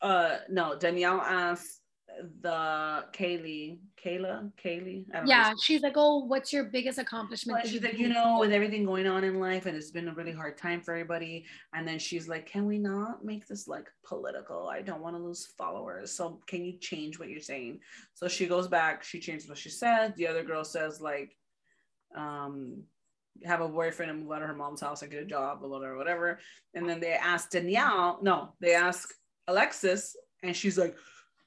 "Uh, 0.00 0.38
no." 0.48 0.78
Danielle 0.78 1.20
asked 1.20 1.78
the 2.40 3.04
Kaylee, 3.12 3.78
Kayla, 4.02 4.50
Kaylee. 4.62 5.06
yeah, 5.26 5.50
know. 5.50 5.56
she's 5.60 5.82
like, 5.82 5.94
"Oh, 5.96 6.24
what's 6.24 6.52
your 6.52 6.64
biggest 6.64 6.98
accomplishment?" 6.98 7.60
Well, 7.62 7.70
she's 7.70 7.82
like, 7.82 7.98
"You 7.98 8.08
know, 8.08 8.38
with 8.40 8.52
everything 8.52 8.84
going 8.84 9.06
on 9.06 9.24
in 9.24 9.40
life, 9.40 9.66
and 9.66 9.76
it's 9.76 9.90
been 9.90 10.08
a 10.08 10.14
really 10.14 10.32
hard 10.32 10.56
time 10.56 10.80
for 10.80 10.92
everybody." 10.92 11.44
And 11.74 11.86
then 11.86 11.98
she's 11.98 12.28
like, 12.28 12.46
"Can 12.46 12.66
we 12.66 12.78
not 12.78 13.24
make 13.24 13.46
this 13.46 13.68
like 13.68 13.88
political? 14.04 14.68
I 14.68 14.82
don't 14.82 15.02
want 15.02 15.16
to 15.16 15.22
lose 15.22 15.46
followers. 15.58 16.12
So 16.12 16.40
can 16.46 16.64
you 16.64 16.78
change 16.78 17.18
what 17.18 17.28
you're 17.28 17.40
saying?" 17.40 17.80
So 18.14 18.28
she 18.28 18.46
goes 18.46 18.68
back. 18.68 19.04
She 19.04 19.20
changes 19.20 19.48
what 19.48 19.58
she 19.58 19.70
said. 19.70 20.14
The 20.16 20.26
other 20.26 20.42
girl 20.42 20.64
says 20.64 21.00
like, 21.00 21.36
um, 22.16 22.82
have 23.44 23.60
a 23.60 23.68
boyfriend 23.68 24.10
and 24.10 24.20
move 24.22 24.32
out 24.32 24.42
of 24.42 24.48
her 24.48 24.54
mom's 24.54 24.80
house 24.80 25.02
and 25.02 25.10
get 25.10 25.22
a 25.22 25.26
job 25.26 25.60
or 25.62 25.68
whatever, 25.68 25.96
whatever. 25.96 26.38
And 26.74 26.88
then 26.88 27.00
they 27.00 27.12
ask 27.12 27.50
Danielle, 27.50 28.18
no, 28.22 28.54
they 28.60 28.74
ask 28.74 29.12
Alexis, 29.46 30.16
and 30.42 30.56
she's 30.56 30.78
like, 30.78 30.96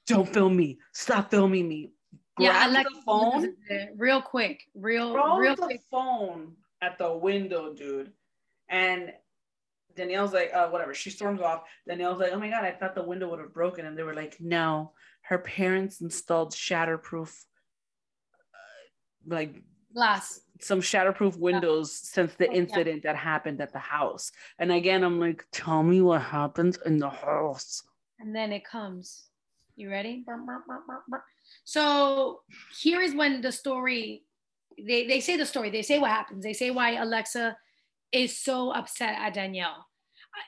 don't 0.06 0.28
film 0.28 0.56
me. 0.56 0.78
Stop 0.92 1.30
filming 1.30 1.68
me. 1.68 1.92
Grab 2.36 2.72
yeah, 2.72 2.82
the 2.82 3.02
phone 3.04 3.54
real 3.96 4.22
quick, 4.22 4.62
real, 4.74 5.12
Throw 5.12 5.36
real 5.36 5.54
the 5.54 5.62
quick. 5.62 5.80
phone 5.90 6.54
at 6.80 6.98
the 6.98 7.12
window, 7.12 7.74
dude. 7.74 8.10
And 8.68 9.12
Danielle's 9.94 10.32
like, 10.32 10.50
uh, 10.54 10.68
whatever. 10.70 10.94
She 10.94 11.10
storms 11.10 11.40
off. 11.40 11.64
Danielle's 11.86 12.18
like, 12.18 12.32
oh 12.32 12.38
my 12.38 12.48
god, 12.48 12.64
I 12.64 12.72
thought 12.72 12.94
the 12.94 13.04
window 13.04 13.28
would 13.28 13.38
have 13.38 13.52
broken, 13.52 13.84
and 13.84 13.96
they 13.96 14.02
were 14.02 14.14
like, 14.14 14.38
no, 14.40 14.92
her 15.22 15.38
parents 15.38 16.00
installed 16.00 16.52
shatterproof, 16.52 17.28
uh, 18.54 19.26
like 19.26 19.62
glass, 19.94 20.40
some 20.60 20.80
shatterproof 20.80 21.36
windows 21.36 22.00
yeah. 22.02 22.08
since 22.14 22.34
the 22.34 22.48
oh, 22.48 22.52
incident 22.52 23.02
yeah. 23.04 23.12
that 23.12 23.18
happened 23.18 23.60
at 23.60 23.72
the 23.72 23.78
house. 23.78 24.30
And 24.58 24.70
again, 24.70 25.02
I'm 25.02 25.18
like, 25.18 25.44
tell 25.52 25.82
me 25.82 26.00
what 26.00 26.22
happens 26.22 26.78
in 26.84 26.98
the 26.98 27.10
house. 27.10 27.82
And 28.20 28.34
then 28.34 28.52
it 28.52 28.64
comes 28.64 29.28
you 29.76 29.90
ready? 29.90 30.24
So 31.64 32.40
here 32.78 33.00
is 33.00 33.14
when 33.14 33.40
the 33.40 33.52
story, 33.52 34.22
they, 34.78 35.06
they 35.06 35.20
say 35.20 35.36
the 35.36 35.46
story, 35.46 35.70
they 35.70 35.82
say 35.82 35.98
what 35.98 36.10
happens. 36.10 36.44
They 36.44 36.52
say 36.52 36.70
why 36.70 36.92
Alexa 36.92 37.56
is 38.12 38.38
so 38.38 38.70
upset 38.70 39.16
at 39.18 39.34
Danielle. 39.34 39.86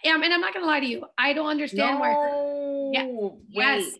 Um, 0.07 0.23
and 0.23 0.33
I'm 0.33 0.41
not 0.41 0.55
gonna 0.55 0.67
lie 0.67 0.81
to 0.81 0.87
you, 0.87 1.05
I 1.19 1.33
don't 1.33 1.49
understand 1.49 1.95
no, 1.95 2.01
why. 2.01 2.91
Yeah, 2.93 3.07
wait. 3.09 3.33
Yes. 3.49 3.93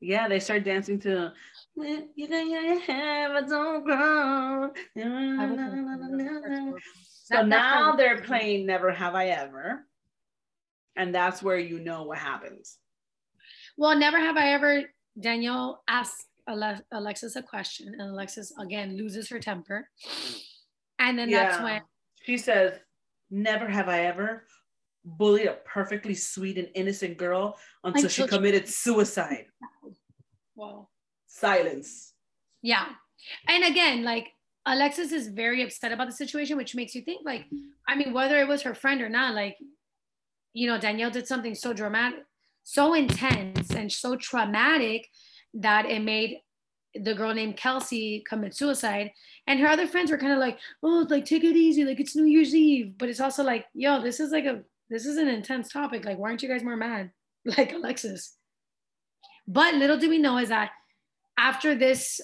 Yeah, 0.00 0.28
they 0.28 0.38
start 0.38 0.62
dancing 0.62 1.00
to 1.00 1.32
you 2.16 2.28
can 2.28 2.50
your 2.50 2.78
hair, 2.80 3.32
but 3.32 3.48
don't 3.48 3.84
grow. 3.84 4.70
So 7.24 7.42
now 7.42 7.94
they're 7.96 8.22
playing 8.22 8.66
Never 8.66 8.90
Have 8.90 9.14
I 9.14 9.26
Ever. 9.26 9.84
And 10.96 11.14
that's 11.14 11.42
where 11.42 11.58
you 11.58 11.78
know 11.78 12.04
what 12.04 12.18
happens. 12.18 12.78
Well, 13.76 13.96
never 13.96 14.18
have 14.18 14.36
I 14.36 14.52
ever, 14.54 14.82
Danielle 15.20 15.82
asks 15.86 16.26
Alexis 16.48 17.36
a 17.36 17.42
question, 17.42 17.94
and 17.98 18.10
Alexis 18.10 18.52
again 18.58 18.96
loses 18.96 19.28
her 19.28 19.38
temper. 19.38 19.88
And 20.98 21.18
then 21.18 21.28
yeah. 21.28 21.50
that's 21.50 21.62
when 21.62 21.82
she 22.22 22.38
says, 22.38 22.78
Never 23.30 23.68
have 23.68 23.88
I 23.88 24.06
ever. 24.06 24.44
bullied 25.04 25.46
a 25.46 25.58
perfectly 25.64 26.14
sweet 26.14 26.58
and 26.58 26.68
innocent 26.74 27.18
girl 27.18 27.56
until, 27.84 28.04
until 28.04 28.10
she 28.10 28.26
committed 28.26 28.66
suicide. 28.68 29.46
Wow. 30.56 30.88
Silence. 31.28 32.14
Yeah. 32.62 32.86
And 33.46 33.64
again, 33.64 34.02
like 34.02 34.28
Alexis 34.66 35.12
is 35.12 35.28
very 35.28 35.62
upset 35.62 35.92
about 35.92 36.08
the 36.08 36.14
situation, 36.14 36.56
which 36.56 36.74
makes 36.74 36.94
you 36.94 37.02
think, 37.02 37.24
like, 37.24 37.44
I 37.86 37.94
mean, 37.96 38.12
whether 38.12 38.38
it 38.38 38.48
was 38.48 38.62
her 38.62 38.74
friend 38.74 39.00
or 39.00 39.08
not, 39.08 39.34
like, 39.34 39.56
you 40.52 40.66
know, 40.66 40.78
Danielle 40.78 41.10
did 41.10 41.26
something 41.26 41.54
so 41.54 41.72
dramatic, 41.72 42.20
so 42.64 42.94
intense, 42.94 43.70
and 43.70 43.90
so 43.90 44.16
traumatic 44.16 45.08
that 45.54 45.86
it 45.86 46.02
made 46.02 46.38
the 46.94 47.14
girl 47.14 47.32
named 47.32 47.56
Kelsey 47.56 48.24
commit 48.28 48.54
suicide. 48.54 49.12
And 49.46 49.60
her 49.60 49.68
other 49.68 49.86
friends 49.86 50.10
were 50.10 50.18
kind 50.18 50.32
of 50.32 50.38
like, 50.38 50.58
oh, 50.82 51.06
like, 51.08 51.24
take 51.24 51.44
it 51.44 51.56
easy. 51.56 51.84
Like, 51.84 52.00
it's 52.00 52.16
New 52.16 52.24
Year's 52.24 52.54
Eve. 52.54 52.94
But 52.98 53.08
it's 53.08 53.20
also 53.20 53.42
like, 53.42 53.66
yo, 53.72 54.02
this 54.02 54.20
is 54.20 54.32
like 54.32 54.44
a, 54.44 54.62
this 54.90 55.06
is 55.06 55.16
an 55.16 55.28
intense 55.28 55.72
topic. 55.72 56.04
Like, 56.04 56.18
why 56.18 56.28
aren't 56.28 56.42
you 56.42 56.48
guys 56.48 56.62
more 56.62 56.76
mad? 56.76 57.10
Like 57.56 57.72
Alexis. 57.72 58.34
But 59.46 59.74
little 59.76 59.96
do 59.96 60.10
we 60.10 60.18
know 60.18 60.36
is 60.36 60.50
that 60.50 60.72
after 61.38 61.74
this 61.74 62.20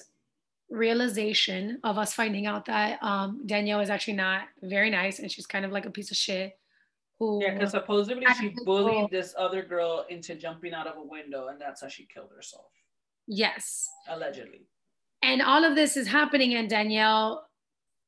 realization 0.69 1.79
of 1.83 1.97
us 1.97 2.13
finding 2.13 2.45
out 2.45 2.65
that 2.65 3.01
um, 3.01 3.41
Danielle 3.45 3.79
is 3.79 3.89
actually 3.89 4.15
not 4.15 4.41
very 4.61 4.89
nice 4.89 5.19
and 5.19 5.31
she's 5.31 5.45
kind 5.45 5.65
of 5.65 5.71
like 5.71 5.85
a 5.85 5.91
piece 5.91 6.11
of 6.11 6.17
shit. 6.17 6.57
Who 7.19 7.41
yeah, 7.41 7.53
because 7.53 7.71
supposedly 7.71 8.25
she 8.37 8.53
bullied 8.65 9.09
this 9.09 9.33
other 9.37 9.63
girl 9.63 10.05
into 10.09 10.35
jumping 10.35 10.73
out 10.73 10.85
of 10.85 10.97
a 10.97 11.01
window, 11.01 11.47
and 11.47 11.59
that's 11.61 11.81
how 11.81 11.87
she 11.87 12.05
killed 12.13 12.29
herself. 12.35 12.65
Yes. 13.25 13.89
Allegedly. 14.09 14.67
And 15.21 15.41
all 15.41 15.63
of 15.63 15.75
this 15.75 15.95
is 15.95 16.07
happening, 16.07 16.55
and 16.55 16.69
Danielle 16.69 17.47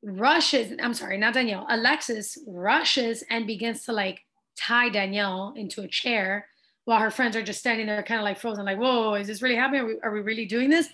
rushes. 0.03 0.73
I'm 0.83 0.93
sorry, 0.93 1.17
not 1.17 1.35
Danielle. 1.35 1.65
Alexis 1.69 2.37
rushes 2.45 3.23
and 3.29 3.47
begins 3.47 3.85
to 3.85 3.93
like 3.93 4.25
tie 4.57 4.89
Danielle 4.89 5.53
into 5.55 5.83
a 5.83 5.87
chair 5.87 6.47
while 6.87 7.01
her 7.01 7.11
friends 7.11 7.35
are 7.35 7.43
just 7.43 7.59
standing 7.59 7.85
there, 7.85 8.01
kind 8.01 8.21
of 8.21 8.23
like 8.23 8.39
frozen, 8.39 8.63
like, 8.63 8.77
"Whoa, 8.77 9.15
is 9.15 9.27
this 9.27 9.41
really 9.41 9.57
happening? 9.57 9.81
Are 9.81 9.85
we, 9.85 9.95
are 10.03 10.11
we 10.13 10.21
really 10.21 10.45
doing 10.45 10.69
this?" 10.69 10.87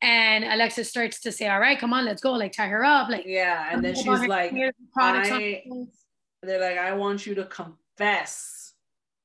And 0.00 0.44
Alexis 0.44 0.88
starts 0.88 1.20
to 1.20 1.32
say, 1.32 1.48
All 1.48 1.60
right, 1.60 1.78
come 1.78 1.92
on, 1.92 2.04
let's 2.04 2.22
go, 2.22 2.32
like 2.32 2.52
tie 2.52 2.68
her 2.68 2.84
up. 2.84 3.08
Like, 3.08 3.24
yeah. 3.26 3.68
And 3.70 3.84
then 3.84 3.94
she's 3.94 4.06
like, 4.06 4.52
I, 4.98 5.62
they're 6.42 6.60
like, 6.60 6.78
I 6.78 6.92
want 6.92 7.26
you 7.26 7.34
to 7.34 7.44
confess 7.44 8.74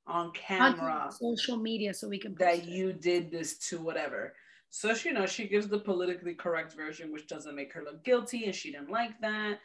on 0.08 0.32
camera 0.32 1.04
on 1.06 1.12
social 1.12 1.58
media 1.58 1.94
so 1.94 2.08
we 2.10 2.18
can 2.18 2.36
that 2.36 2.60
it. 2.60 2.66
you 2.66 2.94
did 2.94 3.32
this 3.32 3.58
to 3.70 3.80
whatever. 3.80 4.34
So 4.70 4.94
she, 4.94 5.10
you 5.10 5.16
know, 5.16 5.26
she 5.26 5.48
gives 5.48 5.68
the 5.68 5.80
politically 5.80 6.34
correct 6.34 6.74
version, 6.74 7.12
which 7.12 7.28
doesn't 7.28 7.56
make 7.56 7.74
her 7.74 7.84
look 7.84 8.04
guilty, 8.04 8.46
and 8.46 8.56
she 8.56 8.72
didn't 8.72 8.90
like 8.90 9.20
that. 9.22 9.60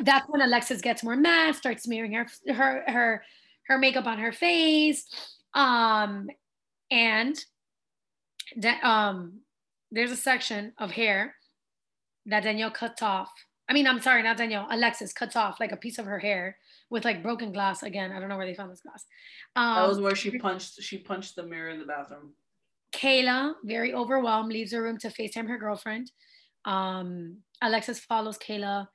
That's 0.00 0.28
when 0.28 0.40
Alexis 0.40 0.80
gets 0.80 1.04
more 1.04 1.16
mad, 1.16 1.54
starts 1.54 1.84
smearing 1.84 2.12
her 2.12 2.26
her 2.52 2.82
her 2.88 3.22
her 3.68 3.78
makeup 3.78 4.06
on 4.06 4.18
her 4.18 4.32
face. 4.32 5.06
Um 5.54 6.28
and 6.90 7.38
that 8.56 8.82
um 8.82 9.40
there's 9.90 10.10
a 10.10 10.16
section 10.16 10.72
of 10.78 10.90
hair 10.90 11.34
that 12.26 12.42
Danielle 12.42 12.70
cuts 12.70 13.02
off. 13.02 13.30
I 13.68 13.74
mean, 13.74 13.86
I'm 13.86 14.00
sorry, 14.00 14.22
not 14.22 14.38
Danielle, 14.38 14.66
Alexis 14.70 15.12
cuts 15.12 15.36
off 15.36 15.60
like 15.60 15.72
a 15.72 15.76
piece 15.76 15.98
of 15.98 16.06
her 16.06 16.18
hair 16.18 16.56
with 16.90 17.04
like 17.04 17.22
broken 17.22 17.52
glass. 17.52 17.82
Again, 17.82 18.12
I 18.12 18.20
don't 18.20 18.28
know 18.28 18.36
where 18.36 18.46
they 18.46 18.54
found 18.54 18.70
this 18.70 18.80
glass. 18.80 19.04
Um, 19.56 19.76
that 19.76 19.88
was 19.88 20.00
where 20.00 20.14
she 20.14 20.38
punched. 20.38 20.80
She 20.82 20.98
punched 20.98 21.36
the 21.36 21.42
mirror 21.42 21.70
in 21.70 21.78
the 21.78 21.86
bathroom. 21.86 22.32
Kayla, 22.92 23.54
very 23.64 23.92
overwhelmed, 23.92 24.52
leaves 24.52 24.72
her 24.72 24.82
room 24.82 24.98
to 24.98 25.08
FaceTime 25.08 25.48
her 25.48 25.58
girlfriend. 25.58 26.10
Um, 26.64 27.38
Alexis 27.62 27.98
follows 27.98 28.38
Kayla 28.38 28.88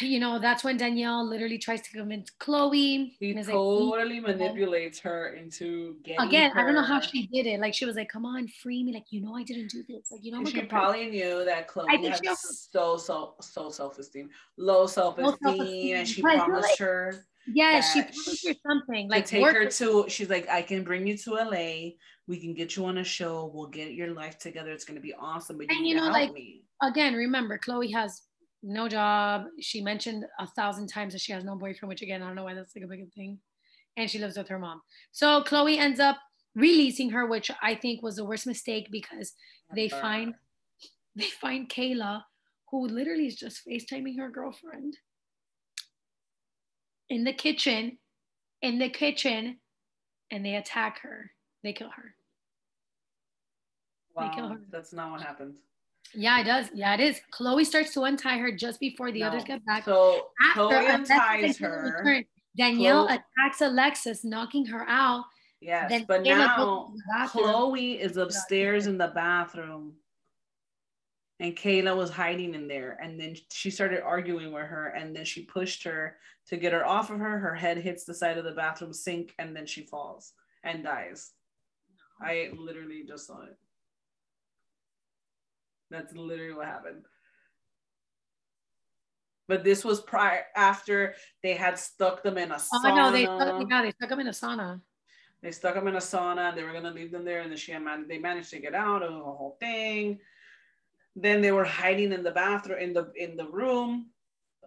you 0.00 0.20
know, 0.20 0.38
that's 0.38 0.62
when 0.62 0.76
Danielle 0.76 1.26
literally 1.26 1.58
tries 1.58 1.80
to 1.82 1.90
convince 1.90 2.30
Chloe. 2.30 3.16
He 3.18 3.34
totally 3.34 4.20
like, 4.20 4.36
manipulates 4.36 4.98
her 5.00 5.34
into 5.34 5.96
getting. 6.04 6.26
Again, 6.26 6.50
her. 6.50 6.60
I 6.60 6.64
don't 6.64 6.74
know 6.74 6.82
how 6.82 7.00
she 7.00 7.26
did 7.28 7.46
it. 7.46 7.60
Like 7.60 7.74
she 7.74 7.84
was 7.84 7.96
like, 7.96 8.08
"Come 8.08 8.26
on, 8.26 8.48
free 8.48 8.84
me!" 8.84 8.92
Like 8.92 9.06
you 9.10 9.22
know, 9.22 9.34
I 9.34 9.42
didn't 9.42 9.70
do 9.70 9.82
this. 9.88 10.10
Like 10.10 10.22
you 10.22 10.32
know, 10.32 10.44
she 10.44 10.62
probably 10.62 11.06
person. 11.06 11.10
knew 11.12 11.44
that 11.44 11.68
Chloe 11.68 11.86
had 11.90 12.26
also, 12.26 12.34
so 12.70 12.96
so 12.96 13.34
so 13.40 13.70
self 13.70 13.98
esteem, 13.98 14.30
low 14.56 14.86
self 14.86 15.18
esteem, 15.18 15.96
and 15.96 16.08
she 16.08 16.20
promised 16.20 16.68
like, 16.70 16.78
her. 16.78 17.24
Yes, 17.46 17.92
she 17.92 18.02
promised 18.02 18.46
her 18.46 18.54
something. 18.66 19.08
Like 19.08 19.26
take 19.26 19.44
her 19.44 19.66
to. 19.66 20.04
She's 20.08 20.28
like, 20.28 20.48
I 20.48 20.62
can 20.62 20.84
bring 20.84 21.06
you 21.06 21.16
to 21.18 21.30
LA. 21.32 21.90
We 22.26 22.38
can 22.38 22.52
get 22.52 22.76
you 22.76 22.84
on 22.84 22.98
a 22.98 23.04
show. 23.04 23.50
We'll 23.54 23.68
get 23.68 23.92
your 23.92 24.12
life 24.12 24.38
together. 24.38 24.70
It's 24.70 24.84
gonna 24.84 25.00
be 25.00 25.14
awesome. 25.14 25.56
But 25.56 25.70
you, 25.70 25.76
and, 25.76 25.86
you 25.86 25.94
know, 25.94 26.10
like 26.10 26.32
me. 26.32 26.62
again, 26.82 27.14
remember, 27.14 27.56
Chloe 27.56 27.90
has 27.92 28.20
no 28.62 28.88
job. 28.88 29.44
She 29.60 29.80
mentioned 29.80 30.24
a 30.38 30.46
thousand 30.46 30.88
times 30.88 31.12
that 31.12 31.20
she 31.20 31.32
has 31.32 31.44
no 31.44 31.56
boyfriend, 31.56 31.88
which 31.88 32.02
again, 32.02 32.22
I 32.22 32.26
don't 32.26 32.36
know 32.36 32.44
why 32.44 32.54
that's 32.54 32.74
like 32.74 32.84
a 32.84 32.88
big 32.88 33.12
thing. 33.12 33.38
And 33.96 34.10
she 34.10 34.18
lives 34.18 34.36
with 34.36 34.48
her 34.48 34.58
mom. 34.58 34.80
So 35.12 35.42
Chloe 35.42 35.78
ends 35.78 36.00
up 36.00 36.18
releasing 36.54 37.10
her, 37.10 37.26
which 37.26 37.50
I 37.62 37.74
think 37.74 38.02
was 38.02 38.16
the 38.16 38.24
worst 38.24 38.46
mistake 38.46 38.88
because 38.90 39.32
they 39.74 39.88
uh-huh. 39.88 40.00
find 40.00 40.34
they 41.16 41.28
find 41.40 41.68
Kayla, 41.68 42.22
who 42.70 42.86
literally 42.86 43.26
is 43.26 43.34
just 43.34 43.62
FaceTiming 43.66 44.18
her 44.18 44.30
girlfriend 44.30 44.94
in 47.08 47.24
the 47.24 47.32
kitchen, 47.32 47.98
in 48.62 48.78
the 48.78 48.88
kitchen, 48.88 49.58
and 50.30 50.44
they 50.44 50.54
attack 50.54 51.00
her. 51.02 51.30
They 51.64 51.72
kill 51.72 51.90
her. 51.90 52.14
Wow, 54.14 54.28
they 54.28 54.36
kill 54.36 54.48
her. 54.48 54.60
That's 54.70 54.92
not 54.92 55.10
what 55.10 55.22
happened. 55.22 55.56
Yeah, 56.14 56.40
it 56.40 56.44
does. 56.44 56.66
Yeah, 56.74 56.94
it 56.94 57.00
is. 57.00 57.20
Chloe 57.30 57.64
starts 57.64 57.92
to 57.94 58.02
untie 58.04 58.38
her 58.38 58.50
just 58.50 58.80
before 58.80 59.12
the 59.12 59.20
no. 59.20 59.28
others 59.28 59.44
get 59.44 59.64
back. 59.64 59.84
So 59.84 60.28
After 60.42 60.68
Chloe 60.68 60.86
unties 60.86 61.58
her. 61.58 61.94
Return, 61.98 62.24
Danielle 62.56 63.06
Chloe, 63.06 63.18
attacks 63.38 63.60
Alexis, 63.60 64.24
knocking 64.24 64.66
her 64.66 64.84
out. 64.88 65.24
Yes, 65.60 65.90
then 65.90 66.04
but 66.06 66.22
now 66.22 66.92
Chloe 67.28 68.00
is 68.00 68.16
upstairs 68.16 68.86
in 68.86 68.96
the 68.96 69.08
bathroom. 69.08 69.94
And 71.40 71.56
Kayla 71.56 71.96
was 71.96 72.10
hiding 72.10 72.54
in 72.54 72.66
there. 72.66 72.98
And 73.00 73.18
then 73.18 73.36
she 73.52 73.70
started 73.70 74.02
arguing 74.02 74.52
with 74.52 74.66
her. 74.66 74.88
And 74.88 75.14
then 75.14 75.24
she 75.24 75.42
pushed 75.44 75.84
her 75.84 76.16
to 76.48 76.56
get 76.56 76.72
her 76.72 76.84
off 76.84 77.10
of 77.10 77.18
her. 77.20 77.38
Her 77.38 77.54
head 77.54 77.78
hits 77.78 78.04
the 78.04 78.14
side 78.14 78.38
of 78.38 78.44
the 78.44 78.52
bathroom 78.52 78.92
sink. 78.92 79.34
And 79.38 79.54
then 79.54 79.66
she 79.66 79.82
falls 79.82 80.32
and 80.64 80.82
dies. 80.82 81.30
I 82.20 82.50
literally 82.56 83.04
just 83.06 83.28
saw 83.28 83.42
it. 83.42 83.56
That's 85.90 86.14
literally 86.14 86.54
what 86.54 86.66
happened. 86.66 87.04
But 89.48 89.64
this 89.64 89.84
was 89.84 90.02
prior 90.02 90.44
after 90.54 91.14
they 91.42 91.54
had 91.54 91.78
stuck 91.78 92.22
them 92.22 92.36
in 92.36 92.50
a 92.52 92.56
sauna. 92.56 92.84
Oh 92.84 92.94
no, 92.94 93.12
they 93.12 93.24
stuck, 93.24 93.70
yeah, 93.70 93.82
they 93.82 93.90
stuck 93.92 94.10
them 94.10 94.20
in 94.20 94.26
a 94.26 94.30
sauna. 94.30 94.80
They 95.42 95.52
stuck 95.52 95.74
them 95.74 95.88
in 95.88 95.94
a 95.94 95.98
sauna. 96.00 96.50
And 96.50 96.58
they 96.58 96.64
were 96.64 96.72
gonna 96.72 96.90
leave 96.90 97.10
them 97.10 97.24
there, 97.24 97.40
and 97.40 97.50
then 97.50 97.56
she 97.56 97.76
man- 97.78 98.06
they 98.08 98.18
managed 98.18 98.50
to 98.50 98.58
get 98.58 98.74
out 98.74 99.02
of 99.02 99.12
the 99.12 99.20
whole 99.20 99.56
thing. 99.58 100.20
Then 101.16 101.40
they 101.40 101.52
were 101.52 101.64
hiding 101.64 102.12
in 102.12 102.22
the 102.22 102.30
bathroom 102.30 102.78
in 102.78 102.92
the 102.92 103.10
in 103.16 103.36
the 103.36 103.48
room. 103.48 104.10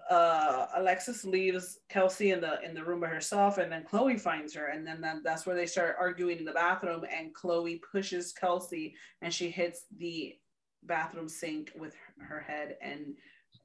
Uh, 0.09 0.65
Alexis 0.75 1.23
leaves 1.23 1.79
Kelsey 1.87 2.31
in 2.31 2.41
the 2.41 2.59
in 2.63 2.73
the 2.73 2.83
room 2.83 3.01
by 3.01 3.07
herself, 3.07 3.59
and 3.59 3.71
then 3.71 3.83
Chloe 3.83 4.17
finds 4.17 4.55
her, 4.55 4.67
and 4.67 4.85
then 4.85 4.99
that, 5.01 5.17
that's 5.23 5.45
where 5.45 5.55
they 5.55 5.67
start 5.67 5.95
arguing 5.99 6.39
in 6.39 6.45
the 6.45 6.51
bathroom. 6.51 7.05
And 7.09 7.33
Chloe 7.35 7.79
pushes 7.91 8.33
Kelsey, 8.33 8.95
and 9.21 9.31
she 9.31 9.51
hits 9.51 9.85
the 9.95 10.35
bathroom 10.83 11.29
sink 11.29 11.71
with 11.77 11.95
her 12.19 12.39
head 12.39 12.77
and 12.81 13.15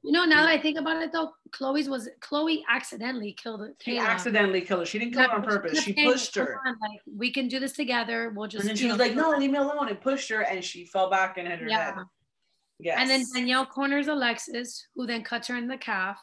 you 0.03 0.13
know, 0.13 0.25
now 0.25 0.43
that 0.43 0.51
I 0.51 0.59
think 0.59 0.79
about 0.79 1.03
it 1.03 1.11
though, 1.13 1.33
Chloe's 1.51 1.89
was 1.89 2.09
Chloe 2.21 2.65
accidentally 2.71 3.33
killed 3.33 3.61
Kayla. 3.61 3.77
She 3.85 3.99
accidentally 3.99 4.61
killed 4.61 4.81
her. 4.81 4.87
She 4.87 5.01
didn't 5.01 5.15
kill 5.15 5.25
her 5.25 5.35
on 5.35 5.43
purpose. 5.43 5.83
She 5.83 5.95
pushed 5.95 6.37
her. 6.37 6.61
On, 6.65 6.77
like, 6.81 7.01
we 7.17 7.33
can 7.33 7.49
do 7.49 7.59
this 7.59 7.73
together. 7.73 8.33
We'll 8.35 8.47
just. 8.47 8.61
And 8.61 8.69
then 8.69 8.77
she 8.77 8.87
was 8.87 8.99
like, 8.99 9.17
"No, 9.17 9.31
leave 9.31 9.51
me 9.51 9.59
alone," 9.59 9.89
and 9.89 10.01
pushed 10.01 10.29
her, 10.31 10.43
and 10.43 10.65
she 10.65 10.85
fell 10.85 11.11
back 11.11 11.39
and 11.39 11.49
hit 11.49 11.59
her 11.59 11.69
yeah. 11.69 11.95
head. 11.97 12.05
Yes. 12.79 12.99
And 13.01 13.11
then 13.11 13.25
Danielle 13.35 13.67
corners 13.67 14.07
Alexis, 14.07 14.87
who 14.95 15.07
then 15.07 15.25
cuts 15.25 15.49
her 15.49 15.57
in 15.57 15.67
the 15.67 15.79
calf, 15.79 16.21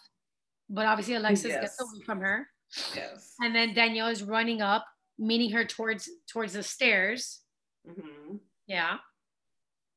but 0.69 0.85
obviously 0.85 1.15
Alexis 1.15 1.47
yes. 1.47 1.61
gets 1.61 1.81
away 1.81 2.05
from 2.05 2.21
her. 2.21 2.47
Yes. 2.95 3.33
And 3.41 3.53
then 3.53 3.73
Danielle 3.73 4.07
is 4.07 4.23
running 4.23 4.61
up, 4.61 4.85
meeting 5.17 5.51
her 5.51 5.65
towards 5.65 6.09
towards 6.31 6.53
the 6.53 6.63
stairs. 6.63 7.41
Mm-hmm. 7.85 8.37
Yeah. 8.67 8.97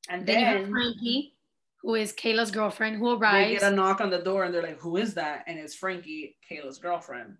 And 0.08 0.26
then, 0.26 0.42
then 0.42 0.56
you 0.56 0.60
have 0.62 0.70
Frankie, 0.70 1.34
who 1.82 1.94
is 1.94 2.12
Kayla's 2.12 2.50
girlfriend, 2.50 2.96
who 2.96 3.16
arrives. 3.16 3.48
They 3.48 3.54
get 3.54 3.72
a 3.72 3.74
knock 3.74 4.00
on 4.00 4.10
the 4.10 4.18
door 4.18 4.44
and 4.44 4.54
they're 4.54 4.62
like, 4.62 4.80
"Who 4.80 4.96
is 4.96 5.14
that?" 5.14 5.44
And 5.46 5.58
it's 5.58 5.74
Frankie, 5.74 6.36
Kayla's 6.48 6.78
girlfriend. 6.78 7.36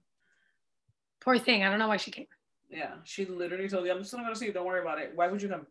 Poor 1.20 1.38
thing. 1.38 1.62
I 1.64 1.70
don't 1.70 1.78
know 1.78 1.88
why 1.88 1.96
she 1.96 2.10
came. 2.10 2.26
Yeah, 2.68 2.94
she 3.04 3.24
literally 3.24 3.68
told 3.68 3.86
you, 3.86 3.92
"I'm 3.92 3.98
just 3.98 4.12
not 4.12 4.22
gonna 4.22 4.34
see 4.34 4.46
you. 4.46 4.52
Don't 4.52 4.66
worry 4.66 4.80
about 4.80 4.98
it." 4.98 5.12
Why 5.14 5.28
would 5.28 5.40
you 5.40 5.48
come? 5.48 5.66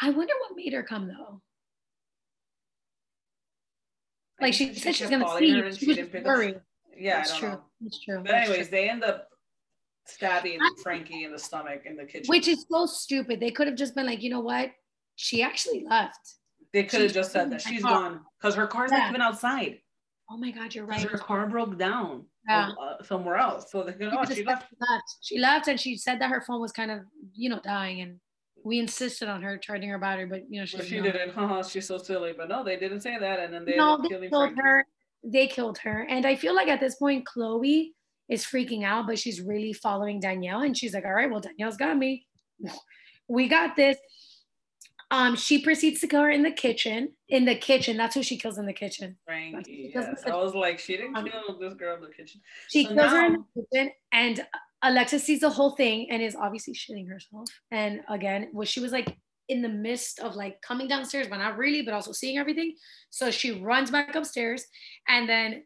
I 0.00 0.10
wonder 0.10 0.34
what 0.40 0.56
made 0.56 0.72
her 0.72 0.82
come 0.82 1.08
though. 1.08 1.40
Like 4.40 4.52
she, 4.52 4.74
she 4.74 4.80
said 4.80 4.94
she's 4.94 5.10
gonna 5.10 5.28
see 5.38 5.46
you. 5.46 5.72
She, 5.72 5.94
she 5.94 6.02
was 6.02 6.24
worried. 6.24 6.60
Yeah, 6.96 7.16
that's 7.18 7.36
true. 7.36 7.50
Know. 7.50 7.64
That's 7.80 8.04
true. 8.04 8.22
But 8.22 8.34
anyways, 8.34 8.68
they 8.68 8.88
end 8.88 9.04
up 9.04 9.28
stabbing 10.06 10.60
Frankie 10.82 11.24
in 11.24 11.32
the 11.32 11.38
stomach 11.38 11.82
in 11.84 11.96
the 11.96 12.04
kitchen. 12.04 12.26
Which 12.28 12.48
is 12.48 12.64
so 12.70 12.86
stupid. 12.86 13.40
They 13.40 13.50
could 13.50 13.66
have 13.66 13.76
just 13.76 13.94
been 13.94 14.06
like, 14.06 14.22
you 14.22 14.30
know 14.30 14.40
what? 14.40 14.70
She 15.16 15.42
actually 15.42 15.84
left. 15.88 16.34
They 16.72 16.84
could 16.84 17.00
have 17.00 17.12
just 17.12 17.32
said 17.32 17.50
that 17.50 17.62
she's 17.62 17.82
gone 17.82 18.20
because 18.38 18.54
her 18.54 18.66
car's 18.66 18.92
yeah. 18.92 18.98
not 18.98 19.08
even 19.10 19.22
outside. 19.22 19.80
Oh 20.30 20.36
my 20.36 20.50
God, 20.50 20.74
you're 20.74 20.84
right. 20.84 21.00
Her 21.00 21.18
car 21.18 21.46
broke 21.46 21.78
down 21.78 22.24
yeah. 22.48 22.70
uh, 22.80 23.02
somewhere 23.02 23.36
else. 23.36 23.70
So 23.70 23.82
they 23.82 23.92
oh, 24.06 24.24
she 24.24 24.44
left. 24.44 24.66
left. 24.80 25.16
She 25.22 25.38
left 25.38 25.68
and 25.68 25.78
she 25.78 25.96
said 25.96 26.20
that 26.20 26.30
her 26.30 26.40
phone 26.40 26.60
was 26.60 26.72
kind 26.72 26.90
of, 26.90 27.00
you 27.34 27.48
know, 27.48 27.60
dying. 27.62 28.00
And 28.00 28.20
we 28.64 28.78
insisted 28.78 29.28
on 29.28 29.42
her 29.42 29.56
charging 29.56 29.88
her 29.88 29.98
battery, 29.98 30.26
but, 30.26 30.42
you 30.50 30.60
know, 30.60 30.66
she, 30.66 30.78
well, 30.78 30.86
she 30.86 31.00
didn't. 31.00 31.30
Haha, 31.34 31.62
she's 31.62 31.86
so 31.86 31.98
silly. 31.98 32.34
But 32.36 32.48
no, 32.48 32.64
they 32.64 32.76
didn't 32.76 33.00
say 33.00 33.18
that. 33.18 33.40
And 33.40 33.54
then 33.54 33.64
they, 33.64 33.76
no, 33.76 33.98
they 34.02 34.08
killed 34.08 34.30
Frankie. 34.30 34.60
her. 34.62 34.86
They 35.24 35.46
killed 35.46 35.78
her. 35.78 36.06
And 36.08 36.26
I 36.26 36.34
feel 36.34 36.54
like 36.54 36.68
at 36.68 36.80
this 36.80 36.96
point, 36.96 37.24
Chloe 37.24 37.92
is 38.28 38.44
freaking 38.44 38.84
out, 38.84 39.06
but 39.06 39.18
she's 39.18 39.40
really 39.40 39.72
following 39.72 40.18
Danielle. 40.18 40.62
And 40.62 40.76
she's 40.76 40.92
like, 40.92 41.04
all 41.04 41.14
right, 41.14 41.30
well, 41.30 41.40
Danielle's 41.40 41.76
got 41.76 41.96
me. 41.96 42.26
We 43.28 43.48
got 43.48 43.74
this. 43.74 43.96
Um, 45.10 45.36
she 45.36 45.62
proceeds 45.62 46.00
to 46.00 46.08
kill 46.08 46.22
her 46.22 46.30
in 46.30 46.42
the 46.42 46.50
kitchen. 46.50 47.12
In 47.28 47.44
the 47.44 47.54
kitchen, 47.54 47.96
that's 47.96 48.14
who 48.14 48.22
she 48.22 48.36
kills 48.36 48.58
in 48.58 48.66
the 48.66 48.72
kitchen. 48.72 49.16
Frankie, 49.24 49.92
yes. 49.94 50.22
I 50.26 50.34
was 50.34 50.54
like, 50.54 50.78
she 50.78 50.96
didn't 50.96 51.16
um, 51.16 51.28
kill 51.28 51.58
this 51.58 51.74
girl 51.74 51.96
in 51.96 52.02
the 52.02 52.08
kitchen. 52.08 52.40
She 52.68 52.84
so 52.84 52.88
kills 52.88 53.12
now- 53.12 53.20
her 53.20 53.26
in 53.26 53.32
the 53.54 53.66
kitchen, 53.72 53.92
and 54.12 54.46
Alexa 54.82 55.20
sees 55.20 55.40
the 55.40 55.50
whole 55.50 55.76
thing 55.76 56.10
and 56.10 56.22
is 56.22 56.34
obviously 56.34 56.74
shitting 56.74 57.08
herself. 57.08 57.48
And 57.70 58.00
again, 58.08 58.48
was 58.52 58.68
she 58.68 58.80
was 58.80 58.92
like 58.92 59.16
in 59.48 59.62
the 59.62 59.68
midst 59.68 60.18
of 60.18 60.34
like 60.34 60.60
coming 60.60 60.88
downstairs, 60.88 61.28
but 61.28 61.38
not 61.38 61.56
really, 61.56 61.82
but 61.82 61.94
also 61.94 62.12
seeing 62.12 62.38
everything. 62.38 62.74
So 63.10 63.30
she 63.30 63.60
runs 63.60 63.92
back 63.92 64.14
upstairs, 64.16 64.64
and 65.08 65.28
then 65.28 65.62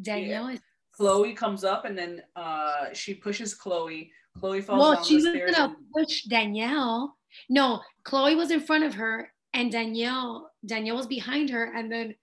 Danielle 0.00 0.48
yeah. 0.48 0.54
is. 0.54 0.60
Chloe 0.92 1.34
comes 1.34 1.64
up, 1.64 1.86
and 1.86 1.98
then 1.98 2.22
uh, 2.36 2.92
she 2.92 3.14
pushes 3.14 3.52
Chloe. 3.52 4.12
Chloe 4.38 4.60
falls 4.60 4.80
well, 4.80 4.94
down 4.94 5.04
she 5.04 5.16
was 5.16 5.24
gonna 5.24 5.64
and- 5.64 5.76
push 5.92 6.22
Danielle 6.22 7.16
no, 7.48 7.80
Chloe 8.04 8.34
was 8.34 8.50
in 8.50 8.60
front 8.60 8.84
of 8.84 8.94
her 8.94 9.32
and 9.52 9.70
Danielle, 9.70 10.50
Danielle 10.66 10.96
was 10.96 11.06
behind 11.06 11.50
her. 11.50 11.72
And 11.74 11.90
then 11.90 12.14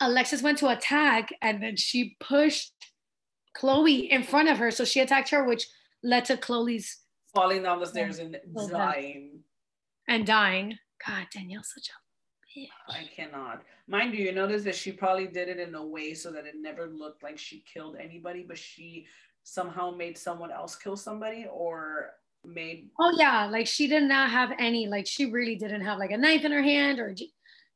Alexis 0.00 0.42
went 0.42 0.58
to 0.58 0.68
attack 0.68 1.32
and 1.40 1.62
then 1.62 1.76
she 1.76 2.16
pushed 2.20 2.72
Chloe 3.54 4.10
in 4.10 4.22
front 4.22 4.48
of 4.48 4.58
her. 4.58 4.70
So 4.70 4.84
she 4.84 5.00
attacked 5.00 5.30
her, 5.30 5.44
which 5.44 5.66
led 6.02 6.24
to 6.26 6.36
Chloe's 6.36 6.98
falling 7.34 7.62
down 7.62 7.80
the 7.80 7.86
stairs 7.86 8.20
oh, 8.20 8.24
and 8.24 8.70
dying. 8.70 9.40
And 10.08 10.26
dying. 10.26 10.78
God, 11.06 11.26
Danielle's 11.32 11.72
such 11.74 11.88
a 11.88 12.58
bitch. 12.58 12.68
I 12.88 13.08
cannot. 13.14 13.62
Mind 13.86 14.14
you, 14.14 14.24
you 14.24 14.32
notice 14.32 14.64
that 14.64 14.74
she 14.74 14.92
probably 14.92 15.26
did 15.26 15.48
it 15.48 15.58
in 15.58 15.74
a 15.74 15.84
way 15.84 16.14
so 16.14 16.30
that 16.30 16.46
it 16.46 16.54
never 16.56 16.86
looked 16.86 17.22
like 17.22 17.38
she 17.38 17.64
killed 17.72 17.96
anybody, 18.00 18.44
but 18.46 18.58
she 18.58 19.06
somehow 19.42 19.90
made 19.90 20.16
someone 20.16 20.50
else 20.50 20.76
kill 20.76 20.96
somebody 20.96 21.46
or 21.52 22.10
made 22.46 22.88
oh 23.00 23.14
yeah 23.18 23.46
like 23.46 23.66
she 23.66 23.86
did 23.86 24.02
not 24.02 24.30
have 24.30 24.52
any 24.58 24.86
like 24.86 25.06
she 25.06 25.26
really 25.30 25.56
didn't 25.56 25.80
have 25.80 25.98
like 25.98 26.10
a 26.10 26.16
knife 26.16 26.44
in 26.44 26.52
her 26.52 26.62
hand 26.62 26.98
or 26.98 27.14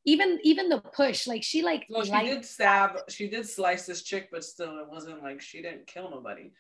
even 0.04 0.38
even 0.42 0.68
the 0.68 0.80
push 0.80 1.26
like 1.26 1.42
she 1.42 1.62
like 1.62 1.84
well 1.90 2.04
she 2.04 2.12
did 2.12 2.44
stab 2.44 2.98
she 3.08 3.28
did 3.28 3.46
slice 3.46 3.84
this 3.86 4.02
chick 4.02 4.28
but 4.32 4.42
still 4.42 4.78
it 4.78 4.88
wasn't 4.88 5.22
like 5.22 5.40
she 5.40 5.60
didn't 5.60 5.86
kill 5.86 6.10
nobody. 6.10 6.50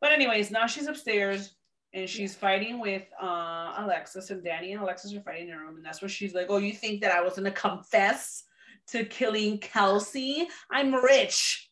But 0.00 0.12
anyways 0.12 0.50
now 0.50 0.66
she's 0.66 0.86
upstairs 0.86 1.54
and 1.94 2.08
she's 2.08 2.34
fighting 2.34 2.78
with 2.78 3.04
uh 3.20 3.72
alexis 3.78 4.30
and 4.30 4.44
danny 4.44 4.72
and 4.72 4.82
alexis 4.82 5.14
are 5.14 5.22
fighting 5.22 5.48
in 5.48 5.54
her 5.54 5.60
room 5.60 5.76
and 5.76 5.84
that's 5.84 6.02
where 6.02 6.08
she's 6.08 6.34
like 6.34 6.48
oh 6.50 6.58
you 6.58 6.72
think 6.72 7.00
that 7.00 7.12
i 7.12 7.22
was 7.22 7.34
gonna 7.34 7.50
confess 7.50 8.44
to 8.88 9.04
killing 9.04 9.58
kelsey? 9.58 10.46
I'm 10.70 10.94
rich. 10.94 11.70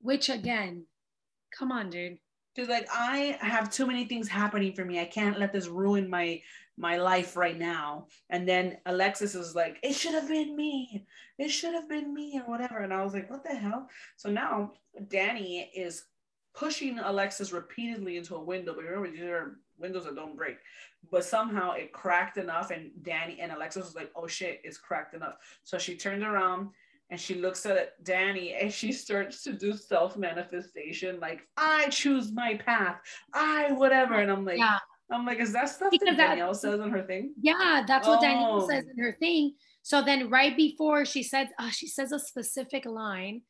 Which 0.00 0.28
again 0.28 0.86
come 1.56 1.72
on 1.72 1.90
dude 1.90 2.18
She's 2.58 2.68
like, 2.68 2.88
I 2.92 3.38
have 3.40 3.70
too 3.70 3.86
many 3.86 4.04
things 4.04 4.26
happening 4.26 4.72
for 4.72 4.84
me. 4.84 4.98
I 4.98 5.04
can't 5.04 5.38
let 5.38 5.52
this 5.52 5.68
ruin 5.68 6.10
my 6.10 6.42
my 6.76 6.96
life 6.96 7.36
right 7.36 7.56
now. 7.56 8.06
And 8.30 8.48
then 8.48 8.78
Alexis 8.86 9.36
is 9.36 9.54
like, 9.54 9.78
it 9.82 9.92
should 9.92 10.14
have 10.14 10.28
been 10.28 10.56
me. 10.56 11.06
It 11.38 11.50
should 11.50 11.74
have 11.74 11.88
been 11.88 12.12
me 12.12 12.40
or 12.40 12.50
whatever. 12.50 12.78
And 12.78 12.92
I 12.92 13.04
was 13.04 13.14
like, 13.14 13.30
what 13.30 13.44
the 13.44 13.54
hell? 13.54 13.88
So 14.16 14.28
now 14.28 14.72
Danny 15.08 15.70
is 15.74 16.04
pushing 16.54 16.98
Alexis 16.98 17.52
repeatedly 17.52 18.16
into 18.16 18.34
a 18.34 18.42
window. 18.42 18.74
But 18.74 18.84
remember, 18.84 19.10
these 19.10 19.22
are 19.22 19.58
windows 19.78 20.04
that 20.04 20.16
don't 20.16 20.36
break. 20.36 20.56
But 21.12 21.24
somehow 21.24 21.72
it 21.72 21.92
cracked 21.92 22.38
enough, 22.38 22.72
and 22.72 22.90
Danny 23.02 23.38
and 23.40 23.52
Alexis 23.52 23.84
was 23.84 23.94
like, 23.94 24.10
oh 24.16 24.26
shit, 24.26 24.60
it's 24.64 24.78
cracked 24.78 25.14
enough. 25.14 25.34
So 25.62 25.78
she 25.78 25.96
turned 25.96 26.24
around 26.24 26.70
and 27.10 27.18
she 27.18 27.34
looks 27.34 27.64
at 27.66 28.02
Danny 28.04 28.54
and 28.54 28.72
she 28.72 28.92
starts 28.92 29.42
to 29.44 29.52
do 29.52 29.72
self 29.72 30.16
manifestation, 30.16 31.18
like 31.20 31.40
I 31.56 31.88
choose 31.88 32.32
my 32.32 32.54
path, 32.64 32.96
I 33.32 33.72
whatever, 33.72 34.14
and 34.14 34.30
I'm 34.30 34.44
like, 34.44 34.58
yeah. 34.58 34.78
I'm 35.10 35.24
like, 35.24 35.40
is 35.40 35.52
that 35.54 35.70
stuff 35.70 35.90
because 35.90 36.16
that 36.16 36.28
Danielle 36.28 36.54
says 36.54 36.80
in 36.80 36.90
her 36.90 37.02
thing? 37.02 37.32
Yeah, 37.40 37.84
that's 37.86 38.06
what 38.06 38.18
oh. 38.18 38.22
Danielle 38.22 38.68
says 38.68 38.84
in 38.94 39.02
her 39.02 39.16
thing. 39.18 39.54
So 39.82 40.02
then, 40.02 40.28
right 40.28 40.54
before 40.54 41.06
she 41.06 41.22
says, 41.22 41.48
oh, 41.58 41.70
she 41.70 41.86
says 41.86 42.12
a 42.12 42.18
specific 42.18 42.84
line, 42.84 43.42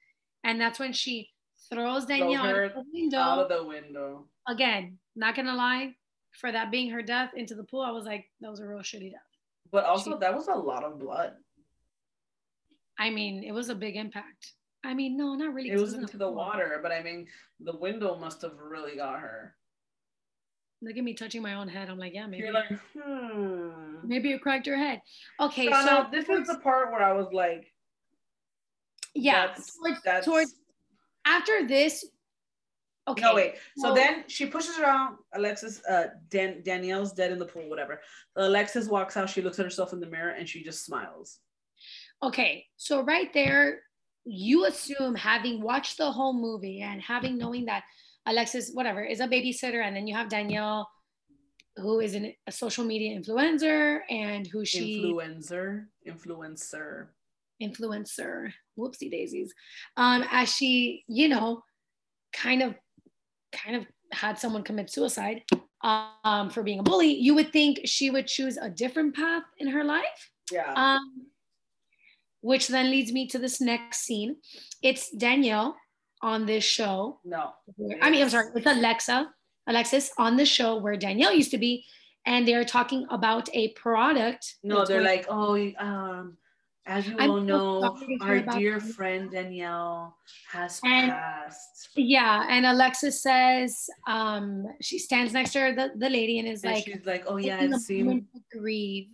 and 0.44 0.60
that's 0.60 0.78
when 0.78 0.92
she 0.92 1.30
throws 1.72 2.06
Danielle 2.06 2.46
out, 2.46 2.74
the 2.74 2.84
window. 2.92 3.18
out 3.18 3.38
of 3.40 3.48
the 3.48 3.64
window. 3.64 4.26
Again, 4.46 4.98
not 5.16 5.34
gonna 5.34 5.56
lie, 5.56 5.94
for 6.38 6.52
that 6.52 6.70
being 6.70 6.90
her 6.90 7.02
death 7.02 7.32
into 7.34 7.56
the 7.56 7.64
pool, 7.64 7.82
I 7.82 7.90
was 7.90 8.04
like, 8.04 8.26
that 8.40 8.50
was 8.50 8.60
a 8.60 8.66
real 8.66 8.78
shitty 8.78 9.10
death. 9.10 9.20
But 9.72 9.84
also, 9.84 10.12
she, 10.12 10.18
that 10.20 10.34
was 10.34 10.46
a 10.46 10.54
lot 10.54 10.84
of 10.84 11.00
blood. 11.00 11.32
I 12.98 13.10
mean, 13.10 13.44
it 13.44 13.52
was 13.52 13.68
a 13.68 13.74
big 13.74 13.96
impact. 13.96 14.52
I 14.84 14.94
mean, 14.94 15.16
no, 15.16 15.34
not 15.34 15.54
really. 15.54 15.70
It 15.70 15.80
was 15.80 15.94
into 15.94 16.16
the 16.16 16.30
water, 16.30 16.80
but 16.82 16.92
I 16.92 17.02
mean, 17.02 17.26
the 17.60 17.76
window 17.76 18.16
must 18.18 18.42
have 18.42 18.58
really 18.58 18.96
got 18.96 19.20
her. 19.20 19.54
Look 20.80 20.96
at 20.96 21.02
me 21.02 21.14
touching 21.14 21.42
my 21.42 21.54
own 21.54 21.68
head. 21.68 21.88
I'm 21.88 21.98
like, 21.98 22.14
yeah, 22.14 22.26
maybe. 22.26 22.44
You're 22.44 22.52
like, 22.52 22.70
hmm. 22.96 23.96
Maybe 24.04 24.28
you 24.28 24.38
cracked 24.38 24.66
your 24.66 24.76
head. 24.76 25.00
Okay, 25.40 25.66
so, 25.66 25.72
so 25.72 25.84
now, 25.84 26.08
this 26.10 26.28
is 26.28 26.46
the 26.46 26.58
part 26.58 26.92
where 26.92 27.02
I 27.02 27.12
was 27.12 27.26
like, 27.32 27.72
yeah, 29.14 29.48
that's, 29.48 29.76
towards, 29.76 30.02
that's... 30.02 30.24
towards 30.24 30.54
after 31.26 31.66
this. 31.66 32.04
Okay. 33.08 33.22
No 33.22 33.34
wait. 33.34 33.54
So, 33.76 33.88
so 33.88 33.94
then 33.94 34.24
she 34.28 34.46
pushes 34.46 34.78
around 34.78 35.16
Alexis. 35.34 35.82
Uh, 35.84 36.08
Dan- 36.28 36.62
Danielle's 36.62 37.12
dead 37.12 37.32
in 37.32 37.38
the 37.38 37.46
pool. 37.46 37.68
Whatever. 37.68 38.00
Alexis 38.36 38.86
walks 38.86 39.16
out. 39.16 39.30
She 39.30 39.42
looks 39.42 39.58
at 39.58 39.64
herself 39.64 39.92
in 39.92 40.00
the 40.00 40.06
mirror 40.06 40.30
and 40.30 40.48
she 40.48 40.62
just 40.62 40.84
smiles. 40.84 41.40
Okay, 42.22 42.66
so 42.76 43.02
right 43.02 43.32
there, 43.32 43.80
you 44.24 44.66
assume 44.66 45.14
having 45.14 45.62
watched 45.62 45.98
the 45.98 46.10
whole 46.10 46.32
movie 46.32 46.80
and 46.80 47.00
having 47.00 47.38
knowing 47.38 47.66
that 47.66 47.84
Alexis, 48.26 48.70
whatever, 48.72 49.02
is 49.02 49.20
a 49.20 49.28
babysitter, 49.28 49.82
and 49.84 49.96
then 49.96 50.06
you 50.06 50.14
have 50.14 50.28
Danielle, 50.28 50.88
who 51.76 52.00
is 52.00 52.14
an, 52.14 52.32
a 52.46 52.52
social 52.52 52.84
media 52.84 53.18
influencer, 53.18 54.00
and 54.10 54.46
who 54.46 54.64
she 54.64 55.02
influencer, 55.02 55.86
influencer, 56.06 57.06
influencer. 57.62 58.52
Whoopsie 58.78 59.10
daisies. 59.10 59.52
Um, 59.96 60.24
as 60.30 60.54
she, 60.54 61.04
you 61.08 61.28
know, 61.28 61.62
kind 62.32 62.62
of, 62.62 62.74
kind 63.52 63.76
of 63.76 63.86
had 64.12 64.38
someone 64.38 64.62
commit 64.62 64.90
suicide 64.90 65.42
um, 65.82 66.50
for 66.50 66.62
being 66.62 66.78
a 66.78 66.82
bully, 66.82 67.12
you 67.12 67.34
would 67.34 67.52
think 67.52 67.80
she 67.84 68.10
would 68.10 68.26
choose 68.26 68.56
a 68.56 68.70
different 68.70 69.16
path 69.16 69.42
in 69.58 69.68
her 69.68 69.84
life. 69.84 70.30
Yeah. 70.52 70.72
Um, 70.74 71.26
which 72.48 72.68
then 72.68 72.90
leads 72.90 73.12
me 73.12 73.26
to 73.28 73.38
this 73.38 73.60
next 73.60 73.98
scene. 74.06 74.36
It's 74.82 75.10
Danielle 75.10 75.76
on 76.22 76.46
this 76.46 76.64
show. 76.64 77.20
No. 77.22 77.52
I 78.00 78.08
mean, 78.08 78.22
I'm 78.22 78.30
sorry, 78.30 78.48
it's 78.56 78.66
Alexa, 78.66 79.30
Alexis 79.66 80.10
on 80.16 80.38
the 80.38 80.46
show 80.46 80.78
where 80.78 80.96
Danielle 80.96 81.34
used 81.34 81.50
to 81.50 81.58
be, 81.58 81.84
and 82.24 82.48
they're 82.48 82.64
talking 82.64 83.06
about 83.10 83.50
a 83.52 83.68
product. 83.72 84.54
No, 84.64 84.86
they're 84.86 85.02
like, 85.02 85.26
oh, 85.28 85.56
um, 85.78 86.38
as 86.86 87.06
you 87.06 87.16
I'm 87.18 87.30
all 87.32 87.40
know, 87.42 87.98
our 88.22 88.40
dear 88.40 88.80
friend 88.80 89.30
Danielle 89.30 90.16
has 90.50 90.80
and, 90.84 91.10
passed. 91.10 91.90
Yeah, 91.96 92.46
and 92.48 92.64
Alexis 92.64 93.22
says 93.22 93.90
um, 94.06 94.64
she 94.80 94.98
stands 94.98 95.34
next 95.34 95.52
to 95.52 95.60
her, 95.60 95.74
the, 95.74 95.90
the 95.96 96.08
lady, 96.08 96.38
and 96.38 96.48
is 96.48 96.64
and 96.64 96.72
like, 96.72 96.84
she's 96.86 97.04
like, 97.04 97.24
oh 97.26 97.36
yeah, 97.36 97.60
it 97.60 97.74
seemed 97.80 98.24
grieve. 98.50 99.12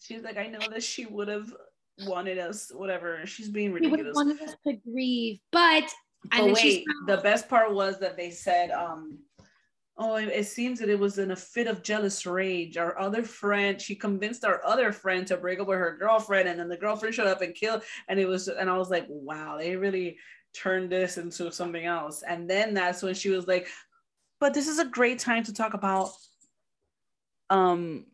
She's 0.00 0.22
like, 0.22 0.36
I 0.36 0.48
know 0.48 0.58
that 0.68 0.82
she 0.82 1.06
would 1.06 1.28
have 1.28 1.54
wanted 2.00 2.38
us, 2.38 2.70
whatever. 2.74 3.24
She's 3.26 3.48
being 3.48 3.72
ridiculous. 3.72 4.14
wanted 4.14 4.40
us 4.42 4.54
to 4.66 4.74
grieve, 4.74 5.38
but 5.50 5.84
and 6.30 6.52
wait, 6.52 6.84
the 7.06 7.16
best 7.18 7.48
part 7.48 7.74
was 7.74 7.98
that 7.98 8.16
they 8.16 8.30
said, 8.30 8.70
um, 8.70 9.18
oh, 9.98 10.16
it, 10.16 10.28
it, 10.28 10.46
seems 10.46 10.78
that 10.78 10.88
it 10.88 10.98
was 10.98 11.18
in 11.18 11.32
a 11.32 11.36
fit 11.36 11.66
of 11.66 11.82
jealous 11.82 12.24
rage. 12.24 12.76
Our 12.76 12.98
other 12.98 13.24
friend, 13.24 13.80
she 13.80 13.94
convinced 13.94 14.44
our 14.44 14.64
other 14.64 14.92
friend 14.92 15.26
to 15.26 15.36
break 15.36 15.58
up 15.58 15.66
with 15.66 15.78
her 15.78 15.96
girlfriend, 15.98 16.48
and 16.48 16.60
then 16.60 16.68
the 16.68 16.76
girlfriend 16.76 17.14
showed 17.14 17.26
up 17.26 17.42
and 17.42 17.54
killed. 17.54 17.82
And 18.08 18.20
it 18.20 18.26
was, 18.26 18.48
and 18.48 18.70
I 18.70 18.76
was 18.78 18.90
like, 18.90 19.06
wow, 19.08 19.56
they 19.58 19.74
really 19.74 20.16
turned 20.54 20.90
this 20.90 21.18
into 21.18 21.50
something 21.50 21.84
else. 21.84 22.22
And 22.22 22.48
then 22.48 22.74
that's 22.74 23.02
when 23.02 23.14
she 23.14 23.30
was 23.30 23.48
like, 23.48 23.68
but 24.38 24.54
this 24.54 24.68
is 24.68 24.78
a 24.78 24.84
great 24.84 25.18
time 25.18 25.44
to 25.44 25.52
talk 25.52 25.74
about 25.74 26.10
um 27.50 28.06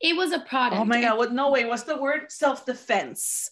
it 0.00 0.16
was 0.16 0.32
a 0.32 0.40
product. 0.40 0.80
Oh 0.80 0.84
my 0.84 1.00
god! 1.00 1.18
What? 1.18 1.32
No 1.32 1.50
way. 1.50 1.64
What's 1.64 1.84
the 1.84 1.96
word? 1.96 2.30
Self 2.30 2.66
defense. 2.66 3.50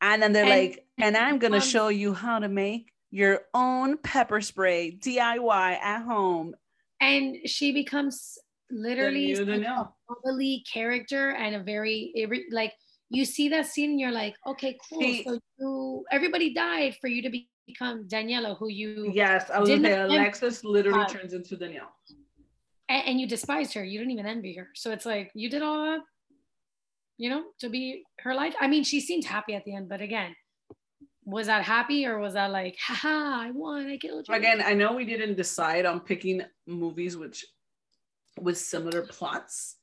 And 0.00 0.22
then 0.22 0.32
they're 0.32 0.44
and, 0.44 0.50
like, 0.50 0.86
and 0.98 1.16
I'm 1.16 1.38
gonna 1.38 1.56
um, 1.56 1.62
show 1.62 1.88
you 1.88 2.12
how 2.12 2.38
to 2.38 2.48
make 2.48 2.92
your 3.10 3.42
own 3.54 3.96
pepper 3.98 4.40
spray 4.40 4.98
DIY 5.00 5.78
at 5.78 6.02
home. 6.02 6.54
And 7.00 7.36
she 7.46 7.72
becomes 7.72 8.38
literally 8.70 9.32
a 9.32 9.88
bubbly 10.08 10.64
character 10.70 11.30
and 11.30 11.54
a 11.54 11.62
very 11.62 12.12
like 12.50 12.72
you 13.08 13.24
see 13.24 13.48
that 13.50 13.66
scene 13.66 13.90
and 13.90 14.00
you're 14.00 14.12
like, 14.12 14.34
okay, 14.46 14.76
cool. 14.90 15.00
So 15.24 15.38
you, 15.58 16.04
everybody 16.10 16.52
died 16.52 16.96
for 17.00 17.06
you 17.06 17.22
to 17.22 17.30
be, 17.30 17.48
become 17.66 18.08
Daniela, 18.08 18.58
who 18.58 18.68
you 18.68 19.12
Yes, 19.14 19.48
I 19.48 19.60
was 19.60 19.68
gonna 19.68 19.82
Didn't 19.82 19.94
say 19.94 20.00
envy- 20.02 20.16
Alexis 20.16 20.64
literally 20.64 21.02
Uh, 21.02 21.08
turns 21.08 21.32
into 21.32 21.56
Danielle. 21.56 21.92
And, 22.88 23.02
and 23.06 23.20
you 23.20 23.26
despised 23.26 23.74
her. 23.74 23.84
You 23.84 23.98
didn't 23.98 24.12
even 24.12 24.26
envy 24.26 24.54
her. 24.56 24.68
So 24.74 24.90
it's 24.92 25.06
like 25.06 25.30
you 25.34 25.48
did 25.50 25.62
all 25.62 25.84
that, 25.84 26.00
you 27.18 27.30
know, 27.30 27.44
to 27.60 27.68
be 27.68 28.02
her 28.20 28.34
life. 28.34 28.54
I 28.60 28.66
mean, 28.68 28.84
she 28.84 29.00
seemed 29.00 29.24
happy 29.24 29.54
at 29.54 29.64
the 29.64 29.74
end, 29.74 29.88
but 29.88 30.00
again, 30.00 30.34
was 31.24 31.46
that 31.48 31.64
happy 31.64 32.06
or 32.06 32.18
was 32.18 32.34
that 32.34 32.50
like, 32.52 32.76
haha, 32.80 33.42
I 33.46 33.50
won, 33.52 33.86
I 33.88 33.96
killed 33.96 34.26
you? 34.28 34.34
Again, 34.34 34.62
I 34.64 34.74
know 34.74 34.92
we 34.94 35.04
didn't 35.04 35.34
decide 35.36 35.84
on 35.84 36.00
picking 36.00 36.42
movies 36.66 37.16
which 37.16 37.44
with 38.40 38.58
similar 38.58 39.02
plots. 39.02 39.76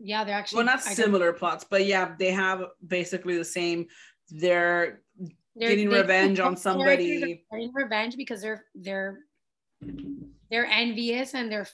yeah, 0.00 0.24
they're 0.24 0.34
actually 0.34 0.56
Well, 0.56 0.66
not 0.66 0.86
I 0.86 0.94
similar 0.94 1.32
plots, 1.32 1.64
but 1.68 1.86
yeah, 1.86 2.14
they 2.18 2.32
have 2.32 2.64
basically 2.86 3.36
the 3.36 3.44
same. 3.44 3.86
They're 4.30 5.02
they're- 5.54 5.68
getting 5.68 5.88
they- 5.90 6.00
revenge 6.00 6.40
on 6.40 6.56
somebody. 6.56 7.38
getting 7.52 7.72
revenge 7.74 8.16
because 8.16 8.40
they're 8.42 8.64
they're 8.74 9.20
they're 10.50 10.66
envious 10.66 11.34
and 11.34 11.52
they're 11.52 11.66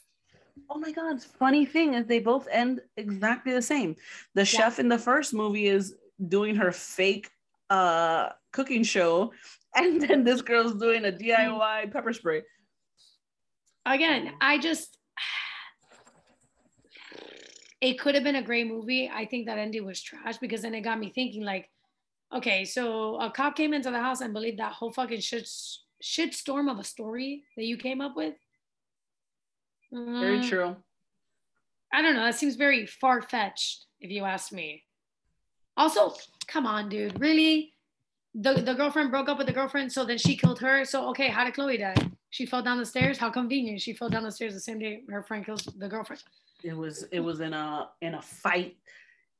Oh 0.68 0.78
my 0.78 0.92
god, 0.92 1.22
funny 1.22 1.64
thing 1.64 1.94
is 1.94 2.06
they 2.06 2.20
both 2.20 2.46
end 2.50 2.80
exactly 2.96 3.52
the 3.52 3.62
same. 3.62 3.96
The 4.34 4.44
chef 4.44 4.78
in 4.78 4.88
the 4.88 4.98
first 4.98 5.32
movie 5.32 5.66
is 5.66 5.94
doing 6.28 6.56
her 6.56 6.72
fake 6.72 7.30
uh 7.70 8.30
cooking 8.52 8.82
show, 8.82 9.32
and 9.74 10.00
then 10.00 10.24
this 10.24 10.42
girl's 10.42 10.74
doing 10.74 11.04
a 11.04 11.12
DIY 11.12 11.92
pepper 11.92 12.12
spray. 12.12 12.42
again, 13.86 14.32
I 14.40 14.58
just 14.58 14.96
it 17.80 17.98
could 17.98 18.14
have 18.14 18.24
been 18.24 18.36
a 18.36 18.42
great 18.42 18.66
movie. 18.66 19.10
I 19.12 19.24
think 19.24 19.46
that 19.46 19.58
ending 19.58 19.84
was 19.86 20.02
trash 20.02 20.36
because 20.38 20.62
then 20.62 20.74
it 20.74 20.82
got 20.82 20.98
me 20.98 21.10
thinking 21.10 21.44
like, 21.44 21.70
okay, 22.34 22.64
so 22.64 23.16
a 23.16 23.30
cop 23.30 23.56
came 23.56 23.72
into 23.72 23.90
the 23.90 24.00
house 24.00 24.20
and 24.20 24.34
believed 24.34 24.58
that 24.58 24.72
whole 24.72 24.92
fucking 24.92 25.20
shit 25.20 25.48
shit 26.02 26.34
storm 26.34 26.68
of 26.68 26.78
a 26.78 26.84
story 26.84 27.44
that 27.56 27.64
you 27.64 27.76
came 27.76 28.00
up 28.00 28.16
with. 28.16 28.34
Very 29.92 30.38
Mm, 30.38 30.48
true. 30.48 30.76
I 31.92 32.02
don't 32.02 32.14
know. 32.14 32.24
That 32.24 32.36
seems 32.36 32.56
very 32.56 32.86
far 32.86 33.20
fetched, 33.20 33.86
if 34.00 34.10
you 34.10 34.24
ask 34.24 34.52
me. 34.52 34.84
Also, 35.76 36.14
come 36.46 36.66
on, 36.66 36.88
dude. 36.88 37.18
Really? 37.20 37.74
The, 38.34 38.54
the 38.54 38.74
girlfriend 38.74 39.10
broke 39.10 39.28
up 39.28 39.38
with 39.38 39.48
the 39.48 39.52
girlfriend, 39.52 39.92
so 39.92 40.04
then 40.04 40.18
she 40.18 40.36
killed 40.36 40.60
her. 40.60 40.84
So, 40.84 41.08
okay, 41.10 41.28
how 41.28 41.44
did 41.44 41.54
Chloe 41.54 41.78
die? 41.78 41.96
She 42.30 42.46
fell 42.46 42.62
down 42.62 42.78
the 42.78 42.86
stairs. 42.86 43.18
How 43.18 43.28
convenient. 43.30 43.80
She 43.80 43.92
fell 43.92 44.08
down 44.08 44.22
the 44.22 44.30
stairs 44.30 44.54
the 44.54 44.60
same 44.60 44.78
day 44.78 45.02
her 45.08 45.24
friend 45.24 45.44
kills 45.44 45.64
the 45.64 45.88
girlfriend. 45.88 46.22
It 46.62 46.76
was 46.76 47.04
it 47.10 47.20
was 47.20 47.40
in 47.40 47.52
a 47.54 47.88
in 48.02 48.14
a 48.14 48.22
fight 48.22 48.76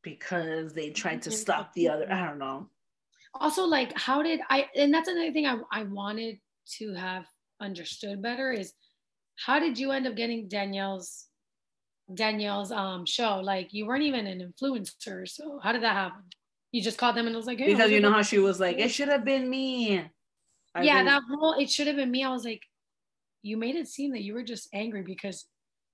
because 0.03 0.72
they 0.72 0.90
tried 0.90 1.22
to 1.22 1.30
stop 1.30 1.72
the 1.74 1.88
other. 1.88 2.11
I 2.11 2.26
don't 2.26 2.38
know. 2.38 2.68
Also, 3.34 3.64
like, 3.64 3.96
how 3.96 4.22
did 4.22 4.40
I, 4.51 4.66
and 4.74 4.92
that's 4.92 5.09
another 5.09 5.30
thing 5.30 5.46
I, 5.46 5.59
I 5.70 5.84
wanted 5.84 6.40
to 6.78 6.94
have 6.94 7.26
understood 7.61 8.20
better 8.20 8.51
is 8.51 8.72
how 9.47 9.59
did 9.59 9.78
you 9.78 9.91
end 9.93 10.07
up 10.07 10.16
getting 10.16 10.49
Danielle's 10.49 11.26
Danielle's 12.12 12.72
um 12.72 13.07
show? 13.07 13.41
Like, 13.43 13.72
you 13.72 13.86
weren't 13.86 14.03
even 14.03 14.26
an 14.26 14.41
influencer. 14.41 15.28
So, 15.28 15.61
how 15.62 15.72
did 15.72 15.82
that 15.82 15.95
happen? 15.95 16.22
You 16.72 16.82
just 16.82 16.99
called 16.99 17.16
them 17.16 17.26
and 17.26 17.34
it 17.34 17.36
was 17.36 17.47
like, 17.47 17.59
hey, 17.59 17.72
Because 17.74 17.91
you 17.91 18.01
know 18.01 18.12
how 18.12 18.22
she 18.22 18.38
was 18.38 18.61
like, 18.61 18.78
it 18.78 18.91
should 18.91 19.09
have 19.09 19.24
been 19.24 19.49
me. 19.49 19.99
I 20.74 20.82
yeah, 20.82 20.97
think- 20.97 21.09
that 21.09 21.22
whole 21.28 21.55
it 21.55 21.70
should 21.70 21.86
have 21.86 21.97
been 21.97 22.11
me. 22.11 22.24
I 22.24 22.30
was 22.30 22.45
like, 22.45 22.62
you 23.43 23.57
made 23.57 23.74
it 23.76 23.88
seem 23.88 24.12
that 24.12 24.22
you 24.22 24.34
were 24.34 24.43
just 24.45 24.68
angry 24.72 25.03
because 25.03 25.47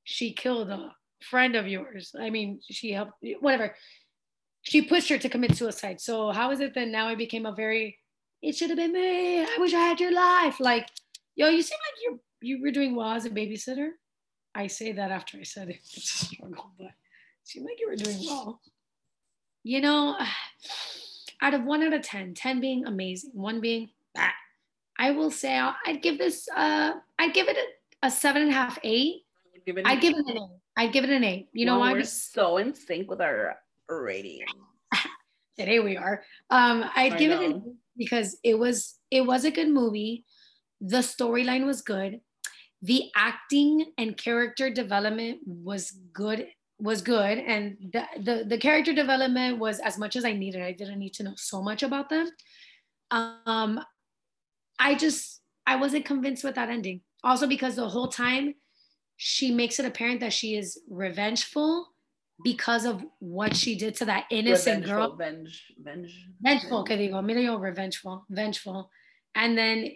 she 0.05 0.33
killed 0.33 0.69
a 0.71 0.93
friend 1.23 1.57
of 1.57 1.67
yours. 1.69 2.13
I 2.19 2.31
mean, 2.31 2.61
she 2.71 2.93
helped 2.93 3.13
whatever. 3.41 3.75
She 4.63 4.83
pushed 4.83 5.09
her 5.11 5.19
to 5.19 5.29
commit 5.29 5.57
suicide. 5.57 6.01
So 6.01 6.33
how 6.33 6.51
is 6.51 6.61
it 6.61 6.75
that 6.75 6.89
now 6.89 7.09
it 7.11 7.19
became 7.19 7.47
a 7.47 7.55
very 7.55 7.99
it 8.43 8.55
should 8.55 8.69
have 8.71 8.77
been 8.77 8.93
me. 8.93 9.41
I 9.41 9.57
wish 9.59 9.73
I 9.73 9.79
had 9.81 9.99
your 10.01 10.13
life. 10.13 10.61
Like, 10.61 10.89
yo, 11.37 11.49
you 11.49 11.63
seem 11.63 11.79
like 11.79 11.99
you 12.05 12.21
you 12.41 12.61
were 12.63 12.71
doing 12.71 12.95
well 12.95 13.13
as 13.13 13.25
a 13.25 13.31
babysitter. 13.31 13.91
I 14.55 14.67
say 14.69 14.93
that 14.93 15.11
after 15.11 15.39
I 15.39 15.43
said 15.43 15.69
it. 15.69 15.77
It's 15.97 16.23
a 16.23 16.25
struggle, 16.27 16.73
but 16.79 16.87
it 16.87 16.93
seemed 17.45 17.67
like 17.67 17.79
you 17.81 17.89
were 17.89 17.97
doing 17.97 18.19
well. 18.25 18.61
You 19.65 19.81
know, 19.81 20.17
out 21.43 21.55
of 21.55 21.65
one 21.65 21.83
out 21.83 21.93
of 21.93 22.03
10, 22.03 22.35
10 22.35 22.61
being 22.61 22.87
amazing, 22.87 23.31
one 23.35 23.61
being 23.61 23.91
bad. 24.15 24.33
I 24.99 25.11
will 25.11 25.31
say 25.31 25.57
I'll- 25.57 25.77
I'd 25.87 26.01
give 26.03 26.19
this 26.19 26.49
uh 26.57 26.93
I'd 27.19 27.35
give 27.35 27.49
it 27.49 27.57
a, 27.57 28.07
a 28.07 28.11
seven 28.11 28.43
and 28.43 28.51
a 28.51 28.55
half, 28.55 28.79
eight. 28.83 29.23
Give 29.67 29.79
I'd 29.85 30.01
give 30.01 30.15
it 30.15 30.27
an 30.27 30.37
eight. 30.37 30.51
I'd 30.77 30.93
give 30.93 31.05
it 31.05 31.11
an 31.11 31.25
eight. 31.25 31.49
You 31.53 31.67
know 31.67 31.79
Well, 31.79 31.89
why? 31.89 31.93
We're 31.93 32.05
so 32.05 32.59
in 32.59 32.75
sync 32.75 33.11
with 33.11 33.21
our 33.21 33.57
rating. 33.89 34.45
Today 35.59 35.81
we 35.81 35.97
are. 35.97 36.23
Um, 36.51 36.85
I'd 36.95 37.15
I 37.15 37.19
give 37.19 37.33
it 37.33 37.41
an 37.43 37.63
eight 37.67 37.73
because 37.97 38.39
it 38.45 38.59
was 38.59 38.97
it 39.11 39.27
was 39.27 39.45
a 39.45 39.51
good 39.51 39.69
movie. 39.69 40.25
The 40.81 40.99
storyline 40.99 41.67
was 41.67 41.83
good. 41.83 42.21
The 42.83 43.11
acting 43.15 43.93
and 43.99 44.17
character 44.17 44.71
development 44.71 45.41
was 45.47 45.93
good 46.13 46.49
was 46.79 47.01
good 47.01 47.39
and 47.39 47.77
the, 47.93 48.05
the 48.23 48.45
the 48.47 48.59
character 48.59 48.93
development 48.93 49.59
was 49.59 49.81
as 49.81 49.97
much 49.97 50.15
as 50.15 50.25
I 50.27 50.33
needed. 50.33 50.61
I 50.61 50.73
didn't 50.73 50.99
need 50.99 51.15
to 51.15 51.23
know 51.23 51.33
so 51.37 51.63
much 51.63 51.83
about 51.83 52.11
them. 52.11 52.29
Um 53.11 53.81
I 54.79 54.95
just 54.95 55.41
I 55.67 55.77
wasn't 55.77 56.05
convinced 56.05 56.45
with 56.45 56.55
that 56.57 56.69
ending. 56.69 57.01
Also 57.25 57.47
because 57.47 57.77
the 57.77 57.89
whole 57.89 58.09
time 58.09 58.55
she 59.17 59.51
makes 59.51 59.79
it 59.79 59.87
apparent 59.87 60.21
that 60.21 60.35
she 60.35 60.57
is 60.57 60.79
revengeful 60.91 61.89
because 62.45 62.85
of 62.85 63.05
what 63.19 63.57
she 63.57 63.77
did 63.77 63.95
to 63.97 64.05
that 64.05 64.25
innocent 64.31 64.85
Revengeful, 64.85 65.09
girl. 65.09 65.17
Venge, 65.17 65.73
venge. 65.83 66.29
Vengeful, 66.43 66.85
que 66.85 66.97
digo, 66.97 67.25
mira 67.25 67.41
yo, 67.41 67.57
revengeful, 67.57 68.27
vengeful. 68.29 68.91
And 69.35 69.57
then 69.57 69.91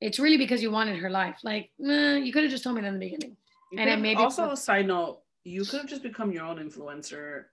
it's 0.00 0.18
really 0.18 0.36
because 0.36 0.62
you 0.62 0.70
wanted 0.70 0.98
her 0.98 1.10
life. 1.10 1.38
Like, 1.42 1.70
nah, 1.78 2.14
you 2.16 2.32
could 2.32 2.42
have 2.42 2.50
just 2.50 2.64
told 2.64 2.76
me 2.76 2.82
that 2.82 2.88
in 2.88 2.94
the 2.98 3.00
beginning. 3.10 3.36
You 3.72 3.78
And 3.80 3.90
it 3.90 3.98
maybe- 3.98 4.20
also 4.20 4.50
a 4.50 4.56
side 4.56 4.86
note, 4.86 5.20
you 5.44 5.64
could 5.64 5.80
have 5.80 5.88
just 5.88 6.02
become 6.02 6.32
your 6.32 6.44
own 6.44 6.56
influencer 6.58 7.44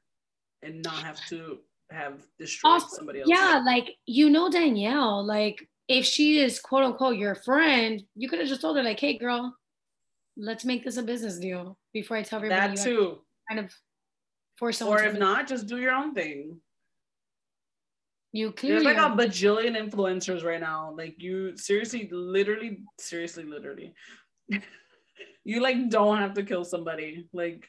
and 0.64 0.82
not 0.84 0.96
have 1.04 1.20
to 1.28 1.60
have 1.92 2.26
destroyed 2.40 2.74
Also, 2.74 2.98
somebody 2.98 3.20
else. 3.22 3.30
yeah, 3.30 3.62
like 3.66 3.96
you 4.06 4.30
know 4.30 4.50
Danielle, 4.50 5.24
like 5.26 5.68
if 5.88 6.06
she 6.06 6.40
is 6.40 6.60
quote 6.60 6.84
unquote 6.84 7.18
your 7.18 7.36
friend, 7.36 8.04
you 8.16 8.28
could 8.28 8.40
have 8.40 8.48
just 8.48 8.60
told 8.62 8.76
her, 8.78 8.84
like, 8.84 9.00
hey 9.00 9.18
girl, 9.18 9.56
let's 10.36 10.66
make 10.66 10.84
this 10.84 10.98
a 10.98 11.04
business 11.04 11.38
deal 11.40 11.78
before 11.94 12.18
I 12.18 12.24
tell 12.24 12.38
everybody 12.40 12.76
that 12.76 12.84
too. 12.84 13.20
kind 13.50 13.60
of 13.64 13.74
force 14.58 14.80
someone 14.80 15.00
Or 15.00 15.04
if 15.04 15.18
not, 15.18 15.48
just 15.48 15.68
do 15.68 15.78
your 15.78 15.94
own 15.94 16.14
thing. 16.14 16.60
You 18.38 18.48
There's 18.48 18.60
clearly 18.60 18.86
like 18.86 18.98
a 18.98 19.16
bajillion 19.16 19.76
influencers 19.76 20.44
right 20.44 20.60
now. 20.60 20.94
Like 20.96 21.16
you 21.18 21.58
seriously, 21.58 22.08
literally, 22.12 22.82
seriously, 23.00 23.44
literally. 23.44 23.94
you 25.44 25.60
like 25.62 25.90
don't 25.90 26.18
have 26.18 26.34
to 26.36 26.44
kill 26.44 26.64
somebody. 26.64 27.28
Like 27.34 27.68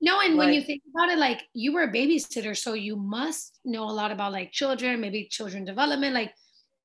No, 0.00 0.20
and 0.20 0.36
when 0.36 0.52
you 0.52 0.62
think 0.62 0.82
about 0.92 1.10
it, 1.10 1.18
like 1.18 1.42
you 1.54 1.72
were 1.72 1.84
a 1.84 1.92
babysitter, 1.92 2.56
so 2.56 2.72
you 2.72 2.96
must 2.96 3.60
know 3.64 3.84
a 3.84 3.94
lot 4.00 4.10
about 4.10 4.32
like 4.32 4.50
children, 4.50 5.00
maybe 5.00 5.28
children 5.30 5.64
development, 5.64 6.12
like 6.14 6.34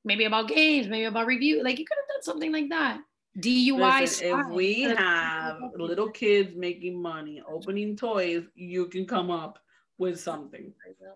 maybe 0.03 0.26
about 0.26 0.47
games, 0.47 0.88
maybe 0.88 1.05
about 1.05 1.26
review. 1.26 1.63
Like 1.63 1.80
you 1.80 1.86
could 1.86 1.97
have 2.01 2.09
done 2.15 2.23
something 2.23 2.51
like 2.51 2.69
that. 2.69 2.99
DUI. 3.39 4.01
Listen, 4.01 4.39
if 4.39 4.47
we 4.47 4.82
have 4.84 5.57
little 5.78 6.09
kids 6.09 6.55
making 6.55 7.01
money, 7.01 7.41
opening 7.49 7.97
toys, 7.97 8.43
you 8.53 8.86
can 8.86 9.05
come 9.05 9.30
up 9.30 9.57
with 9.97 10.19
something. 10.19 10.71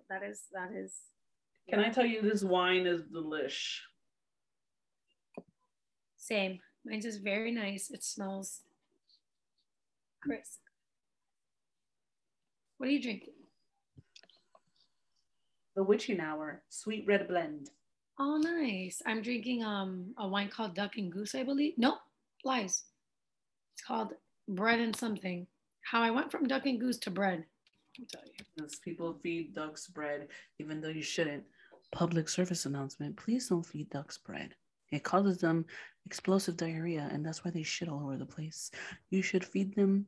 that 0.10 0.24
is 0.24 0.44
that 0.54 0.72
is. 0.74 0.94
Can 1.70 1.80
I 1.80 1.90
tell 1.90 2.06
you 2.06 2.22
this 2.22 2.44
wine 2.44 2.88
is 2.88 3.02
delish? 3.04 3.80
Same. 6.18 6.60
Mine's 6.86 7.06
is 7.06 7.18
very 7.18 7.52
nice. 7.52 7.92
It 7.92 8.04
smells 8.04 8.62
crisp. 10.22 10.60
What 12.78 12.90
are 12.90 12.92
you 12.92 13.02
drinking? 13.02 13.34
The 15.76 15.84
Witching 15.84 16.20
Hour, 16.20 16.62
sweet 16.70 17.06
red 17.08 17.28
blend. 17.28 17.70
Oh, 18.20 18.38
nice. 18.38 19.02
I'm 19.06 19.22
drinking 19.22 19.64
um 19.64 20.14
a 20.18 20.28
wine 20.28 20.50
called 20.50 20.76
Duck 20.76 20.98
and 20.98 21.12
Goose, 21.12 21.36
I 21.36 21.44
believe. 21.44 21.78
No, 21.78 21.98
lies. 22.44 22.84
It's 23.74 23.84
called 23.84 24.14
Bread 24.48 24.80
and 24.80 24.96
something. 24.96 25.46
How 25.84 26.02
I 26.02 26.12
went 26.12 26.32
from 26.32 26.48
Duck 26.48 26.66
and 26.66 26.80
Goose 26.80 26.98
to 27.00 27.12
bread. 27.12 27.46
I'll 28.00 28.06
tell 28.12 28.26
you. 28.26 28.46
Because 28.56 28.76
people 28.78 29.18
feed 29.22 29.56
ducks 29.56 29.88
bread, 29.88 30.28
even 30.60 30.82
though 30.82 30.90
you 30.90 31.02
shouldn't. 31.02 31.44
Public 31.92 32.30
service 32.30 32.66
announcement: 32.66 33.18
Please 33.18 33.50
don't 33.50 33.66
feed 33.66 33.90
ducks 33.90 34.18
bread. 34.18 34.56
It 34.92 35.04
causes 35.04 35.38
them 35.38 35.66
explosive 36.06 36.58
diarrhea, 36.58 37.08
and 37.12 37.26
that's 37.26 37.46
why 37.46 37.52
they 37.52 37.64
shit 37.64 37.90
all 37.90 38.04
over 38.04 38.18
the 38.18 38.26
place. 38.26 38.72
You 39.10 39.22
should 39.22 39.46
feed 39.46 39.76
them 39.76 40.08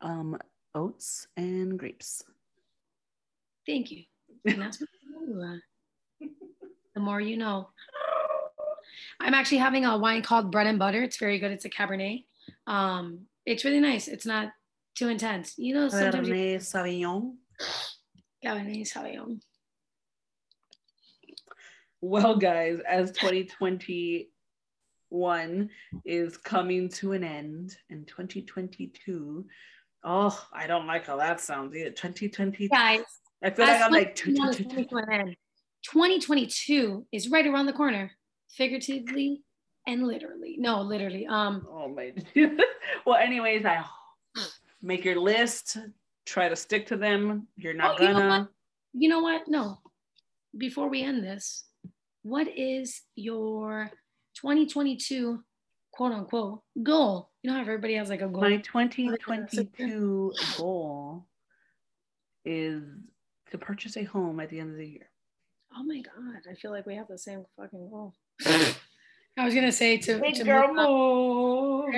um, 0.00 0.38
oats 0.74 1.28
and 1.36 1.78
grapes. 1.78 2.24
Thank 3.66 3.90
you. 3.90 4.04
And 4.44 4.60
that's 4.60 4.80
what 4.80 4.88
I 4.92 5.58
do, 6.20 6.28
the 6.94 7.00
more 7.00 7.20
you 7.20 7.36
know. 7.36 7.68
I'm 9.20 9.34
actually 9.34 9.58
having 9.58 9.84
a 9.84 9.96
wine 9.96 10.22
called 10.22 10.50
Bread 10.50 10.66
and 10.66 10.78
Butter. 10.78 11.02
It's 11.02 11.16
very 11.16 11.38
good. 11.38 11.50
It's 11.50 11.64
a 11.64 11.70
Cabernet. 11.70 12.24
Um, 12.66 13.20
it's 13.46 13.64
really 13.64 13.80
nice. 13.80 14.08
It's 14.08 14.26
not 14.26 14.50
too 14.94 15.08
intense. 15.08 15.54
You 15.56 15.74
know, 15.74 15.88
sometimes 15.88 16.28
you, 16.28 16.34
Cabernet 18.44 18.82
Sauvignon. 18.82 19.40
Well, 22.06 22.36
guys, 22.36 22.80
as 22.86 23.12
2021 23.12 25.70
is 26.04 26.36
coming 26.36 26.90
to 26.90 27.12
an 27.12 27.24
end 27.24 27.74
and 27.88 28.06
2022, 28.06 29.46
oh, 30.04 30.46
I 30.52 30.66
don't 30.66 30.86
like 30.86 31.06
how 31.06 31.16
that 31.16 31.40
sounds. 31.40 31.74
Either. 31.74 31.88
2020. 31.88 32.68
Guys, 32.68 33.00
I 33.42 33.48
feel 33.48 33.64
like 33.64 33.80
I'm 33.80 33.90
like 33.90 34.14
2022 34.16 37.06
is 37.10 37.30
right 37.30 37.46
around 37.46 37.64
the 37.64 37.72
corner, 37.72 38.10
figuratively 38.50 39.40
and 39.86 40.06
literally. 40.06 40.56
No, 40.58 40.82
literally. 40.82 41.26
Um. 41.26 41.66
Oh 41.70 41.88
my. 41.88 42.12
well, 43.06 43.16
anyways, 43.16 43.64
I 43.64 43.82
make 44.82 45.06
your 45.06 45.18
list. 45.18 45.78
Try 46.26 46.50
to 46.50 46.56
stick 46.56 46.86
to 46.88 46.98
them. 46.98 47.48
You're 47.56 47.72
not 47.72 47.98
oh, 47.98 48.06
gonna. 48.06 48.50
You 48.92 49.08
know 49.08 49.20
what? 49.20 49.48
No. 49.48 49.78
Before 50.58 50.90
we 50.90 51.02
end 51.02 51.24
this, 51.24 51.64
what 52.24 52.48
is 52.48 53.02
your 53.14 53.90
2022 54.36 55.44
quote 55.92 56.12
unquote 56.12 56.62
goal? 56.82 57.30
You 57.42 57.50
know 57.50 57.56
how 57.56 57.62
everybody 57.62 57.94
has 57.94 58.08
like 58.08 58.22
a 58.22 58.26
goal. 58.26 58.40
My 58.40 58.56
uh, 58.56 58.62
2022 58.62 60.32
goal 60.56 61.26
is 62.44 62.82
to 63.50 63.58
purchase 63.58 63.96
a 63.96 64.04
home 64.04 64.40
at 64.40 64.48
the 64.48 64.58
end 64.58 64.70
of 64.70 64.78
the 64.78 64.88
year. 64.88 65.10
Oh 65.76 65.84
my 65.84 66.00
god, 66.00 66.42
I 66.50 66.54
feel 66.54 66.70
like 66.70 66.86
we 66.86 66.96
have 66.96 67.08
the 67.08 67.18
same 67.18 67.44
fucking 67.56 67.90
goal. 67.90 68.14
I 68.46 69.44
was 69.44 69.54
gonna 69.54 69.72
say 69.72 69.98
to, 69.98 70.18
Big 70.18 70.36
to 70.36 70.44
girl 70.44 70.68
move. 70.72 71.94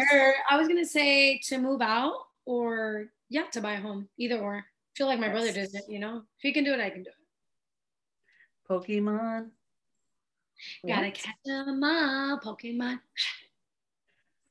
I 0.51 0.57
was 0.57 0.66
gonna 0.66 0.87
say 0.87 1.39
to 1.45 1.59
move 1.59 1.83
out 1.83 2.14
or 2.47 3.07
yeah, 3.29 3.45
to 3.53 3.61
buy 3.61 3.74
a 3.74 3.81
home. 3.81 4.09
Either 4.18 4.39
or. 4.39 4.57
I 4.57 4.62
feel 4.97 5.07
like 5.07 5.20
my 5.20 5.27
yes. 5.27 5.35
brother 5.35 5.53
does 5.53 5.74
it, 5.74 5.85
you 5.89 5.99
know? 5.99 6.22
If 6.39 6.41
he 6.41 6.53
can 6.53 6.64
do 6.64 6.72
it, 6.72 6.81
I 6.81 6.89
can 6.89 7.03
do 7.03 7.11
it. 7.11 7.14
Pokemon. 8.68 9.51
Gotta 10.86 11.11
catch 11.11 11.34
them 11.44 11.82
all, 11.82 12.40
Pokemon. 12.40 13.00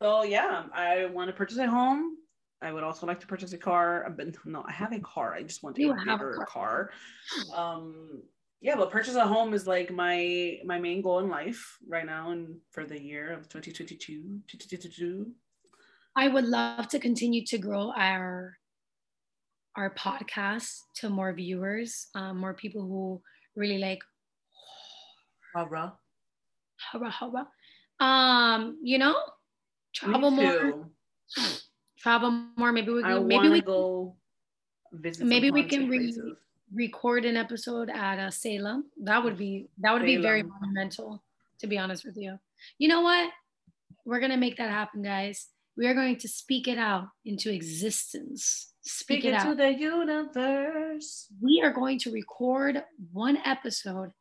So 0.02 0.24
yeah, 0.24 0.64
I 0.74 1.06
want 1.06 1.30
to 1.30 1.34
purchase 1.34 1.58
a 1.58 1.68
home. 1.68 2.18
I 2.62 2.72
would 2.72 2.84
also 2.84 3.06
like 3.06 3.20
to 3.20 3.28
purchase 3.28 3.54
a 3.54 3.58
car, 3.58 4.14
but 4.16 4.28
no, 4.46 4.64
I 4.68 4.72
have 4.72 4.92
a 4.92 5.00
car. 5.00 5.34
I 5.34 5.44
just 5.44 5.64
want 5.64 5.78
a 5.78 5.80
bigger 5.80 6.42
a 6.42 6.46
car. 6.46 6.46
car. 6.46 6.92
Um, 7.56 8.24
yeah, 8.62 8.76
but 8.76 8.90
purchase 8.92 9.16
a 9.16 9.28
home 9.28 9.54
is 9.54 9.68
like 9.68 9.92
my 9.92 10.58
my 10.66 10.80
main 10.80 11.02
goal 11.02 11.20
in 11.20 11.30
life 11.30 11.78
right 11.88 12.06
now 12.06 12.32
and 12.32 12.58
for 12.72 12.86
the 12.86 13.00
year 13.00 13.32
of 13.32 13.48
2022. 13.50 14.42
2022. 14.48 15.32
I 16.16 16.30
would 16.30 16.46
love 16.46 16.88
to 16.90 17.00
continue 17.00 17.46
to 17.46 17.58
grow 17.58 17.92
our 17.96 18.58
our 19.76 19.94
podcast 19.94 20.80
to 20.96 21.10
more 21.10 21.34
viewers, 21.34 22.08
um, 22.16 22.38
more 22.38 22.54
people 22.54 22.82
who 22.82 23.22
really 23.56 23.78
like 23.78 24.02
horror. 25.56 25.94
Horror, 26.92 27.10
horror. 27.10 27.48
Um, 28.00 28.78
you 28.84 28.98
know, 28.98 29.16
travel 29.94 30.32
more. 30.32 30.90
Travel 31.98 32.32
more. 32.58 32.72
Maybe 32.72 32.92
we 32.92 33.02
can. 33.02 33.28
maybe 33.28 33.50
we 33.50 33.62
go 33.62 34.16
visit. 34.92 35.26
Maybe 35.26 35.52
we 35.52 35.64
can 35.64 35.90
re- 35.90 36.14
record 36.74 37.26
an 37.26 37.38
episode 37.38 37.90
at 37.90 38.20
uh, 38.20 38.30
Salem. 38.30 38.86
That 39.02 39.24
would 39.24 39.38
be 39.38 39.70
that 39.80 39.94
would 39.94 40.02
Salem. 40.02 40.16
be 40.16 40.22
very 40.22 40.44
monumental. 40.44 41.24
To 41.60 41.68
be 41.68 41.78
honest 41.78 42.06
with 42.06 42.18
you, 42.18 42.38
you 42.78 42.90
know 42.90 43.02
what? 43.02 43.32
We're 44.06 44.20
gonna 44.20 44.38
make 44.38 44.58
that 44.58 44.70
happen, 44.70 45.02
guys. 45.04 45.48
We 45.78 45.88
are 45.88 45.94
going 45.94 46.18
to 46.18 46.28
speak 46.28 46.68
it 46.68 46.78
out 46.78 47.08
into 47.26 47.52
existence. 47.52 48.72
Speak, 48.82 49.22
speak 49.22 49.26
it 49.26 49.34
into 49.34 49.50
out. 49.50 49.58
the 49.58 49.74
universe. 49.74 51.28
We 51.42 51.62
are 51.64 51.72
going 51.72 52.00
to 52.00 52.12
record 52.12 52.84
one 53.12 53.38
episode 53.46 54.12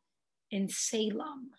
in 0.55 0.69
Salem, 0.69 1.51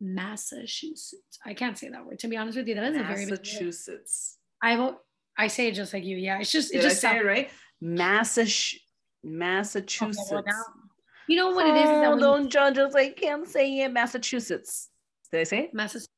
Massachusetts. 0.00 1.38
I 1.44 1.52
can't 1.52 1.76
say 1.76 1.90
that 1.90 2.04
word. 2.04 2.18
To 2.20 2.28
be 2.28 2.36
honest 2.36 2.56
with 2.56 2.66
you, 2.66 2.74
that 2.74 2.84
is 2.84 2.96
a 2.96 3.02
very 3.04 3.26
Massachusetts. 3.26 4.38
I 4.62 4.76
will. 4.76 5.00
I 5.36 5.48
say 5.48 5.68
it 5.68 5.74
just 5.74 5.92
like 5.92 6.04
you. 6.04 6.16
Yeah, 6.16 6.40
it's 6.40 6.50
just. 6.50 6.72
Did 6.72 6.82
just 6.82 7.04
I 7.04 7.12
say 7.12 7.18
it 7.18 7.26
right? 7.26 7.50
Massachusetts. 7.80 8.82
Massachusetts. 9.22 10.32
Okay, 10.32 10.42
well 10.46 10.64
you 11.28 11.36
know 11.36 11.50
what 11.50 11.66
it 11.66 11.76
is? 11.76 12.20
don't 12.20 12.44
you, 12.44 12.48
judge 12.48 12.78
us. 12.78 12.94
I 12.94 13.10
can't 13.10 13.46
say 13.46 13.80
it. 13.80 13.92
Massachusetts. 13.92 14.88
Did 15.30 15.40
I 15.40 15.44
say 15.44 15.58
it? 15.64 15.74
Massachusetts. 15.74 16.08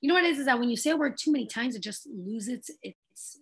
You 0.00 0.08
know 0.08 0.14
what 0.14 0.24
it 0.24 0.32
is? 0.32 0.40
Is 0.40 0.46
that 0.46 0.58
when 0.58 0.68
you 0.68 0.76
say 0.76 0.90
a 0.90 0.96
word 0.96 1.16
too 1.16 1.30
many 1.30 1.46
times, 1.46 1.76
it 1.76 1.82
just 1.82 2.08
loses 2.12 2.48
its 2.48 2.70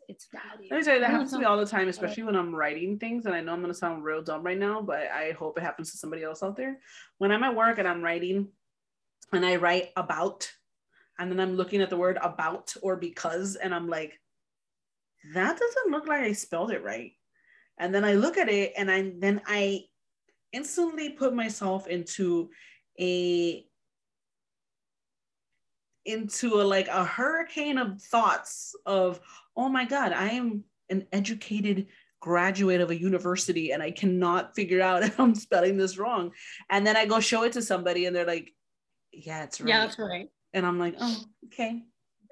its 0.09 0.27
value. 0.33 0.69
Let 0.71 0.79
me 0.79 0.85
tell 0.85 0.95
you, 0.95 1.01
that 1.01 1.11
happens 1.11 1.33
to 1.33 1.39
me 1.39 1.45
all 1.45 1.57
the 1.57 1.67
time, 1.67 1.89
especially 1.89 2.23
when 2.23 2.37
I'm 2.37 2.55
writing 2.55 2.99
things. 2.99 3.27
And 3.27 3.35
I 3.35 3.41
know 3.41 3.53
I'm 3.53 3.61
going 3.61 3.73
to 3.73 3.79
sound 3.79 4.05
real 4.05 4.23
dumb 4.23 4.43
right 4.43 4.59
now, 4.59 4.81
but 4.81 5.09
I 5.11 5.33
hope 5.39 5.59
it 5.59 5.63
happens 5.63 5.91
to 5.91 5.99
somebody 5.99 6.23
else 6.23 6.43
out 6.43 6.57
there. 6.57 6.79
When 7.19 7.33
I'm 7.33 7.43
at 7.43 7.57
work 7.57 7.79
and 7.79 7.89
I'm 7.89 8.03
writing, 8.03 8.49
and 9.33 9.45
I 9.45 9.57
write 9.57 9.91
about, 9.97 10.51
and 11.19 11.31
then 11.31 11.41
I'm 11.41 11.57
looking 11.57 11.81
at 11.81 11.91
the 11.91 11.97
word 11.97 12.19
about 12.23 12.75
or 12.83 12.97
because, 12.97 13.57
and 13.57 13.75
I'm 13.75 13.89
like, 13.89 14.21
that 15.35 15.59
doesn't 15.59 15.91
look 15.91 16.07
like 16.07 16.23
I 16.23 16.33
spelled 16.33 16.71
it 16.71 16.85
right. 16.85 17.13
And 17.79 17.95
then 17.95 18.05
I 18.05 18.15
look 18.15 18.39
at 18.39 18.49
it 18.49 18.73
and 18.77 18.91
I 18.91 19.13
then 19.19 19.43
I 19.47 19.83
instantly 20.53 21.11
put 21.11 21.35
myself 21.35 21.89
into 21.89 22.51
a 22.99 23.67
into 26.05 26.61
a, 26.61 26.63
like 26.63 26.89
a 26.89 27.05
hurricane 27.05 27.79
of 27.79 28.01
thoughts 28.01 28.75
of 28.87 29.21
oh 29.57 29.69
my 29.69 29.85
god 29.85 30.13
i 30.13 30.31
am 30.31 30.65
an 30.91 31.07
educated 31.13 31.87
graduate 32.21 32.81
of 32.81 32.91
a 32.91 33.01
university 33.01 33.73
and 33.73 33.83
i 33.83 33.91
cannot 33.91 34.55
figure 34.55 34.81
out 34.81 35.03
if 35.09 35.19
i'm 35.21 35.35
spelling 35.35 35.77
this 35.77 35.99
wrong. 35.99 36.33
And 36.71 36.87
then 36.87 36.97
i 36.97 37.07
go 37.07 37.21
show 37.21 37.43
it 37.45 37.53
to 37.53 37.63
somebody 37.63 38.07
and 38.07 38.15
they're 38.15 38.27
like 38.27 38.53
yeah 39.13 39.45
it's 39.45 39.61
right. 39.61 39.69
yeah 39.69 39.81
that's 39.81 39.99
right. 39.99 40.29
And 40.53 40.67
i'm 40.67 40.79
like 40.79 40.97
oh 41.01 41.25
okay. 41.47 41.83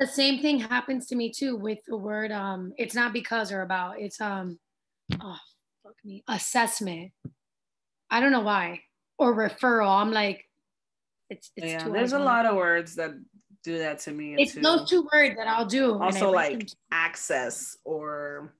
The 0.01 0.09
same 0.09 0.43
thing 0.43 0.59
happens 0.59 1.07
to 1.07 1.17
me 1.17 1.31
too 1.31 1.57
with 1.57 1.79
the 1.87 1.97
word 1.97 2.33
um 2.33 2.73
it's 2.77 2.95
not 2.95 3.13
because 3.13 3.53
or 3.53 3.63
about 3.63 4.01
it's 4.01 4.21
um 4.21 4.59
oh 5.21 5.39
fuck 5.83 5.95
me 6.05 6.25
assessment. 6.29 7.13
I 8.11 8.21
don't 8.21 8.33
know 8.33 8.41
why. 8.41 8.81
Or 9.19 9.35
referral. 9.35 10.01
I'm 10.01 10.13
like 10.13 10.45
it's, 11.31 11.51
it's 11.57 11.67
yeah 11.67 11.89
there's 11.89 12.13
a 12.13 12.19
lot 12.19 12.47
of 12.47 12.57
words 12.57 12.97
that 12.97 13.13
do 13.65 13.79
that 13.79 13.99
to 13.99 14.13
me 14.13 14.37
it's 14.39 14.55
too. 14.55 14.61
those 14.61 14.89
two 14.89 15.09
words 15.13 15.35
that 15.37 15.49
i'll 15.49 15.67
do 15.67 16.01
also 16.01 16.31
like 16.31 16.69
access 16.93 17.77
or 17.85 18.55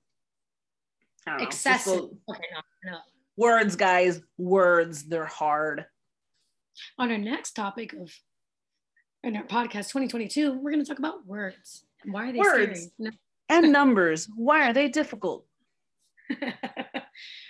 excessive 1.39 2.09
okay 2.29 2.43
no, 2.53 2.91
no. 2.91 2.97
words 3.37 3.75
guys 3.75 4.21
words 4.37 5.03
they're 5.03 5.25
hard. 5.25 5.85
On 6.99 7.09
our 7.09 7.17
next 7.17 7.53
topic 7.53 7.93
of 7.93 8.11
in 9.23 9.37
our 9.37 9.43
podcast 9.43 9.91
2022 9.91 10.53
we're 10.53 10.71
going 10.71 10.83
to 10.83 10.87
talk 10.87 10.99
about 10.99 11.25
words 11.25 11.85
why 12.05 12.29
are 12.29 12.31
they 12.33 12.39
words 12.39 12.89
no. 12.99 13.11
and 13.49 13.71
numbers. 13.71 14.27
Why 14.35 14.69
are 14.69 14.73
they 14.73 14.89
difficult? 14.89 15.45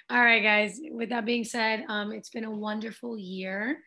All 0.09 0.21
right 0.21 0.43
guys 0.43 0.79
with 0.91 1.09
that 1.09 1.25
being 1.25 1.43
said 1.43 1.85
um, 1.89 2.11
it's 2.11 2.29
been 2.29 2.45
a 2.45 2.51
wonderful 2.51 3.17
year. 3.17 3.79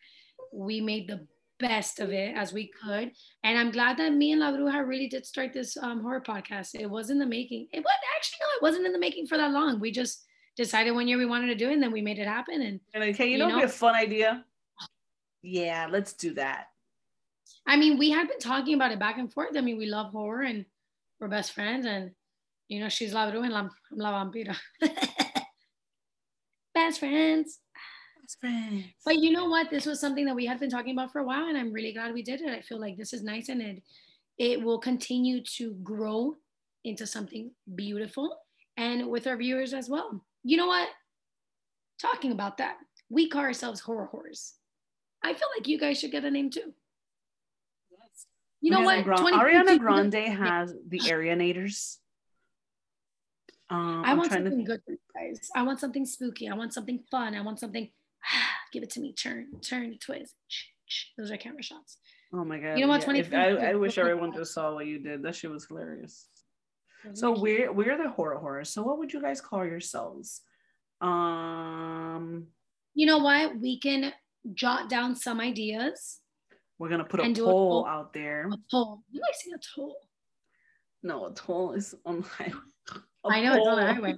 We 0.51 0.81
made 0.81 1.07
the 1.07 1.27
best 1.59 1.99
of 1.99 2.11
it 2.11 2.35
as 2.35 2.53
we 2.53 2.67
could. 2.67 3.11
And 3.43 3.57
i'm 3.57 3.71
glad 3.71 3.97
that 3.97 4.13
me 4.13 4.31
and 4.31 4.41
la 4.41 4.51
bruja 4.51 4.87
really 4.87 5.07
did 5.07 5.25
start 5.25 5.53
this 5.53 5.77
um, 5.77 6.01
horror 6.01 6.21
podcast. 6.21 6.69
It 6.73 6.89
was 6.89 7.09
in 7.09 7.19
the 7.19 7.25
making. 7.25 7.67
It 7.71 7.79
was 7.79 7.99
actually 8.15 8.37
no 8.41 8.47
it 8.57 8.61
wasn't 8.61 8.85
in 8.85 8.93
the 8.93 8.99
making 8.99 9.27
for 9.27 9.37
that 9.37 9.51
long. 9.51 9.79
We 9.79 9.91
just 9.91 10.25
decided 10.55 10.91
one 10.91 11.07
year 11.07 11.17
we 11.17 11.25
wanted 11.25 11.47
to 11.47 11.55
do 11.55 11.69
it 11.69 11.73
and 11.73 11.83
then 11.83 11.91
we 11.91 12.01
made 12.01 12.19
it 12.19 12.27
happen. 12.27 12.61
And, 12.61 12.79
and 12.93 13.15
hey 13.15 13.27
you, 13.27 13.31
you 13.33 13.37
know, 13.39 13.49
know 13.49 13.57
be 13.57 13.63
a 13.63 13.67
fun 13.67 13.95
idea. 13.95 14.45
Yeah 15.41 15.87
let's 15.89 16.13
do 16.13 16.33
that. 16.35 16.67
I 17.67 17.77
mean, 17.77 17.99
we 17.99 18.09
had 18.09 18.27
been 18.27 18.39
talking 18.39 18.73
about 18.73 18.91
it 18.91 18.99
back 18.99 19.19
and 19.19 19.31
forth. 19.31 19.55
I 19.55 19.61
mean, 19.61 19.77
we 19.77 19.85
love 19.85 20.11
horror 20.11 20.41
and 20.41 20.65
we're 21.19 21.27
best 21.27 21.51
friends, 21.53 21.85
and 21.85 22.11
you 22.67 22.79
know, 22.79 22.89
she's 22.89 23.13
La 23.13 23.29
Bruja 23.29 23.45
and 23.45 23.53
I'm 23.53 23.69
La 23.91 24.11
Vampira. 24.11 24.55
best 26.73 26.99
friends. 26.99 27.59
Best 28.29 28.39
friends. 28.39 28.85
But 29.05 29.17
you 29.17 29.31
know 29.31 29.45
what? 29.45 29.69
This 29.69 29.85
was 29.85 29.99
something 29.99 30.25
that 30.25 30.35
we 30.35 30.45
had 30.45 30.59
been 30.59 30.69
talking 30.69 30.93
about 30.93 31.11
for 31.11 31.19
a 31.19 31.23
while, 31.23 31.47
and 31.47 31.57
I'm 31.57 31.73
really 31.73 31.93
glad 31.93 32.13
we 32.13 32.21
did 32.21 32.41
it. 32.41 32.49
I 32.49 32.61
feel 32.61 32.79
like 32.79 32.97
this 32.97 33.13
is 33.13 33.23
nice, 33.23 33.49
and 33.49 33.61
it 33.61 33.81
it 34.37 34.63
will 34.63 34.79
continue 34.79 35.41
to 35.57 35.73
grow 35.83 36.35
into 36.83 37.07
something 37.07 37.51
beautiful, 37.75 38.37
and 38.77 39.07
with 39.07 39.25
our 39.25 39.37
viewers 39.37 39.73
as 39.73 39.89
well. 39.89 40.23
You 40.43 40.57
know 40.57 40.67
what? 40.67 40.89
Talking 41.99 42.31
about 42.31 42.57
that, 42.57 42.77
we 43.09 43.29
call 43.29 43.41
ourselves 43.41 43.79
horror 43.79 44.05
horrors. 44.05 44.53
I 45.23 45.33
feel 45.33 45.47
like 45.57 45.67
you 45.67 45.79
guys 45.79 45.99
should 45.99 46.11
get 46.11 46.23
a 46.23 46.31
name 46.31 46.49
too. 46.49 46.73
Yes. 47.91 48.27
You 48.61 48.71
know 48.71 48.81
what? 48.81 49.05
Ariana 49.05 49.79
Grande 49.79 50.15
has 50.15 50.73
the 50.87 50.99
Arianators. 51.05 51.97
Um, 53.71 54.03
I 54.05 54.13
want 54.13 54.31
something 54.31 54.57
to... 54.57 54.63
good 54.63 54.81
for 54.85 54.91
you 54.91 54.99
guys. 55.15 55.49
I 55.55 55.63
want 55.63 55.79
something 55.79 56.05
spooky. 56.05 56.47
I 56.47 56.55
want 56.55 56.73
something 56.73 57.03
fun. 57.11 57.35
I 57.35 57.41
want 57.41 57.59
something. 57.59 57.89
Give 58.71 58.83
it 58.83 58.89
to 58.91 58.99
me. 58.99 59.13
Turn, 59.13 59.47
turn, 59.61 59.97
twist. 59.99 60.35
Those 61.17 61.31
are 61.31 61.37
camera 61.37 61.63
shots. 61.63 61.97
Oh 62.33 62.43
my 62.43 62.59
god! 62.59 62.77
You 62.77 62.85
know 62.85 62.89
what? 62.89 63.07
Yeah. 63.07 63.13
If, 63.21 63.33
I, 63.33 63.71
I 63.71 63.73
wish 63.75 63.97
everyone 63.97 64.33
just 64.33 64.53
saw 64.53 64.73
what 64.73 64.85
you 64.85 64.99
did. 64.99 65.23
That 65.23 65.35
shit 65.35 65.51
was 65.51 65.65
hilarious. 65.65 66.27
So 67.13 67.31
we're 67.39 67.71
we're 67.71 67.97
the 67.97 68.09
horror 68.09 68.37
horror. 68.37 68.65
So 68.65 68.83
what 68.83 68.97
would 68.99 69.13
you 69.13 69.21
guys 69.21 69.41
call 69.41 69.65
yourselves? 69.65 70.41
Um, 71.01 72.47
you 72.93 73.05
know 73.05 73.19
what? 73.19 73.59
We 73.59 73.79
can 73.79 74.13
jot 74.53 74.89
down 74.89 75.15
some 75.15 75.39
ideas. 75.39 76.19
We're 76.77 76.89
gonna 76.89 77.05
put 77.05 77.19
a 77.19 77.23
poll, 77.23 77.31
a 77.31 77.35
poll, 77.35 77.85
out 77.87 78.13
there. 78.13 78.47
A 78.51 78.57
poll. 78.69 79.01
You 79.11 79.21
like 79.21 79.35
saying 79.35 79.55
a 79.55 79.59
toll? 79.75 79.95
No, 81.01 81.27
a 81.27 81.33
toll 81.33 81.73
is 81.73 81.95
on 82.05 82.21
the 82.21 82.27
highway. 82.27 82.53
I 83.25 83.41
know 83.41 83.51
poll. 83.51 83.59
it's 83.59 83.67
on 83.67 83.75
the 83.79 83.93
highway. 83.93 84.15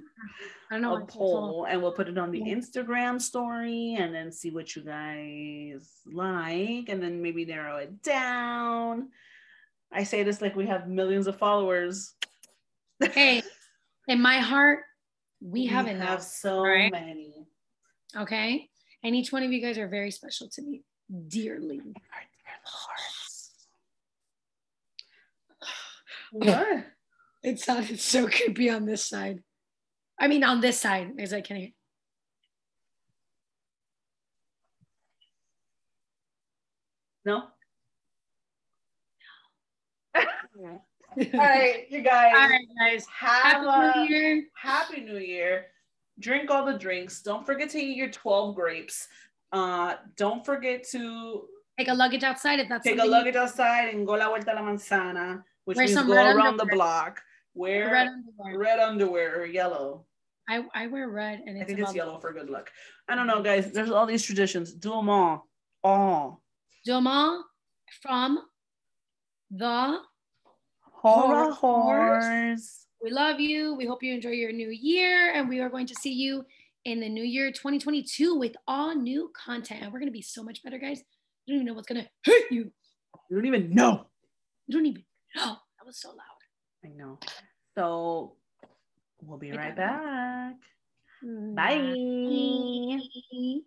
I 0.70 0.74
don't 0.74 0.82
know. 0.82 0.96
A 0.96 1.04
poll, 1.04 1.66
and 1.68 1.82
we'll 1.82 1.92
put 1.92 2.08
it 2.08 2.16
on 2.16 2.30
the 2.30 2.38
yeah. 2.38 2.54
Instagram 2.54 3.20
story, 3.20 3.96
and 3.98 4.14
then 4.14 4.30
see 4.32 4.50
what 4.50 4.74
you 4.74 4.82
guys 4.82 5.90
like, 6.06 6.88
and 6.88 7.02
then 7.02 7.20
maybe 7.20 7.44
narrow 7.44 7.76
it 7.78 8.02
down. 8.02 9.08
I 9.92 10.04
say 10.04 10.22
this 10.22 10.40
like 10.40 10.56
we 10.56 10.66
have 10.66 10.88
millions 10.88 11.26
of 11.26 11.36
followers. 11.36 12.14
Hey, 13.00 13.42
in 14.08 14.22
my 14.22 14.38
heart, 14.38 14.84
we, 15.40 15.62
we 15.62 15.66
have 15.66 15.86
enough. 15.88 16.08
Have 16.08 16.22
so 16.22 16.62
right? 16.62 16.92
many. 16.92 17.46
Okay, 18.16 18.70
and 19.02 19.16
each 19.16 19.32
one 19.32 19.42
of 19.42 19.52
you 19.52 19.60
guys 19.60 19.78
are 19.78 19.88
very 19.88 20.10
special 20.10 20.48
to 20.50 20.62
me, 20.62 20.84
dearly. 21.28 21.78
Our 21.80 21.82
dear 21.84 22.60
hearts. 22.64 23.50
What? 26.32 26.86
It 27.42 27.58
sounded 27.58 27.98
so 28.00 28.28
creepy 28.28 28.70
on 28.70 28.86
this 28.86 29.04
side. 29.04 29.40
I 30.18 30.28
mean, 30.28 30.44
on 30.44 30.60
this 30.60 30.78
side, 30.78 31.10
as 31.18 31.32
I 31.32 31.40
can 31.40 31.56
hear. 31.56 31.68
No. 37.24 37.42
All 40.14 40.78
right, 41.34 41.86
you 41.90 42.00
guys. 42.02 42.32
All 42.34 42.48
right, 42.48 42.66
guys. 42.78 43.06
Have 43.14 43.62
happy 43.64 43.66
a 43.66 44.04
New 44.04 44.14
Year. 44.16 44.44
Happy 44.54 45.00
New 45.00 45.18
Year. 45.18 45.66
Drink 46.18 46.50
all 46.50 46.64
the 46.64 46.78
drinks. 46.78 47.22
Don't 47.22 47.44
forget 47.44 47.70
to 47.70 47.78
eat 47.78 47.96
your 47.96 48.10
12 48.10 48.54
grapes. 48.54 49.08
Uh, 49.52 49.94
don't 50.16 50.44
forget 50.44 50.84
to 50.90 51.42
take 51.78 51.88
a 51.88 51.94
luggage 51.94 52.22
outside 52.22 52.60
if 52.60 52.68
that's 52.68 52.84
take 52.84 53.00
a 53.00 53.04
luggage 53.04 53.36
outside 53.36 53.88
and 53.92 54.06
go 54.06 54.14
la 54.14 54.28
vuelta 54.28 54.52
a 54.52 54.54
la 54.54 54.62
manzana, 54.62 55.42
which 55.64 55.76
Wear 55.76 55.86
means 55.86 56.02
go 56.02 56.12
around 56.12 56.40
underwear. 56.40 56.56
the 56.56 56.66
block. 56.66 57.20
Wear 57.54 57.92
red 57.92 58.08
underwear. 58.08 58.58
red 58.58 58.78
underwear 58.78 59.40
or 59.40 59.46
yellow. 59.46 60.06
I, 60.48 60.64
I 60.74 60.86
wear 60.86 61.08
red 61.08 61.42
and 61.46 61.60
I 61.60 61.64
think 61.64 61.78
it's 61.78 61.94
yellow 61.94 62.18
for 62.18 62.32
good 62.32 62.50
luck. 62.50 62.70
I 63.08 63.14
don't 63.14 63.26
know, 63.26 63.42
guys. 63.42 63.70
There's 63.70 63.90
all 63.90 64.06
these 64.06 64.24
traditions. 64.24 64.72
Do 64.72 64.90
them 64.90 65.08
all. 65.08 65.48
All. 65.84 66.42
Do 66.84 66.92
them 66.92 67.06
all 67.06 67.44
from 68.00 68.40
the 69.50 70.00
Horror 70.80 71.52
Horse. 71.52 72.86
We 73.02 73.10
love 73.10 73.40
you. 73.40 73.74
We 73.74 73.86
hope 73.86 74.02
you 74.02 74.14
enjoy 74.14 74.30
your 74.30 74.52
new 74.52 74.70
year. 74.70 75.32
And 75.32 75.48
we 75.48 75.60
are 75.60 75.68
going 75.68 75.86
to 75.88 75.94
see 75.94 76.12
you 76.12 76.44
in 76.84 77.00
the 77.00 77.08
new 77.08 77.24
year 77.24 77.50
2022 77.50 78.36
with 78.38 78.56
all 78.66 78.94
new 78.94 79.30
content. 79.34 79.82
And 79.82 79.92
we're 79.92 79.98
going 79.98 80.08
to 80.08 80.12
be 80.12 80.22
so 80.22 80.42
much 80.42 80.62
better, 80.62 80.78
guys. 80.78 81.02
You 81.46 81.54
don't 81.54 81.62
even 81.62 81.66
know 81.66 81.74
what's 81.74 81.88
going 81.88 82.02
to 82.02 82.08
hurt 82.24 82.50
you. 82.50 82.70
You 83.30 83.36
don't 83.36 83.46
even 83.46 83.74
know. 83.74 84.06
You 84.66 84.74
don't 84.76 84.86
even 84.86 85.04
know. 85.36 85.56
That 85.78 85.86
was 85.86 86.00
so 86.00 86.10
loud. 86.10 86.31
I 86.84 86.88
know. 86.88 87.18
So 87.74 88.36
we'll 89.22 89.38
be 89.38 89.52
right 89.52 89.76
back. 89.76 90.56
Mm-hmm. 91.24 91.54
Bye. 91.54 91.94
Bye. 93.32 93.60